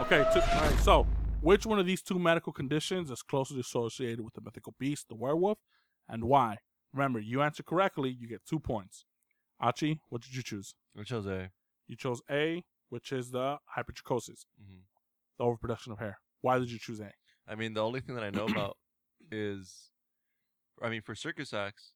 Okay, 0.00 0.26
two, 0.32 0.40
all 0.40 0.60
right, 0.62 0.78
so 0.82 1.06
which 1.40 1.66
one 1.66 1.78
of 1.78 1.86
these 1.86 2.02
two 2.02 2.18
medical 2.18 2.52
conditions 2.52 3.10
is 3.10 3.22
closely 3.22 3.60
associated 3.60 4.22
with 4.22 4.34
the 4.34 4.40
mythical 4.40 4.74
beast, 4.78 5.08
the 5.08 5.14
werewolf, 5.14 5.58
and 6.08 6.24
why? 6.24 6.58
Remember, 6.92 7.20
you 7.20 7.42
answer 7.42 7.62
correctly, 7.62 8.10
you 8.10 8.26
get 8.26 8.44
two 8.44 8.58
points. 8.58 9.04
Achi, 9.60 10.00
what 10.08 10.22
did 10.22 10.34
you 10.34 10.42
choose? 10.42 10.74
I 10.98 11.02
chose 11.02 11.26
A. 11.26 11.50
You 11.86 11.96
chose 11.96 12.22
A, 12.30 12.64
which 12.90 13.10
is 13.12 13.30
the 13.30 13.58
hypertrichosis, 13.76 14.44
Mhm. 14.62 14.82
the 15.38 15.44
overproduction 15.44 15.92
of 15.92 15.98
hair. 15.98 16.20
Why 16.42 16.58
did 16.58 16.70
you 16.70 16.78
choose 16.78 17.00
A? 17.00 17.12
I 17.46 17.54
mean, 17.54 17.72
the 17.74 17.82
only 17.84 18.00
thing 18.00 18.14
that 18.16 18.24
I 18.24 18.30
know 18.30 18.44
about 18.46 18.76
is, 19.32 19.90
I 20.82 20.88
mean, 20.90 21.00
for 21.02 21.14
circus 21.14 21.52
acts, 21.54 21.94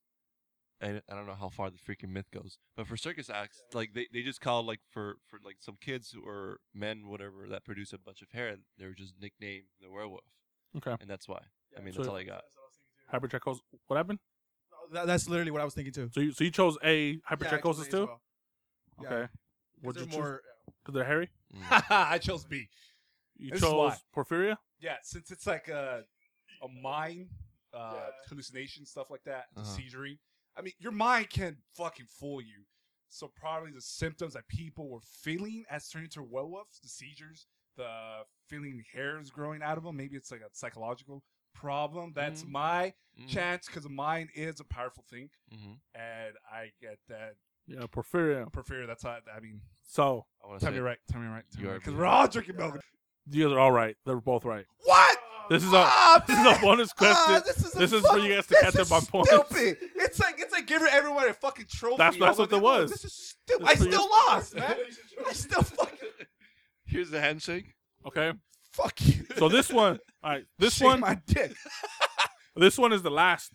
and 0.81 1.01
I 1.09 1.15
don't 1.15 1.25
know 1.27 1.35
how 1.35 1.49
far 1.49 1.69
the 1.69 1.77
freaking 1.77 2.09
myth 2.09 2.29
goes, 2.31 2.57
but 2.75 2.87
for 2.87 2.97
circus 2.97 3.29
acts, 3.29 3.61
like 3.73 3.93
they, 3.93 4.07
they 4.11 4.21
just 4.23 4.41
call 4.41 4.63
like 4.63 4.81
for 4.89 5.17
for 5.27 5.39
like 5.43 5.57
some 5.61 5.77
kids 5.79 6.13
or 6.21 6.59
men, 6.73 7.07
whatever, 7.07 7.47
that 7.49 7.63
produce 7.63 7.93
a 7.93 7.97
bunch 7.97 8.21
of 8.21 8.31
hair, 8.31 8.57
they 8.77 8.85
were 8.85 8.93
just 8.93 9.13
nicknamed 9.19 9.67
the 9.81 9.89
werewolf, 9.89 10.25
Okay. 10.77 10.95
and 10.99 11.09
that's 11.09 11.27
why. 11.27 11.41
I 11.77 11.81
mean, 11.81 11.93
So- 11.93 11.99
that's 11.99 12.09
all 12.09 12.17
I 12.17 12.23
got. 12.23 12.43
Hypertrichosis. 13.13 13.59
What 13.87 13.97
happened? 13.97 14.19
That, 14.91 15.07
that's 15.07 15.27
literally 15.29 15.51
what 15.51 15.61
I 15.61 15.65
was 15.65 15.73
thinking 15.73 15.93
too. 15.93 16.09
So 16.13 16.19
you 16.21 16.31
so 16.31 16.43
you 16.43 16.51
chose 16.51 16.77
A, 16.83 17.11
Yeah, 17.11 17.17
I 17.29 17.35
chose 17.35 17.47
hypertrichosis 17.47 17.77
A 17.77 17.81
as 17.81 17.87
too? 17.87 18.05
well. 18.05 18.21
Yeah. 19.01 19.07
Okay. 19.07 19.21
'Cause 19.21 19.29
What'd 19.81 20.01
you 20.01 20.07
they're 20.11 20.21
choose? 20.21 20.41
More. 20.67 20.73
Because 20.83 20.93
they're 20.95 21.03
hairy? 21.05 21.29
Mm. 21.53 21.83
I 21.89 22.17
chose 22.17 22.45
B. 22.45 22.67
You 23.37 23.51
This 23.51 23.57
is 23.61 23.67
chose 23.67 23.73
why. 23.75 23.97
porphyria? 24.15 24.57
Yeah, 24.79 24.97
since 25.03 25.31
it's 25.31 25.45
like 25.47 25.67
a 25.67 26.03
a 26.61 26.67
mind 26.81 27.29
uh, 27.73 27.91
Yeah. 27.95 28.09
hallucination 28.29 28.85
stuff 28.85 29.09
like 29.09 29.23
that, 29.25 29.47
the 29.53 29.61
Uh-huh. 29.61 29.77
seizuring. 29.77 30.17
I 30.55 30.61
mean, 30.61 30.73
your 30.79 30.93
mind 30.93 31.29
can 31.29 31.57
fucking 31.73 32.07
fool 32.07 32.39
you. 32.41 32.65
So 33.09 33.27
probably 33.27 33.71
the 33.71 33.81
symptoms 33.81 34.33
that 34.33 34.47
people 34.47 34.89
were 34.89 35.01
feeling 35.01 35.65
as 35.69 35.89
turning 35.89 36.05
into 36.05 36.23
werewolves, 36.23 36.79
the 36.79 36.87
seizures, 36.87 37.47
the 37.75 38.23
feeling 38.47 38.81
hairs 38.93 39.29
growing 39.29 39.61
out 39.61 39.77
of 39.77 39.83
them. 39.83 39.97
Maybe 39.97 40.15
it's 40.15 40.31
like 40.31 40.39
a 40.41 40.49
psychological 40.53 41.23
problem. 41.53 42.13
That's 42.13 42.43
Mhm. 42.43 42.49
my 42.49 42.93
Mm. 43.19 43.27
chance 43.27 43.67
because 43.67 43.83
the 43.83 43.89
mind 43.89 44.29
is 44.33 44.59
a 44.61 44.65
powerful 44.65 45.03
thing, 45.09 45.29
Mhm. 45.51 45.79
and 45.93 46.37
I 46.49 46.71
get 46.79 46.99
that. 47.07 47.35
Yeah, 47.67 47.81
porphyria. 47.87 48.51
Prefer 48.51 48.85
that's 48.85 49.03
how 49.03 49.17
I 49.35 49.39
mean. 49.39 49.61
So 49.87 50.25
I 50.43 50.47
want 50.47 50.59
to 50.59 50.65
Tell 50.65 50.73
say 50.73 50.77
me 50.77 50.81
right. 50.83 50.97
Tell 51.11 51.21
me 51.21 51.27
right. 51.27 51.43
You 51.59 51.69
are 51.69 51.75
Because 51.75 51.93
we're 51.93 52.05
all 52.05 52.27
drinking 52.27 52.57
milk. 52.57 52.79
you 53.29 53.43
guys 53.45 53.53
are 53.53 53.59
all 53.59 53.71
right. 53.71 53.95
They're 54.05 54.17
both 54.21 54.45
right. 54.45 54.65
What? 54.83 55.17
This 55.49 55.63
is 55.63 55.73
a 55.73 55.77
Ah, 55.77 56.23
this 56.27 56.37
is 56.37 56.43
man. 56.43 56.57
a 56.57 56.61
bonus 56.61 56.93
question. 56.93 57.15
Ah, 57.35 57.41
this 57.45 57.57
is, 57.57 57.75
a 57.75 57.77
This 57.77 57.93
is 57.93 58.01
for 58.01 58.07
fuck- 58.13 58.21
you 58.23 58.33
guys 58.33 58.43
to 58.47 58.49
this 58.49 58.61
catch 58.61 58.75
is 58.75 58.91
up 58.91 58.97
on 58.97 59.05
points. 59.07 59.29
Stupid. 59.29 59.77
It's 59.95 60.19
like 60.19 60.35
it's 60.39 60.51
like 60.51 60.65
giving 60.67 60.87
everyone 60.91 61.27
a 61.27 61.33
fucking 61.33 61.65
trophy. 61.71 61.97
That's- 61.97 62.19
that's 62.19 62.37
what 62.39 62.49
they 62.49 62.57
it 62.57 62.63
was. 62.63 62.91
This 62.91 63.05
is 63.05 63.35
stupid. 63.43 63.65
That's 63.67 63.81
I 63.81 63.85
for 63.85 63.91
still 63.91 64.09
lost, 64.09 64.55
man. 64.55 64.75
I 65.27 65.33
still 65.33 65.61
fucking 65.61 65.97
Here's 66.85 67.09
the 67.11 67.19
handshake. 67.21 67.73
Okay. 68.07 68.33
fuck 68.71 68.93
you. 69.01 69.25
So 69.37 69.49
this 69.49 69.71
one, 69.71 69.99
all 70.23 70.31
right. 70.31 70.45
This 70.59 70.75
Shake 70.75 70.85
one, 70.87 70.99
my 70.99 71.19
dick. 71.27 71.53
this 72.55 72.77
one 72.77 72.93
is 72.93 73.01
the 73.03 73.11
last, 73.11 73.51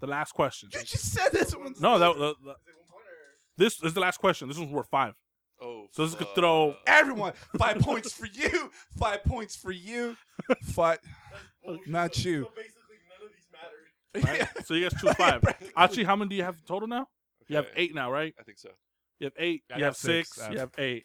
the 0.00 0.06
last 0.06 0.32
question. 0.32 0.68
You 0.72 0.80
just 0.80 1.12
said 1.12 1.30
this 1.32 1.54
one. 1.56 1.74
No, 1.80 1.98
that, 1.98 2.14
the, 2.18 2.34
the- 2.44 2.54
this 3.56 3.82
is 3.82 3.94
the 3.94 4.00
last 4.00 4.18
question. 4.18 4.48
This 4.48 4.58
one's 4.58 4.72
worth 4.72 4.88
five. 4.90 5.14
Oh, 5.62 5.86
So 5.92 6.04
this 6.06 6.14
could 6.16 6.34
throw. 6.34 6.74
Everyone, 6.86 7.32
five 7.58 7.78
points 7.80 8.12
for 8.12 8.26
you. 8.26 8.70
Five 8.98 9.24
points 9.24 9.56
for 9.56 9.70
you. 9.70 10.16
Five. 10.64 10.98
Not 11.86 12.22
you. 12.24 12.42
So 12.44 12.50
basically, 12.56 12.96
none 13.08 13.26
of 13.26 13.32
these 13.32 14.32
matter. 14.32 14.48
Right? 14.56 14.66
So 14.66 14.74
you 14.74 14.88
guys 14.88 15.00
choose 15.00 15.14
five. 15.14 15.42
Actually, 15.76 16.04
how 16.04 16.16
many 16.16 16.28
do 16.30 16.34
you 16.36 16.42
have 16.42 16.56
total 16.66 16.88
now? 16.88 17.06
You 17.48 17.56
have 17.56 17.66
eight 17.76 17.94
now, 17.94 18.10
right? 18.10 18.34
I 18.38 18.42
think 18.42 18.58
so. 18.58 18.70
You 19.20 19.26
have 19.26 19.34
eight. 19.38 19.62
I 19.72 19.78
you 19.78 19.84
have 19.84 19.96
six. 19.96 20.30
six. 20.34 20.38
You 20.50 20.58
have- 20.58 20.70
have 20.76 20.84
eight. 20.84 21.04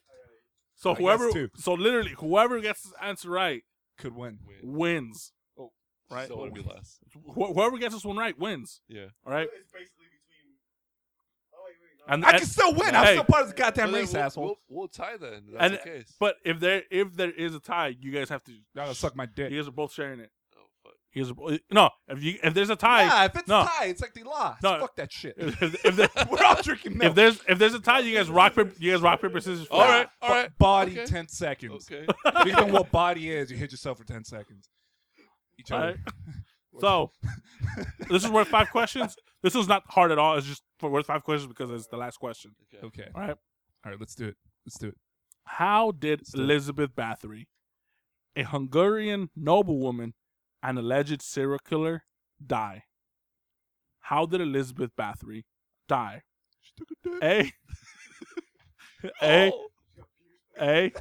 So 0.75 0.91
I 0.91 0.95
whoever, 0.95 1.29
so 1.57 1.73
literally, 1.73 2.15
whoever 2.19 2.59
gets 2.61 2.83
this 2.83 2.93
answer 3.01 3.29
right 3.29 3.63
Could 3.97 4.15
win. 4.15 4.39
Win. 4.63 4.77
wins. 4.77 5.33
Oh, 5.59 5.73
right. 6.09 6.25
So 6.27 6.45
it'll 6.45 6.51
be 6.55 6.61
less. 6.61 6.99
Wh- 7.27 7.53
whoever 7.53 7.77
gets 7.77 7.93
this 7.93 8.05
one 8.05 8.15
right 8.15 8.37
wins. 8.39 8.79
Yeah. 8.87 9.07
All 9.25 9.33
right. 9.33 9.49
It's 9.59 9.69
basically 9.73 10.05
between. 10.07 10.55
Oh 11.53 11.57
wait, 11.65 11.75
wait. 11.83 11.98
No. 11.98 11.98
And, 12.09 12.25
I 12.25 12.29
and 12.31 12.37
can 12.39 12.47
still 12.47 12.73
win. 12.73 12.95
I'm 12.95 13.05
Hey. 13.05 13.13
still 13.13 13.23
part 13.23 13.43
of 13.43 13.49
the 13.49 13.55
goddamn 13.55 13.93
race, 13.93 14.11
we'll, 14.13 14.21
asshole. 14.23 14.45
We'll, 14.45 14.57
we'll 14.69 14.87
tie 14.87 15.17
then. 15.17 15.43
if 15.47 15.53
That's 15.53 15.63
And- 15.63 15.73
the 15.73 15.77
case. 15.77 16.15
but 16.19 16.35
if 16.43 16.59
there 16.59 16.83
if 16.91 17.15
there 17.15 17.31
is 17.31 17.53
a 17.55 17.59
tie, 17.59 17.95
you 17.99 18.11
guys 18.11 18.29
have 18.29 18.43
to. 18.45 18.51
Y'all 18.51 18.61
gonna 18.85 18.95
suck 18.95 19.15
my 19.15 19.25
dick. 19.27 19.51
You 19.51 19.59
guys 19.59 19.67
are 19.67 19.71
both 19.71 19.93
sharing 19.93 20.19
it. 20.19 20.31
oh 20.57 20.61
fuck. 20.83 20.93
Here's 21.11 21.29
a, 21.29 21.59
no. 21.71 21.89
If 22.07 22.23
you 22.23 22.39
if 22.43 22.53
there's 22.53 22.69
a 22.69 22.75
tie, 22.75 23.03
yeah, 23.03 23.25
if 23.25 23.35
it's 23.35 23.47
no. 23.47 23.63
tie, 23.63 23.85
it's 23.85 24.01
like 24.01 24.13
they 24.13 24.23
lost. 24.23 24.63
No. 24.63 24.79
Fuck 24.79 24.95
that 24.97 25.11
shit. 25.11 25.35
if, 25.37 25.61
if, 25.61 25.85
if 25.85 25.95
there- 25.95 26.09
We're 26.31 26.43
all 26.43 26.61
drinking 26.61 26.97
milk. 26.97 27.09
if 27.11 27.15
there's 27.15 27.41
if 27.47 27.57
there's 27.59 27.73
a 27.73 27.79
tie, 27.79 27.99
you 27.99 28.15
guys 28.17 28.29
rock 28.29 28.55
paper. 28.55 28.71
You 28.79 28.91
guys 28.93 29.01
rock 29.01 29.21
paper 29.21 29.39
scissors. 29.39 29.67
All 29.69 29.81
right, 29.81 30.07
all 30.21 30.29
Bo- 30.29 30.35
right. 30.35 30.57
Body, 30.57 30.91
Okay. 30.99 31.05
10 31.05 31.27
seconds. 31.27 31.87
Okay. 31.91 32.05
If 32.25 32.45
you 32.45 32.53
know 32.53 32.65
what 32.67 32.91
body 32.91 33.29
is, 33.31 33.51
you 33.51 33.57
hit 33.57 33.71
yourself 33.71 33.97
for 33.99 34.03
10 34.03 34.23
seconds. 34.25 34.67
Each 35.59 35.71
All 35.71 35.79
other. 35.79 35.87
right. 35.87 35.97
So 36.79 37.11
this 38.09 38.23
is 38.23 38.29
worth 38.29 38.47
five 38.47 38.69
questions. 38.69 39.17
This 39.43 39.53
was 39.53 39.67
not 39.67 39.83
hard 39.89 40.11
at 40.11 40.17
all. 40.19 40.37
It's 40.37 40.47
just 40.47 40.61
for 40.79 40.89
worth 40.89 41.05
five 41.05 41.23
questions 41.23 41.47
because 41.47 41.69
it's 41.69 41.87
the 41.87 41.97
last 41.97 42.17
question. 42.17 42.55
okay. 42.73 42.85
Okay. 42.87 43.09
All 43.13 43.21
right. 43.21 43.37
All 43.85 43.91
right, 43.91 43.99
let's 43.99 44.15
do 44.15 44.27
it. 44.27 44.35
Let's 44.65 44.77
do 44.79 44.87
it. 44.87 44.97
How 45.45 45.91
did 45.91 46.21
do 46.23 46.39
it. 46.39 46.43
Elizabeth 46.43 46.95
Bathory, 46.95 47.45
a 48.35 48.43
Hungarian 48.43 49.29
noblewoman 49.35 50.13
and 50.61 50.77
alleged 50.77 51.21
serial 51.21 51.59
killer, 51.59 52.03
die? 52.45 52.83
How 54.01 54.25
did 54.25 54.41
Elizabeth 54.41 54.91
Bathory 54.97 55.43
die? 55.87 56.23
A. 57.23 57.51
A. 59.21 59.51
Oh. 59.51 59.67
A. 60.59 60.91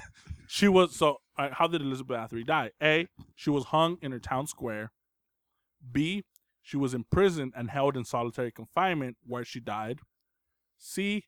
She 0.46 0.68
was 0.68 0.94
so. 0.94 1.06
all 1.06 1.20
right, 1.36 1.52
how 1.52 1.66
did 1.66 1.82
Elizabeth 1.82 2.16
Bathory 2.16 2.46
die? 2.46 2.70
A. 2.80 3.08
She 3.34 3.50
was 3.50 3.64
hung 3.64 3.98
in 4.00 4.12
her 4.12 4.20
town 4.20 4.46
square. 4.46 4.92
B. 5.92 6.22
She 6.68 6.76
was 6.76 6.92
imprisoned 6.92 7.54
and 7.56 7.70
held 7.70 7.96
in 7.96 8.04
solitary 8.04 8.52
confinement 8.52 9.16
where 9.26 9.42
she 9.42 9.58
died. 9.58 10.00
C. 10.76 11.24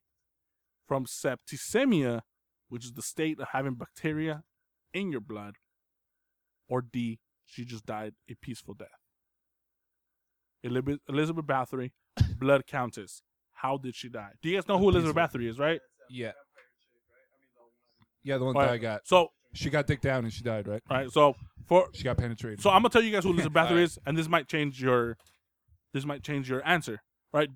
From 0.86 1.06
septicemia, 1.06 2.20
which 2.68 2.84
is 2.84 2.92
the 2.92 3.00
state 3.00 3.40
of 3.40 3.48
having 3.52 3.72
bacteria 3.72 4.42
in 4.92 5.10
your 5.10 5.22
blood. 5.22 5.54
Or 6.68 6.82
D. 6.82 7.20
She 7.46 7.64
just 7.64 7.86
died 7.86 8.12
a 8.30 8.34
peaceful 8.34 8.74
death. 8.74 8.88
Elizabeth, 10.62 10.98
Elizabeth 11.08 11.46
Bathory, 11.46 11.92
blood 12.38 12.66
countess. 12.66 13.22
How 13.54 13.78
did 13.78 13.96
she 13.96 14.10
die? 14.10 14.32
Do 14.42 14.50
you 14.50 14.58
guys 14.58 14.68
know 14.68 14.76
who 14.76 14.90
Elizabeth 14.90 15.16
Bathory 15.16 15.48
is, 15.48 15.58
right? 15.58 15.80
Yeah. 16.10 16.32
Yeah, 18.22 18.36
the 18.36 18.44
one 18.44 18.52
that 18.56 18.60
right. 18.60 18.70
I 18.72 18.76
got. 18.76 19.08
So, 19.08 19.28
She 19.54 19.70
got 19.70 19.86
dick 19.86 20.02
down 20.02 20.24
and 20.24 20.32
she 20.34 20.42
died, 20.42 20.68
right? 20.68 20.82
all 20.90 20.98
right. 20.98 21.10
So 21.10 21.34
for 21.70 21.88
She 21.94 22.02
got 22.04 22.18
penetrated. 22.18 22.60
so 22.60 22.68
I'm 22.70 22.82
gonna 22.82 22.90
tell 22.90 23.02
you 23.02 23.12
guys 23.12 23.24
who 23.24 23.30
Elizabeth 23.30 23.54
Bathory 23.54 23.68
Alright. 23.70 23.84
is, 23.84 23.98
and 24.04 24.18
this 24.18 24.28
might 24.28 24.46
change 24.48 24.82
your 24.82 25.16
this 25.94 26.04
might 26.04 26.22
change 26.22 26.50
your 26.50 26.66
answer, 26.68 27.00
right? 27.32 27.48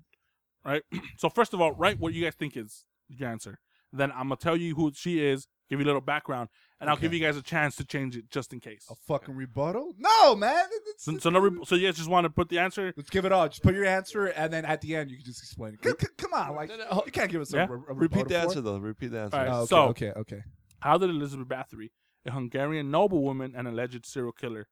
Right. 0.65 0.81
so 1.17 1.29
first 1.29 1.53
of 1.53 1.61
all, 1.61 1.71
write 1.73 1.99
what 1.99 2.13
you 2.13 2.23
guys 2.23 2.33
think 2.33 2.57
is 2.57 2.85
your 3.09 3.29
answer. 3.29 3.59
Then 3.93 4.11
I'm 4.11 4.23
gonna 4.29 4.37
tell 4.37 4.57
you 4.57 4.73
who 4.75 4.91
she 4.95 5.23
is, 5.23 5.47
give 5.69 5.79
you 5.79 5.85
a 5.85 5.87
little 5.87 6.01
background, 6.01 6.49
and 6.81 6.89
I'll 6.89 6.97
give 6.97 7.13
you 7.13 7.19
guys 7.19 7.37
a 7.37 7.41
chance 7.41 7.75
to 7.77 7.85
change 7.85 8.17
it 8.17 8.29
just 8.29 8.51
in 8.51 8.59
case. 8.59 8.85
a 8.89 8.95
fucking 9.07 9.35
rebuttal? 9.35 9.93
No, 9.97 10.35
man. 10.35 10.65
It's- 10.65 11.03
So, 11.03 11.17
so 11.17 11.29
no, 11.29 11.39
re- 11.39 11.63
so 11.65 11.75
you 11.75 11.87
guys 11.87 11.95
just 11.95 12.09
want 12.09 12.25
to 12.25 12.29
put 12.29 12.49
the 12.49 12.59
answer. 12.59 12.93
Let's 12.97 13.09
give 13.09 13.23
it 13.25 13.31
all. 13.31 13.47
Just 13.47 13.63
put 13.63 13.73
your 13.75 13.85
answer, 13.85 14.25
and 14.27 14.51
then 14.51 14.65
at 14.65 14.81
the 14.81 14.95
end 14.95 15.11
you 15.11 15.17
can 15.17 15.25
just 15.25 15.41
explain 15.43 15.75
it. 15.75 15.83
C- 15.83 16.07
c- 16.07 16.13
come 16.17 16.33
on, 16.33 16.55
like 16.55 16.69
No, 16.69 16.77
no, 16.77 17.03
you 17.05 17.11
can't 17.11 17.31
give 17.31 17.41
us 17.41 17.53
a, 17.53 17.57
Yeah. 17.57 17.67
re- 17.69 17.75
a 17.89 17.93
Repeat 17.93 18.23
rebuttal 18.23 18.23
the 18.25 18.33
for 18.33 18.39
answer 18.41 18.59
it. 18.59 18.61
though. 18.63 18.77
Repeat 18.79 19.07
the 19.11 19.19
answer. 19.21 19.37
All 19.37 19.43
right. 19.43 19.51
Oh, 19.53 19.59
okay, 19.59 19.67
So- 19.67 19.83
okay, 19.89 20.11
okay. 20.19 20.41
How 20.79 20.97
did 20.97 21.09
Elizabeth 21.11 21.47
Bathory, 21.47 21.89
a 22.25 22.31
Hungarian 22.31 22.89
noblewoman 22.89 23.53
and 23.55 23.67
alleged 23.67 24.05
serial 24.05 24.31
killer, 24.31 24.67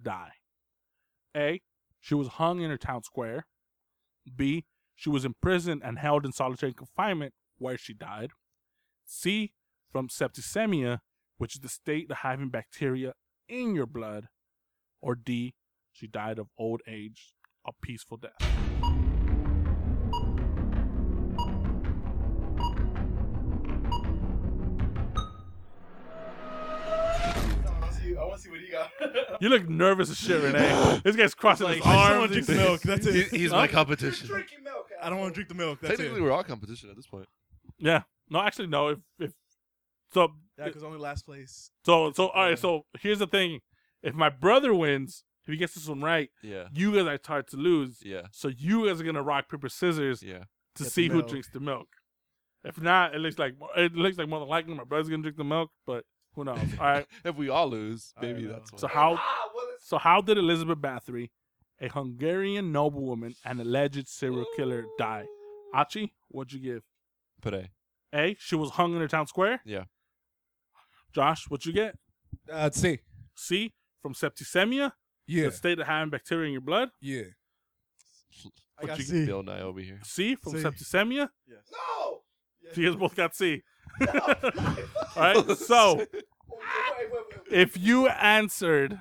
die? 0.00 0.32
A. 1.36 1.60
She 2.00 2.14
was 2.14 2.28
hung 2.28 2.60
in 2.60 2.70
her 2.70 2.78
town 2.78 3.02
square. 3.02 3.46
B. 4.36 4.64
She 4.94 5.10
was 5.10 5.24
imprisoned 5.24 5.82
and 5.84 5.98
held 5.98 6.24
in 6.24 6.32
solitary 6.32 6.72
confinement 6.72 7.34
where 7.58 7.76
she 7.76 7.94
died. 7.94 8.30
C. 9.04 9.52
From 9.90 10.08
septicemia, 10.08 11.00
which 11.38 11.54
is 11.54 11.60
the 11.60 11.68
state 11.68 12.10
of 12.10 12.18
having 12.18 12.48
bacteria 12.48 13.12
in 13.48 13.74
your 13.74 13.86
blood. 13.86 14.28
Or 15.00 15.14
D. 15.14 15.54
She 15.92 16.06
died 16.06 16.38
of 16.38 16.48
old 16.58 16.80
age, 16.88 17.34
a 17.66 17.72
peaceful 17.80 18.16
death. 18.16 18.53
Want 28.34 28.42
to 28.42 28.48
see. 28.48 28.50
I 28.50 28.50
see 28.50 28.50
what 28.50 28.60
he 28.60 28.70
got. 28.70 29.40
You 29.42 29.48
look 29.48 29.68
nervous 29.68 30.10
as 30.10 30.18
shit, 30.18 30.42
Rene. 30.42 31.00
This 31.04 31.16
guy's 31.16 31.34
crossing 31.34 31.68
his 31.68 31.76
I 31.76 31.80
just 31.80 31.86
want 31.86 32.10
arms. 32.12 32.28
to 32.28 32.32
drink 32.34 32.46
the 32.46 32.54
milk. 32.54 32.80
That's 32.82 33.06
it. 33.06 33.28
He- 33.30 33.38
he's 33.38 33.50
my 33.50 33.66
competition. 33.66 34.26
drinking 34.26 34.62
milk. 34.64 34.90
I 35.02 35.10
don't 35.10 35.18
want 35.18 35.32
to 35.32 35.34
drink 35.34 35.48
the 35.48 35.54
milk. 35.54 35.80
That's 35.80 35.96
Technically, 35.96 36.20
it. 36.20 36.22
we're 36.22 36.32
all 36.32 36.44
competition 36.44 36.90
at 36.90 36.96
this 36.96 37.06
point. 37.06 37.26
Yeah. 37.78 38.02
No, 38.30 38.40
actually, 38.40 38.68
no. 38.68 38.88
If 38.88 38.98
if 39.18 39.32
so, 40.12 40.28
Yeah, 40.58 40.66
because 40.66 40.82
only 40.84 40.98
last 40.98 41.26
place. 41.26 41.70
so 41.84 42.12
so 42.12 42.28
all 42.28 42.44
right. 42.48 42.58
So 42.58 42.86
here's 43.00 43.18
the 43.18 43.26
thing: 43.26 43.60
if 44.02 44.14
my 44.14 44.28
brother 44.30 44.72
wins, 44.74 45.24
if 45.42 45.50
he 45.52 45.56
gets 45.58 45.74
this 45.74 45.88
one 45.88 46.00
right, 46.00 46.30
Yeah. 46.42 46.68
you 46.72 46.92
guys 46.94 47.06
are 47.06 47.18
tied 47.18 47.48
to 47.48 47.56
lose. 47.56 47.98
Yeah. 48.02 48.22
So 48.32 48.48
you 48.48 48.86
guys 48.86 49.00
are 49.00 49.04
gonna 49.04 49.22
rock 49.22 49.50
paper 49.50 49.68
scissors 49.68 50.22
Yeah. 50.22 50.44
to 50.76 50.82
Get 50.82 50.84
the 50.84 50.90
see 50.90 51.08
who 51.08 51.16
milk. 51.18 51.28
drinks 51.28 51.48
the 51.52 51.60
milk. 51.60 51.88
If 52.64 52.80
not, 52.80 53.14
it 53.14 53.18
looks 53.18 53.38
like 53.38 53.54
it 53.76 53.94
looks 53.94 54.16
like 54.16 54.28
more 54.28 54.40
than 54.40 54.48
likely 54.48 54.74
my 54.74 54.84
brother's 54.84 55.08
gonna 55.10 55.22
drink 55.22 55.36
the 55.36 55.44
milk, 55.44 55.70
but 55.86 56.04
who 56.34 56.44
knows? 56.44 56.58
All 56.80 56.86
right. 56.86 57.06
If 57.24 57.36
we 57.36 57.48
all 57.48 57.68
lose, 57.68 58.12
maybe 58.20 58.42
know. 58.42 58.52
that's 58.54 58.72
one. 58.72 58.78
So 58.78 58.86
how 58.88 59.20
so 59.80 59.98
how 59.98 60.20
did 60.20 60.38
Elizabeth 60.38 60.78
Bathory, 60.78 61.30
a 61.80 61.88
Hungarian 61.88 62.72
noblewoman 62.72 63.34
and 63.44 63.60
alleged 63.60 64.08
serial 64.08 64.46
killer, 64.56 64.84
die? 64.98 65.24
Achi, 65.74 66.12
what'd 66.28 66.52
you 66.52 66.60
give? 66.60 66.82
Put 67.42 67.54
A. 67.54 67.68
A. 68.14 68.36
She 68.38 68.54
was 68.56 68.70
hung 68.70 68.94
in 68.94 69.00
her 69.00 69.08
town 69.08 69.26
square. 69.26 69.60
Yeah. 69.64 69.84
Josh, 71.14 71.46
what'd 71.48 71.66
you 71.66 71.72
get? 71.72 71.96
Uh, 72.50 72.70
let's. 72.72 72.84
C. 73.36 73.72
From 74.02 74.14
septicemia, 74.14 74.92
Yeah, 75.26 75.46
the 75.46 75.52
state 75.52 75.78
of 75.78 75.86
having 75.86 76.10
bacteria 76.10 76.46
in 76.46 76.52
your 76.52 76.60
blood. 76.60 76.90
yeah. 77.00 77.22
I 78.78 78.82
What 78.82 78.86
got 78.88 78.98
you- 78.98 79.04
C. 79.04 79.26
Bill 79.26 79.42
Nye 79.42 79.60
over 79.60 79.80
here. 79.80 80.00
C. 80.04 80.34
From 80.34 80.52
C. 80.54 80.58
septicemia. 80.58 81.28
Yes. 81.46 81.60
No. 81.72 82.22
So 82.72 82.80
you 82.80 82.90
guys 82.90 82.98
both 82.98 83.14
got 83.14 83.34
C. 83.34 83.62
All 85.16 85.22
right. 85.22 85.56
So 85.56 86.04
if 87.50 87.76
you 87.76 88.08
answered 88.08 89.00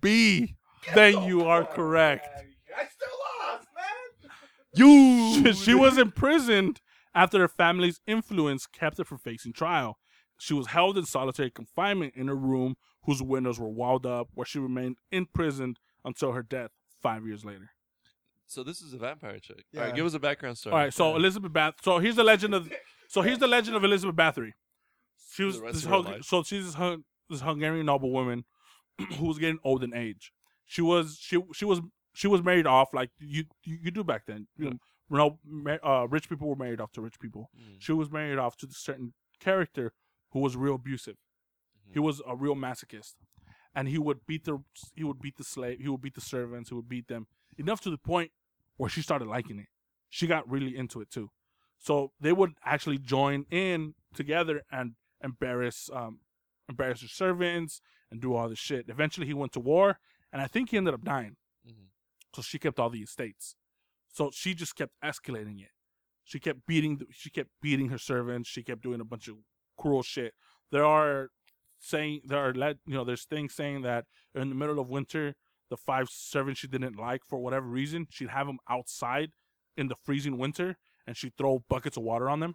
B, 0.00 0.56
then 0.94 1.22
you 1.22 1.44
are 1.44 1.64
correct. 1.64 2.28
I 2.76 2.84
still 2.84 3.08
lost, 3.50 3.68
man. 3.74 4.30
You. 4.74 5.52
She 5.52 5.74
was 5.74 5.98
imprisoned 5.98 6.80
after 7.14 7.38
her 7.40 7.48
family's 7.48 8.00
influence 8.06 8.66
kept 8.66 8.98
her 8.98 9.04
from 9.04 9.18
facing 9.18 9.52
trial. 9.52 9.98
She 10.38 10.54
was 10.54 10.68
held 10.68 10.96
in 10.96 11.04
solitary 11.04 11.50
confinement 11.50 12.14
in 12.16 12.28
a 12.28 12.34
room 12.34 12.76
whose 13.04 13.22
windows 13.22 13.58
were 13.58 13.68
walled 13.68 14.06
up, 14.06 14.28
where 14.34 14.46
she 14.46 14.58
remained 14.58 14.98
imprisoned 15.10 15.78
until 16.04 16.32
her 16.32 16.42
death 16.42 16.70
five 17.02 17.26
years 17.26 17.44
later. 17.44 17.70
So 18.48 18.64
this 18.64 18.80
is 18.80 18.94
a 18.94 18.98
vampire 18.98 19.38
chick. 19.38 19.56
All 19.74 19.80
Yeah. 19.80 19.82
right, 19.86 19.94
give 19.94 20.06
us 20.06 20.14
a 20.14 20.18
background 20.18 20.56
story. 20.58 20.72
All 20.72 20.78
right, 20.80 20.92
so 20.92 21.14
Elizabeth 21.16 21.52
Bath. 21.52 21.74
So 21.82 21.98
here's 21.98 22.16
the 22.16 22.24
legend 22.24 22.54
of. 22.54 22.72
So 23.08 23.22
here's 23.22 23.38
the 23.38 23.46
legend 23.46 23.76
of 23.76 23.84
Elizabeth 23.84 24.16
Bathory. 24.16 24.52
She 25.34 25.44
was 25.44 25.60
this 25.60 25.84
Hung- 25.84 26.22
so 26.22 26.42
she's 26.42 26.64
this, 26.66 26.74
Hun- 26.74 27.04
this 27.30 27.42
Hungarian 27.42 27.86
noblewoman 27.86 28.44
who 29.18 29.26
was 29.26 29.38
getting 29.38 29.58
old 29.62 29.84
in 29.84 29.94
age. 29.94 30.32
She 30.64 30.82
was 30.82 31.18
she 31.20 31.38
she 31.52 31.64
was 31.64 31.80
she 32.14 32.26
was 32.26 32.42
married 32.42 32.66
off 32.66 32.92
like 32.92 33.10
you 33.18 33.44
you, 33.64 33.78
you 33.82 33.90
do 33.90 34.02
back 34.02 34.24
then. 34.26 34.48
You 34.56 34.78
know, 35.10 35.38
uh, 35.82 36.06
rich 36.08 36.28
people 36.28 36.48
were 36.48 36.56
married 36.56 36.80
off 36.80 36.92
to 36.92 37.00
rich 37.02 37.18
people. 37.20 37.50
Mm. 37.56 37.76
She 37.78 37.92
was 37.92 38.10
married 38.10 38.38
off 38.38 38.56
to 38.58 38.66
this 38.66 38.78
certain 38.78 39.12
character 39.40 39.92
who 40.32 40.40
was 40.40 40.56
real 40.56 40.74
abusive. 40.74 41.16
He 41.90 41.98
was 41.98 42.20
a 42.26 42.36
real 42.36 42.54
masochist, 42.54 43.14
and 43.74 43.88
he 43.88 43.96
would 43.98 44.26
beat 44.26 44.44
the 44.44 44.58
he 44.94 45.04
would 45.04 45.20
beat 45.20 45.36
the 45.36 45.44
slave, 45.44 45.80
he 45.80 45.88
would 45.88 46.02
beat 46.02 46.14
the 46.14 46.20
servants, 46.20 46.68
he 46.70 46.74
would 46.74 46.88
beat 46.88 47.08
them 47.08 47.26
enough 47.56 47.80
to 47.82 47.90
the 47.90 47.96
point 47.98 48.30
where 48.78 48.88
she 48.88 49.02
started 49.02 49.28
liking 49.28 49.58
it. 49.58 49.66
She 50.08 50.26
got 50.26 50.48
really 50.48 50.74
into 50.74 51.02
it 51.02 51.10
too. 51.10 51.28
So 51.78 52.12
they 52.18 52.32
would 52.32 52.52
actually 52.64 52.98
join 52.98 53.44
in 53.50 53.94
together 54.14 54.62
and 54.72 54.94
embarrass 55.22 55.90
um 55.92 56.20
embarrass 56.68 57.02
her 57.02 57.08
servants 57.08 57.80
and 58.10 58.20
do 58.20 58.34
all 58.34 58.48
this 58.48 58.58
shit. 58.58 58.86
Eventually 58.88 59.26
he 59.26 59.34
went 59.34 59.52
to 59.52 59.60
war 59.60 59.98
and 60.32 60.40
I 60.40 60.46
think 60.46 60.70
he 60.70 60.76
ended 60.78 60.94
up 60.94 61.04
dying. 61.04 61.36
Mhm. 61.66 61.88
So 62.34 62.40
she 62.42 62.58
kept 62.58 62.78
all 62.80 62.90
the 62.90 63.00
estates. 63.02 63.56
So 64.10 64.30
she 64.32 64.54
just 64.54 64.74
kept 64.74 64.92
escalating 65.04 65.60
it. 65.60 65.70
She 66.24 66.38
kept 66.38 66.66
beating 66.66 66.98
the, 66.98 67.06
she 67.10 67.30
kept 67.30 67.50
beating 67.60 67.88
her 67.88 67.98
servants, 67.98 68.48
she 68.48 68.62
kept 68.62 68.82
doing 68.82 69.00
a 69.00 69.04
bunch 69.04 69.28
of 69.28 69.36
cruel 69.76 70.02
shit. 70.02 70.34
There 70.70 70.84
are 70.84 71.28
saying 71.80 72.22
there 72.24 72.38
are 72.38 72.52
let 72.52 72.78
you 72.86 72.94
know 72.94 73.04
there's 73.04 73.24
things 73.24 73.54
saying 73.54 73.82
that 73.82 74.06
in 74.34 74.48
the 74.48 74.54
middle 74.54 74.78
of 74.78 74.88
winter 74.88 75.34
the 75.70 75.76
five 75.76 76.08
servants 76.10 76.60
she 76.60 76.66
didn't 76.66 76.96
like 76.96 77.22
for 77.28 77.38
whatever 77.38 77.66
reason 77.66 78.06
she'd 78.10 78.30
have 78.30 78.46
them 78.46 78.58
outside 78.68 79.30
in 79.76 79.88
the 79.88 79.96
freezing 80.04 80.38
winter 80.38 80.76
and 81.06 81.16
she'd 81.16 81.36
throw 81.36 81.64
buckets 81.68 81.96
of 81.96 82.02
water 82.02 82.28
on 82.28 82.40
them 82.40 82.54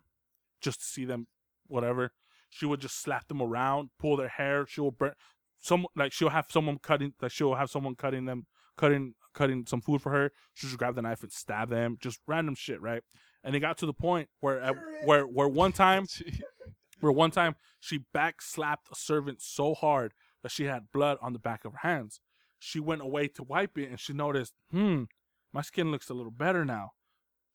just 0.62 0.80
to 0.80 0.86
see 0.86 1.06
them 1.06 1.28
whatever. 1.68 2.12
She 2.50 2.66
would 2.66 2.82
just 2.82 3.02
slap 3.02 3.28
them 3.28 3.42
around 3.42 3.90
pull 4.00 4.18
their 4.18 4.30
hair 4.30 4.66
she'll 4.68 4.92
burn 4.92 5.14
some 5.60 5.86
like 5.96 6.12
she'll 6.12 6.30
have 6.30 6.48
someone 6.50 6.78
cutting 6.82 7.14
like 7.22 7.32
she'll 7.32 7.56
have 7.56 7.70
someone 7.70 7.96
cutting 7.96 8.26
them 8.26 8.46
cutting 8.78 9.14
cutting 9.34 9.66
some 9.68 9.82
food 9.82 10.02
for 10.02 10.12
her. 10.12 10.32
She'll 10.54 10.70
just 10.70 10.78
grab 10.78 10.96
the 10.96 11.02
knife 11.02 11.24
and 11.24 11.32
stab 11.32 11.70
them 11.70 11.98
just 12.02 12.20
random 12.28 12.56
shit 12.56 12.82
right? 12.82 13.02
And 13.44 13.56
it 13.56 13.60
got 13.60 13.78
to 13.80 13.86
the 13.86 13.94
point 13.94 14.30
where 14.40 14.62
at, 14.62 14.76
where 15.06 15.24
where 15.24 15.48
one 15.48 15.72
time 15.72 16.06
where 17.00 17.12
one 17.12 17.32
time 17.32 17.56
she 17.80 18.00
back 18.14 18.42
slapped 18.42 18.88
a 18.92 18.96
servant 18.96 19.42
so 19.42 19.74
hard 19.74 20.14
that 20.42 20.52
she 20.52 20.66
had 20.66 20.92
blood 20.94 21.18
on 21.22 21.34
the 21.34 21.40
back 21.40 21.66
of 21.66 21.74
her 21.74 21.88
hands. 21.88 22.20
She 22.64 22.80
went 22.80 23.02
away 23.02 23.28
to 23.28 23.44
wipe 23.44 23.78
it 23.78 23.90
and 23.90 24.00
she 24.00 24.14
noticed, 24.14 24.54
hmm, 24.72 25.04
my 25.52 25.62
skin 25.62 25.92
looks 25.92 26.10
a 26.10 26.14
little 26.14 26.32
better 26.32 26.64
now. 26.64 26.92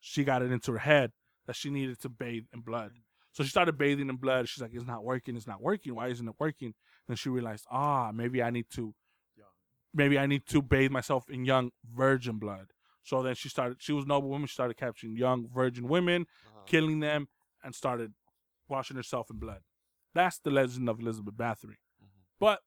She 0.01 0.23
got 0.25 0.43
it 0.43 0.53
into 0.53 0.73
her 0.73 0.79
head 0.79 1.13
that 1.47 1.57
she 1.57 1.71
needed 1.71 1.99
to 2.01 2.09
bathe 2.09 2.45
in 2.53 2.61
blood. 2.61 2.93
So 3.33 3.43
she 3.43 3.49
started 3.51 3.79
bathing 3.79 4.09
in 4.11 4.17
blood. 4.17 4.49
She's 4.49 4.61
like, 4.63 4.73
it's 4.75 4.87
not 4.87 5.03
working. 5.05 5.37
It's 5.37 5.47
not 5.47 5.63
working. 5.63 5.95
Why 5.95 6.09
isn't 6.09 6.29
it 6.29 6.35
working? 6.39 6.75
Then 7.07 7.17
she 7.17 7.29
realized, 7.31 7.65
ah, 7.71 8.11
maybe 8.13 8.43
I 8.43 8.51
need 8.51 8.67
to, 8.75 8.95
maybe 9.95 10.19
I 10.19 10.27
need 10.27 10.47
to 10.49 10.61
bathe 10.63 10.91
myself 10.91 11.29
in 11.31 11.45
young 11.45 11.71
virgin 11.91 12.39
blood. 12.39 12.67
So 13.03 13.23
then 13.23 13.35
she 13.35 13.49
started. 13.49 13.79
She 13.81 13.93
was 13.93 14.05
a 14.05 14.09
noble 14.09 14.29
woman. 14.29 14.47
She 14.47 14.53
started 14.55 14.77
capturing 14.77 15.17
young 15.17 15.49
virgin 15.49 15.89
women, 15.89 16.27
Uh-huh. 16.47 16.61
killing 16.67 17.01
them, 17.01 17.29
and 17.65 17.75
started 17.75 18.13
washing 18.69 18.97
herself 18.99 19.31
in 19.31 19.39
blood. 19.39 19.63
That's 20.15 20.39
the 20.39 20.51
legend 20.51 20.89
of 20.91 21.01
Elizabeth 21.01 21.35
Bathory. 21.35 21.79
Mhm. 22.03 22.25
But 22.39 22.61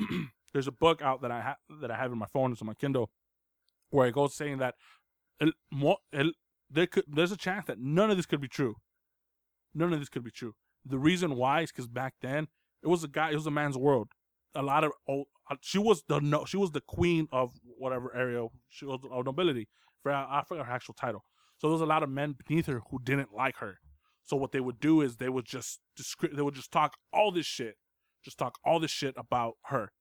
there's 0.52 0.68
a 0.68 0.72
book 0.72 1.02
out 1.02 1.22
that 1.22 1.30
I 1.30 1.40
have 1.42 1.56
that 1.80 1.90
I 1.90 1.96
have 1.96 2.12
in 2.12 2.18
my 2.18 2.26
phone. 2.26 2.52
It's 2.52 2.60
on 2.62 2.66
my 2.66 2.74
Kindle, 2.74 3.10
where 3.90 4.06
it 4.06 4.14
goes 4.14 4.34
saying 4.34 4.58
that 4.58 4.74
there 6.70 6.86
could 6.86 7.04
there's 7.08 7.32
a 7.32 7.36
chance 7.36 7.66
that 7.66 7.78
none 7.78 8.10
of 8.10 8.16
this 8.16 8.26
could 8.26 8.40
be 8.40 8.48
true. 8.48 8.76
None 9.74 9.92
of 9.92 10.00
this 10.00 10.08
could 10.08 10.24
be 10.24 10.30
true. 10.30 10.54
The 10.84 10.98
reason 10.98 11.36
why 11.36 11.62
is 11.62 11.72
because 11.72 11.88
back 11.88 12.14
then 12.20 12.48
it 12.82 12.88
was 12.88 13.04
a 13.04 13.08
guy. 13.08 13.30
It 13.30 13.34
was 13.34 13.46
a 13.46 13.50
man's 13.50 13.76
world. 13.76 14.08
A 14.54 14.62
lot 14.62 14.84
of 14.84 14.92
old. 15.06 15.26
uh, 15.50 15.56
She 15.60 15.78
was 15.78 16.02
the 16.08 16.20
no. 16.20 16.44
She 16.44 16.56
was 16.56 16.72
the 16.72 16.80
queen 16.80 17.28
of 17.32 17.52
whatever 17.78 18.14
area 18.14 18.46
she 18.68 18.84
was 18.86 19.00
of 19.10 19.24
nobility. 19.26 19.68
For 20.02 20.12
I 20.12 20.42
forgot 20.46 20.66
her 20.66 20.72
actual 20.72 20.94
title. 20.94 21.24
So 21.58 21.68
there 21.68 21.72
was 21.72 21.80
a 21.80 21.86
lot 21.86 22.02
of 22.02 22.08
men 22.10 22.36
beneath 22.46 22.66
her 22.66 22.82
who 22.90 22.98
didn't 23.02 23.34
like 23.34 23.56
her. 23.56 23.78
So 24.24 24.36
what 24.36 24.52
they 24.52 24.60
would 24.60 24.80
do 24.80 25.00
is 25.02 25.16
they 25.16 25.28
would 25.28 25.44
just 25.44 25.80
they 26.32 26.42
would 26.42 26.54
just 26.54 26.72
talk 26.72 26.94
all 27.12 27.30
this 27.30 27.46
shit, 27.46 27.76
just 28.24 28.38
talk 28.38 28.58
all 28.64 28.80
this 28.80 28.90
shit 28.90 29.14
about 29.16 29.54
her, 29.66 29.92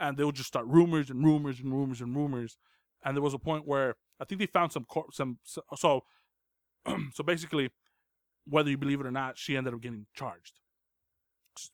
and 0.00 0.16
they 0.16 0.24
would 0.24 0.34
just 0.34 0.48
start 0.48 0.66
rumors 0.66 1.10
and 1.10 1.22
rumors 1.22 1.60
and 1.60 1.72
rumors 1.72 2.00
and 2.00 2.16
rumors. 2.16 2.56
And 3.04 3.16
there 3.16 3.22
was 3.22 3.34
a 3.34 3.38
point 3.38 3.66
where 3.66 3.96
I 4.18 4.24
think 4.24 4.40
they 4.40 4.46
found 4.46 4.72
some 4.72 4.84
cor- 4.84 5.12
some 5.12 5.38
so 5.44 5.62
so, 5.76 6.04
so 7.12 7.22
basically, 7.22 7.70
whether 8.46 8.70
you 8.70 8.78
believe 8.78 9.00
it 9.00 9.06
or 9.06 9.12
not, 9.12 9.38
she 9.38 9.56
ended 9.56 9.74
up 9.74 9.80
getting 9.80 10.06
charged. 10.14 10.54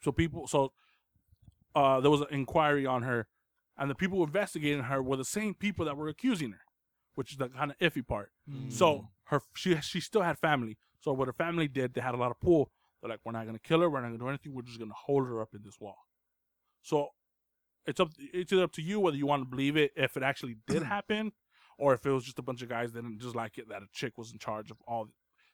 So 0.02 0.10
people, 0.12 0.46
so 0.46 0.72
uh, 1.74 2.00
there 2.00 2.10
was 2.10 2.22
an 2.22 2.28
inquiry 2.30 2.86
on 2.86 3.02
her, 3.02 3.26
and 3.78 3.90
the 3.90 3.94
people 3.94 4.22
investigating 4.24 4.84
her 4.84 5.02
were 5.02 5.16
the 5.16 5.24
same 5.24 5.54
people 5.54 5.84
that 5.84 5.96
were 5.96 6.08
accusing 6.08 6.52
her, 6.52 6.62
which 7.14 7.32
is 7.32 7.38
the 7.38 7.48
kind 7.48 7.70
of 7.70 7.78
iffy 7.78 8.06
part. 8.06 8.30
Mm. 8.50 8.72
So 8.72 9.08
her 9.24 9.42
she 9.54 9.76
she 9.80 10.00
still 10.00 10.22
had 10.22 10.38
family. 10.38 10.78
So 11.00 11.12
what 11.12 11.28
her 11.28 11.32
family 11.32 11.68
did, 11.68 11.94
they 11.94 12.00
had 12.00 12.14
a 12.14 12.18
lot 12.18 12.30
of 12.30 12.40
pull. 12.40 12.70
They're 13.00 13.10
like, 13.10 13.20
we're 13.24 13.32
not 13.32 13.46
gonna 13.46 13.58
kill 13.58 13.80
her. 13.80 13.90
We're 13.90 14.00
not 14.00 14.08
gonna 14.08 14.18
do 14.18 14.28
anything. 14.28 14.54
We're 14.54 14.62
just 14.62 14.78
gonna 14.78 14.94
hold 14.94 15.26
her 15.26 15.40
up 15.40 15.50
in 15.54 15.60
this 15.64 15.78
wall. 15.80 15.98
So 16.82 17.10
it's 17.86 18.00
up 18.00 18.10
it's 18.18 18.52
either 18.52 18.62
up 18.64 18.72
to 18.72 18.82
you 18.82 19.00
whether 19.00 19.16
you 19.16 19.26
want 19.26 19.42
to 19.42 19.48
believe 19.48 19.76
it 19.76 19.92
if 19.96 20.16
it 20.16 20.22
actually 20.22 20.56
did 20.66 20.82
happen, 20.94 21.32
or 21.78 21.94
if 21.94 22.04
it 22.06 22.10
was 22.10 22.24
just 22.24 22.38
a 22.38 22.42
bunch 22.42 22.62
of 22.62 22.68
guys 22.68 22.92
that 22.92 23.02
didn't 23.02 23.20
just 23.20 23.34
like 23.36 23.58
it 23.58 23.68
that 23.68 23.82
a 23.82 23.86
chick 23.92 24.16
was 24.18 24.32
in 24.32 24.38
charge 24.38 24.70
of 24.70 24.78
all. 24.86 25.08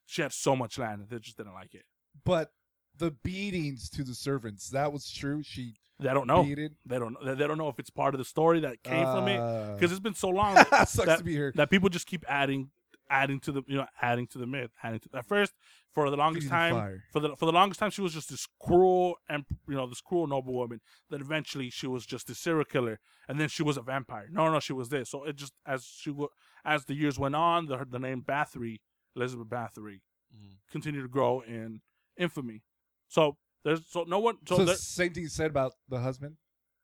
She 0.07 0.20
had 0.22 0.33
so 0.33 0.57
much 0.57 0.78
land 0.78 1.01
that 1.01 1.11
they 1.11 1.18
just 1.18 1.37
didn't 1.37 1.55
like 1.55 1.74
it. 1.74 1.85
But 2.24 2.51
the 2.99 3.12
beatings 3.12 3.89
to 3.91 4.03
the 4.05 4.14
servants, 4.14 4.68
that 4.70 4.93
was 4.93 5.11
true. 5.11 5.43
She 5.43 5.74
They 6.01 6.12
don't 6.12 6.26
know. 6.26 6.43
beat 6.43 6.59
it. 6.59 6.72
They 6.85 6.99
don't. 6.99 7.16
They 7.24 7.35
they 7.35 7.47
don't 7.47 7.57
know 7.59 7.68
if 7.68 7.78
it's 7.78 7.89
part 7.91 8.14
of 8.14 8.18
the 8.18 8.24
story 8.24 8.61
that 8.61 8.83
came 8.83 9.05
from 9.05 9.28
it 9.28 9.39
Uh, 9.39 9.74
because 9.74 9.91
it's 9.93 10.01
been 10.01 10.14
so 10.14 10.28
long 10.28 10.57
sucks 10.87 10.93
that- 10.95 11.18
to 11.18 11.24
be 11.24 11.33
here. 11.33 11.53
that 11.55 11.70
people 11.70 11.89
just 11.89 12.07
keep 12.07 12.24
adding 12.28 12.70
adding 13.11 13.39
to 13.41 13.53
the 13.53 13.62
you 13.66 13.76
know 13.76 13.87
adding 14.01 14.26
to 14.26 14.39
the 14.39 14.47
myth 14.47 14.70
adding 14.83 14.99
to 15.01 15.09
at 15.14 15.26
first 15.26 15.53
for 15.95 16.09
the 16.11 16.16
longest 16.16 16.49
time 16.49 16.74
fire. 16.74 17.03
for 17.12 17.20
the 17.20 17.36
for 17.36 17.47
the 17.47 17.53
longest 17.53 17.78
time 17.80 17.90
she 17.90 18.01
was 18.01 18.14
just 18.14 18.30
this 18.30 18.47
cruel 18.61 19.14
and 19.28 19.45
you 19.68 19.74
know 19.74 19.86
this 19.86 20.01
cruel 20.01 20.26
noble 20.26 20.55
woman 20.55 20.80
then 21.11 21.20
eventually 21.20 21.68
she 21.70 21.86
was 21.86 22.07
just 22.07 22.30
a 22.30 22.34
serial 22.34 22.64
killer 22.64 22.99
and 23.28 23.38
then 23.38 23.49
she 23.49 23.62
was 23.62 23.76
a 23.76 23.82
vampire 23.82 24.26
no 24.30 24.51
no 24.51 24.59
she 24.61 24.72
was 24.72 24.88
this 24.88 25.11
so 25.11 25.24
it 25.24 25.36
just 25.36 25.53
as 25.66 25.84
she 25.84 26.11
wa- 26.11 26.28
as 26.64 26.84
the 26.86 26.95
years 26.95 27.18
went 27.18 27.34
on 27.34 27.66
the 27.66 27.84
the 27.88 27.99
name 27.99 28.22
Bathory 28.22 28.78
Elizabeth 29.14 29.49
Bathory 29.49 30.01
Mhm. 30.34 30.57
continued 30.70 31.03
to 31.03 31.09
grow 31.09 31.40
in 31.43 31.82
infamy 32.16 32.62
so 33.09 33.36
there's 33.64 33.82
so 33.86 34.05
no 34.05 34.18
one 34.18 34.38
so, 34.49 34.57
So, 34.57 34.64
there, 34.64 34.76
same 34.76 35.12
thing 35.12 35.24
you 35.24 35.28
said 35.28 35.51
about 35.51 35.74
the 35.88 36.01
husband 36.01 36.36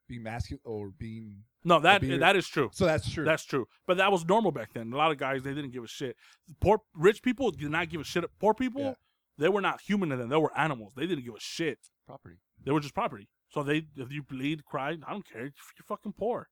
being 0.07 0.23
masculine 0.23 0.61
or 0.65 0.89
being. 0.91 1.43
No 1.63 1.79
that 1.79 2.01
that 2.01 2.35
is 2.35 2.47
true 2.47 2.69
So 2.73 2.85
that's 2.85 3.09
true. 3.11 3.25
That's 3.25 3.43
true. 3.45 3.65
But 3.87 3.97
that 3.97 4.11
was 4.11 4.25
normal 4.25 4.51
back 4.51 4.73
then. 4.73 4.91
A 4.93 4.95
lot 4.97 5.11
of 5.11 5.17
guys 5.17 5.43
they 5.43 5.53
didn't 5.53 5.71
give 5.71 5.83
a 5.83 5.87
shit. 5.87 6.15
Poor 6.61 6.79
rich 6.95 7.21
people 7.21 7.51
did 7.51 7.69
not 7.69 7.89
give 7.89 8.01
a 8.01 8.03
shit. 8.03 8.23
Poor 8.39 8.53
people, 8.53 8.81
Yeah. 8.81 8.93
they 9.37 9.49
were 9.49 9.61
not 9.61 9.81
human 9.81 10.09
to 10.09 10.15
them. 10.17 10.29
They 10.29 10.37
were 10.37 10.57
animals. 10.57 10.93
They 10.95 11.05
didn't 11.07 11.25
give 11.25 11.33
a 11.35 11.39
shit. 11.39 11.79
Property. 12.07 12.37
They 12.63 12.71
were 12.71 12.79
just 12.79 12.93
property. 12.93 13.27
So 13.49 13.63
they 13.63 13.83
if 13.97 14.11
you 14.11 14.23
bleed, 14.23 14.63
cry, 14.65 14.91
I 15.05 15.11
don't 15.11 15.25
care. 15.27 15.43
You're 15.43 15.85
fucking 15.87 16.13
poor. 16.17 16.47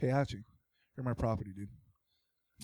hey, 0.00 0.08
Hachi, 0.08 0.44
you're 0.96 1.04
my 1.04 1.14
property, 1.14 1.50
dude. 1.56 1.68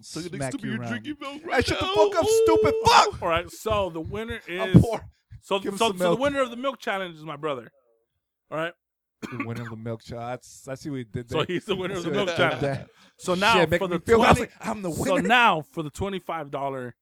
So 0.01 0.21
next 0.21 0.31
Smack 0.37 0.53
to 0.53 0.59
you 0.63 0.71
you're 0.73 0.81
around. 0.81 0.89
drinking 0.91 1.17
milk 1.21 1.43
Hey, 1.43 1.49
right 1.49 1.67
shut 1.67 1.79
the 1.79 1.87
fuck 1.87 2.17
up, 2.17 2.27
stupid 2.27 2.75
fuck! 2.87 3.23
All 3.23 3.29
right. 3.29 3.51
So 3.51 3.91
the 3.91 4.01
winner 4.01 4.41
I'm 4.49 4.71
is 4.71 4.81
poor. 4.83 5.03
so 5.43 5.59
Give 5.59 5.77
so, 5.77 5.93
so 5.93 6.15
the 6.15 6.21
winner 6.21 6.41
of 6.41 6.51
the 6.51 6.57
milk 6.57 6.79
challenge 6.79 7.17
is 7.17 7.25
my 7.25 7.37
brother. 7.37 7.71
All 8.51 8.57
right. 8.57 8.73
The 9.31 9.45
winner 9.47 9.63
of 9.63 9.71
the 9.71 9.77
milk 9.77 10.03
shots. 10.03 10.67
I 10.69 10.75
see 10.75 10.91
what 10.91 10.97
he 10.97 11.05
did 11.05 11.31
So 11.31 11.39
there. 11.39 11.47
he's 11.47 11.65
the 11.65 11.77
winner 11.77 11.95
of 11.97 12.03
the 12.05 12.11
milk 12.11 12.27
what 12.29 12.37
he 12.37 12.43
did 12.43 12.51
challenge. 12.51 12.61
there. 12.63 12.87
So 13.19 13.35
now 13.35 13.55
Shit, 13.55 13.71
make 13.71 13.79
for 13.81 13.89
me 13.89 13.97
the 13.99 14.03
feel- 14.05 14.23
I 14.23 14.29
was 14.31 14.37
20 14.39 14.41
like, 14.41 14.67
I'm 14.69 14.83
the 14.83 14.91
so 14.93 15.15
winner. 15.15 15.29
now 15.29 15.63
for 15.63 15.83
the 15.83 15.91
twenty 15.91 16.19
five 16.19 16.51
dollar 16.51 16.95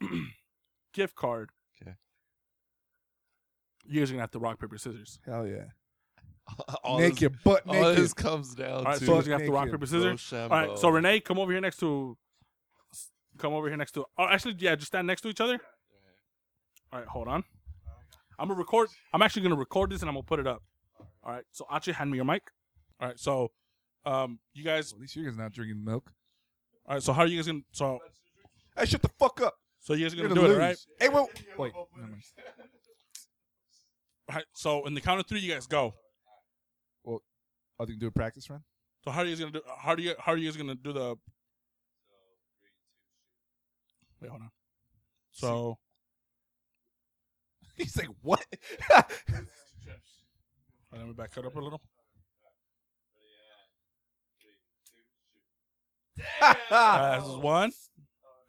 gift 0.94 1.14
card. 1.14 1.50
'Kay. 1.82 1.92
You 3.86 4.00
guys 4.00 4.10
are 4.10 4.14
gonna 4.14 4.22
have 4.22 4.30
to 4.32 4.38
rock 4.38 4.58
paper 4.60 4.78
scissors. 4.78 5.18
Hell 5.26 5.46
yeah. 5.46 5.64
all 6.84 6.98
this, 6.98 7.10
naked, 7.12 7.36
butt 7.44 7.62
all 7.66 7.74
naked. 7.74 7.96
this 8.02 8.12
comes 8.14 8.54
down 8.54 8.70
All 8.78 8.82
right, 8.84 8.98
to 8.98 9.04
so 9.06 9.20
you 9.20 9.30
have 9.32 9.42
to 9.42 9.52
rock 9.52 9.66
naked, 9.66 9.80
paper 9.80 9.86
scissors. 9.86 10.32
All 10.32 10.48
right, 10.48 10.78
so 10.78 10.88
Rene, 10.88 11.20
come 11.20 11.38
over 11.38 11.52
here 11.52 11.60
next 11.60 11.76
to. 11.78 12.16
Come 13.38 13.54
over 13.54 13.68
here 13.68 13.76
next 13.76 13.92
to. 13.92 14.04
Oh, 14.18 14.26
actually, 14.28 14.56
yeah, 14.58 14.74
just 14.74 14.88
stand 14.88 15.06
next 15.06 15.20
to 15.22 15.28
each 15.28 15.40
other. 15.40 15.58
All 16.92 16.98
right, 16.98 17.08
hold 17.08 17.28
on. 17.28 17.44
I'm 18.38 18.48
gonna 18.48 18.58
record. 18.58 18.88
I'm 19.12 19.22
actually 19.22 19.42
gonna 19.42 19.56
record 19.56 19.90
this 19.90 20.00
and 20.02 20.08
I'm 20.08 20.14
gonna 20.14 20.24
put 20.24 20.40
it 20.40 20.46
up. 20.46 20.62
All 21.24 21.32
right, 21.32 21.44
so 21.52 21.66
Achi, 21.70 21.92
hand 21.92 22.10
me 22.10 22.16
your 22.16 22.24
mic. 22.24 22.42
All 23.00 23.08
right, 23.08 23.18
so, 23.18 23.50
um, 24.04 24.38
you 24.54 24.64
guys. 24.64 24.92
At 24.92 24.98
least 25.00 25.14
you 25.16 25.24
guys 25.24 25.36
not 25.36 25.52
drinking 25.52 25.84
milk. 25.84 26.10
All 26.86 26.94
right, 26.94 27.02
so 27.02 27.12
how 27.12 27.22
are 27.22 27.26
you 27.26 27.36
guys 27.38 27.46
gonna? 27.46 27.60
So, 27.72 28.00
Hey, 28.76 28.86
shut 28.86 29.02
the 29.02 29.10
fuck 29.18 29.40
up. 29.40 29.54
so 29.78 29.92
you 29.94 30.04
guys 30.04 30.14
are 30.14 30.16
You're 30.16 30.28
gonna 30.28 30.40
gonna 30.40 30.48
do 30.54 30.54
lose. 30.54 30.58
it, 30.58 30.62
all 30.62 30.68
right? 30.68 30.78
Hey, 31.00 31.08
well, 31.10 31.28
wait. 31.58 31.72
never 31.96 32.08
mind. 32.10 32.22
All 34.28 34.36
right. 34.36 34.44
So, 34.54 34.86
in 34.86 34.94
the 34.94 35.00
count 35.00 35.20
of 35.20 35.26
three, 35.26 35.40
you 35.40 35.52
guys 35.52 35.66
go. 35.66 35.94
Oh, 37.06 37.20
they 37.86 37.92
can 37.92 37.98
do 37.98 38.06
a 38.06 38.10
practice 38.12 38.48
run. 38.50 38.62
So, 39.04 39.10
how 39.10 39.22
are 39.22 39.24
you 39.24 39.30
guys 39.32 39.40
gonna 39.40 39.52
do? 39.52 39.62
How 39.78 39.94
do 39.94 40.02
you? 40.02 40.14
How 40.18 40.32
are 40.32 40.36
you 40.36 40.48
guys 40.48 40.56
gonna 40.56 40.74
do 40.74 40.92
the? 40.92 41.16
Wait, 44.20 44.28
hold 44.30 44.42
on. 44.42 44.50
So, 45.32 45.78
He's 47.76 47.96
like, 47.96 48.08
what? 48.22 48.44
let 50.98 51.06
me 51.06 51.12
back 51.12 51.36
it 51.36 51.44
up 51.46 51.54
a 51.56 51.60
little. 51.60 51.80
Uh, 56.70 57.18
this 57.20 57.28
is 57.28 57.36
one. 57.36 57.72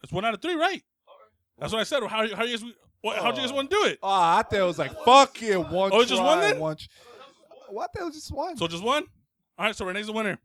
It's 0.04 0.12
one 0.12 0.26
out 0.26 0.34
of 0.34 0.42
three, 0.42 0.56
right? 0.56 0.82
That's 1.58 1.72
what 1.72 1.80
I 1.80 1.84
said. 1.84 2.04
How, 2.04 2.36
how 2.36 2.44
you 2.44 2.58
guys? 2.58 2.64
What, 3.02 3.18
how'd 3.18 3.36
you 3.36 3.42
guys 3.44 3.52
want 3.54 3.70
to 3.70 3.76
do 3.76 3.84
it? 3.86 4.00
Oh, 4.02 4.10
I 4.10 4.44
thought 4.44 4.60
it 4.60 4.64
was 4.64 4.80
like, 4.80 4.98
fuck 5.04 5.42
you. 5.42 5.60
One 5.62 5.92
Oh, 5.94 6.02
it's 6.02 6.10
just 6.10 6.22
one 6.24 6.40
then? 6.40 6.60
One 6.60 6.78
what? 7.70 7.90
That 7.96 8.06
was 8.06 8.16
just 8.16 8.32
one. 8.32 8.56
So 8.58 8.68
just 8.68 8.84
one. 8.84 9.04
All 9.58 9.66
right. 9.66 9.76
So 9.76 9.86
Rene's 9.86 10.08
the 10.08 10.14
winner. 10.14 10.38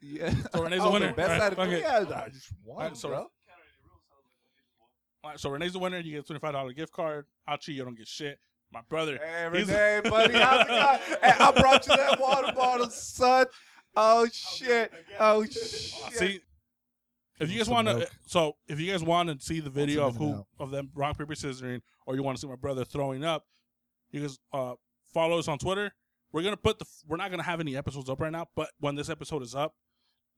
yeah. 0.00 0.30
So 0.54 0.62
Rene's 0.62 0.82
the 0.82 0.88
Oh, 0.88 0.92
winner. 0.92 1.12
Best 1.12 1.30
All 1.30 1.38
right, 1.38 1.42
out 1.52 1.58
of 1.58 1.68
three. 1.68 1.80
Yeah, 1.80 2.04
I 2.24 2.28
just 2.28 2.52
one, 2.64 2.76
Alright, 2.84 2.96
so- 2.96 3.08
bro. 3.08 3.18
All 5.24 5.30
right. 5.30 5.40
So 5.40 5.50
Rene's 5.50 5.72
the 5.72 5.78
winner. 5.78 5.98
You 5.98 6.12
get 6.12 6.20
a 6.20 6.22
twenty-five 6.26 6.52
dollar 6.52 6.72
gift 6.72 6.92
card. 6.92 7.26
Ouchie, 7.48 7.74
you 7.74 7.84
don't 7.84 7.96
get 7.96 8.06
shit. 8.08 8.38
My 8.72 8.80
brother. 8.88 9.18
Hey, 9.22 9.48
he's- 9.58 9.68
Rene, 9.68 10.10
buddy, 10.10 10.34
how's 10.34 10.62
it 10.62 10.68
going? 10.68 11.20
Hey, 11.22 11.32
I 11.38 11.52
brought 11.60 11.86
you 11.86 11.96
that 11.96 12.20
water 12.20 12.52
bottle, 12.54 12.90
son. 12.90 13.46
Oh 13.96 14.26
shit! 14.32 14.92
Oh 15.18 15.44
shit! 15.44 15.60
See, 16.12 16.40
if 17.40 17.50
you 17.50 17.58
guys 17.58 17.68
want 17.68 17.88
to, 17.88 18.06
so 18.26 18.56
if 18.68 18.78
you 18.78 18.90
guys 18.90 19.02
want 19.02 19.28
to 19.30 19.44
see 19.44 19.60
the 19.60 19.70
video 19.70 20.06
of 20.06 20.16
who 20.16 20.34
out. 20.34 20.46
of 20.60 20.70
them 20.70 20.90
rock 20.94 21.16
paper 21.18 21.34
scissoring, 21.34 21.80
or 22.06 22.14
you 22.14 22.22
want 22.22 22.36
to 22.36 22.40
see 22.40 22.46
my 22.46 22.56
brother 22.56 22.84
throwing 22.84 23.24
up, 23.24 23.44
you 24.10 24.20
guys 24.20 24.38
uh 24.52 24.74
follow 25.12 25.38
us 25.38 25.48
on 25.48 25.58
Twitter. 25.58 25.90
We're 26.32 26.42
gonna 26.42 26.56
put 26.58 26.78
the 26.78 26.84
we're 27.08 27.16
not 27.16 27.30
gonna 27.30 27.42
have 27.42 27.60
any 27.60 27.76
episodes 27.76 28.10
up 28.10 28.20
right 28.20 28.30
now, 28.30 28.46
but 28.54 28.68
when 28.80 28.94
this 28.94 29.08
episode 29.08 29.42
is 29.42 29.54
up, 29.54 29.74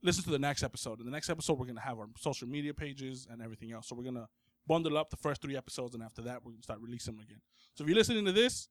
listen 0.02 0.22
to 0.24 0.30
the 0.30 0.38
next 0.38 0.62
episode. 0.62 1.00
In 1.00 1.04
the 1.06 1.12
next 1.12 1.28
episode, 1.28 1.58
we're 1.58 1.66
gonna 1.66 1.80
have 1.80 1.98
our 1.98 2.06
social 2.16 2.46
media 2.48 2.72
pages 2.72 3.26
and 3.28 3.42
everything 3.42 3.72
else. 3.72 3.88
So 3.88 3.96
we're 3.96 4.04
gonna 4.04 4.28
bundle 4.66 4.96
up 4.98 5.10
the 5.10 5.16
first 5.16 5.42
three 5.42 5.56
episodes, 5.56 5.94
and 5.94 6.02
after 6.02 6.22
that, 6.22 6.44
we're 6.44 6.52
gonna 6.52 6.62
start 6.62 6.80
releasing 6.80 7.14
them 7.14 7.22
again. 7.24 7.40
So 7.74 7.84
if 7.84 7.88
you're 7.88 7.96
listening 7.98 8.24
to 8.26 8.32
this, 8.32 8.68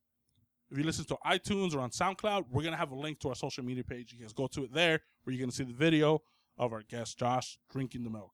if 0.72 0.78
you 0.78 0.84
listen 0.84 1.06
to 1.06 1.18
iTunes 1.26 1.74
or 1.76 1.80
on 1.80 1.90
SoundCloud, 1.92 2.46
we're 2.50 2.64
gonna 2.64 2.78
have 2.78 2.92
a 2.92 2.96
link 2.96 3.20
to 3.22 3.30
our 3.30 3.36
social 3.36 3.64
media 3.64 3.84
page. 3.84 4.14
You 4.14 4.20
guys 4.22 4.34
go 4.34 4.48
to 4.48 4.64
it 4.66 4.74
there, 4.74 5.02
where 5.24 5.34
you're 5.34 5.42
gonna 5.42 5.52
see 5.52 5.64
the 5.64 5.74
video 5.74 6.22
of 6.58 6.74
our 6.74 6.82
guest 6.84 7.18
Josh 7.18 7.58
drinking 7.72 8.04
the 8.04 8.10
milk. 8.10 8.32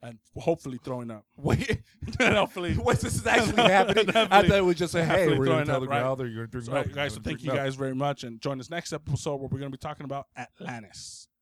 and 0.00 0.18
hopefully 0.36 0.78
throwing 0.84 1.10
up. 1.10 1.24
Wait, 1.36 1.82
and 2.20 2.36
hopefully. 2.36 2.76
wait, 2.84 2.98
this 2.98 3.16
is 3.16 3.26
actually 3.36 3.62
happening. 3.62 4.08
I 4.10 4.42
thought 4.42 4.50
it 4.52 4.64
was 4.64 4.76
just 4.76 4.94
a 4.94 5.04
hey, 5.04 5.26
we're 5.26 5.46
gonna 5.46 5.46
throwing 5.46 5.66
tell 5.66 5.80
the 5.80 5.88
right. 5.88 6.18
you're 6.18 6.46
gonna 6.46 6.46
drink 6.46 6.66
So, 6.66 6.72
milk. 6.72 6.92
guys, 6.92 7.14
so 7.14 7.20
thank 7.20 7.42
you 7.42 7.48
milk. 7.48 7.58
guys 7.58 7.74
very 7.74 7.94
much, 7.94 8.22
and 8.22 8.40
join 8.40 8.60
us 8.60 8.70
next 8.70 8.92
episode 8.92 9.36
where 9.36 9.48
we're 9.48 9.58
going 9.58 9.72
to 9.72 9.76
be 9.76 9.80
talking 9.80 10.04
about 10.04 10.26
Atlantis. 10.36 11.27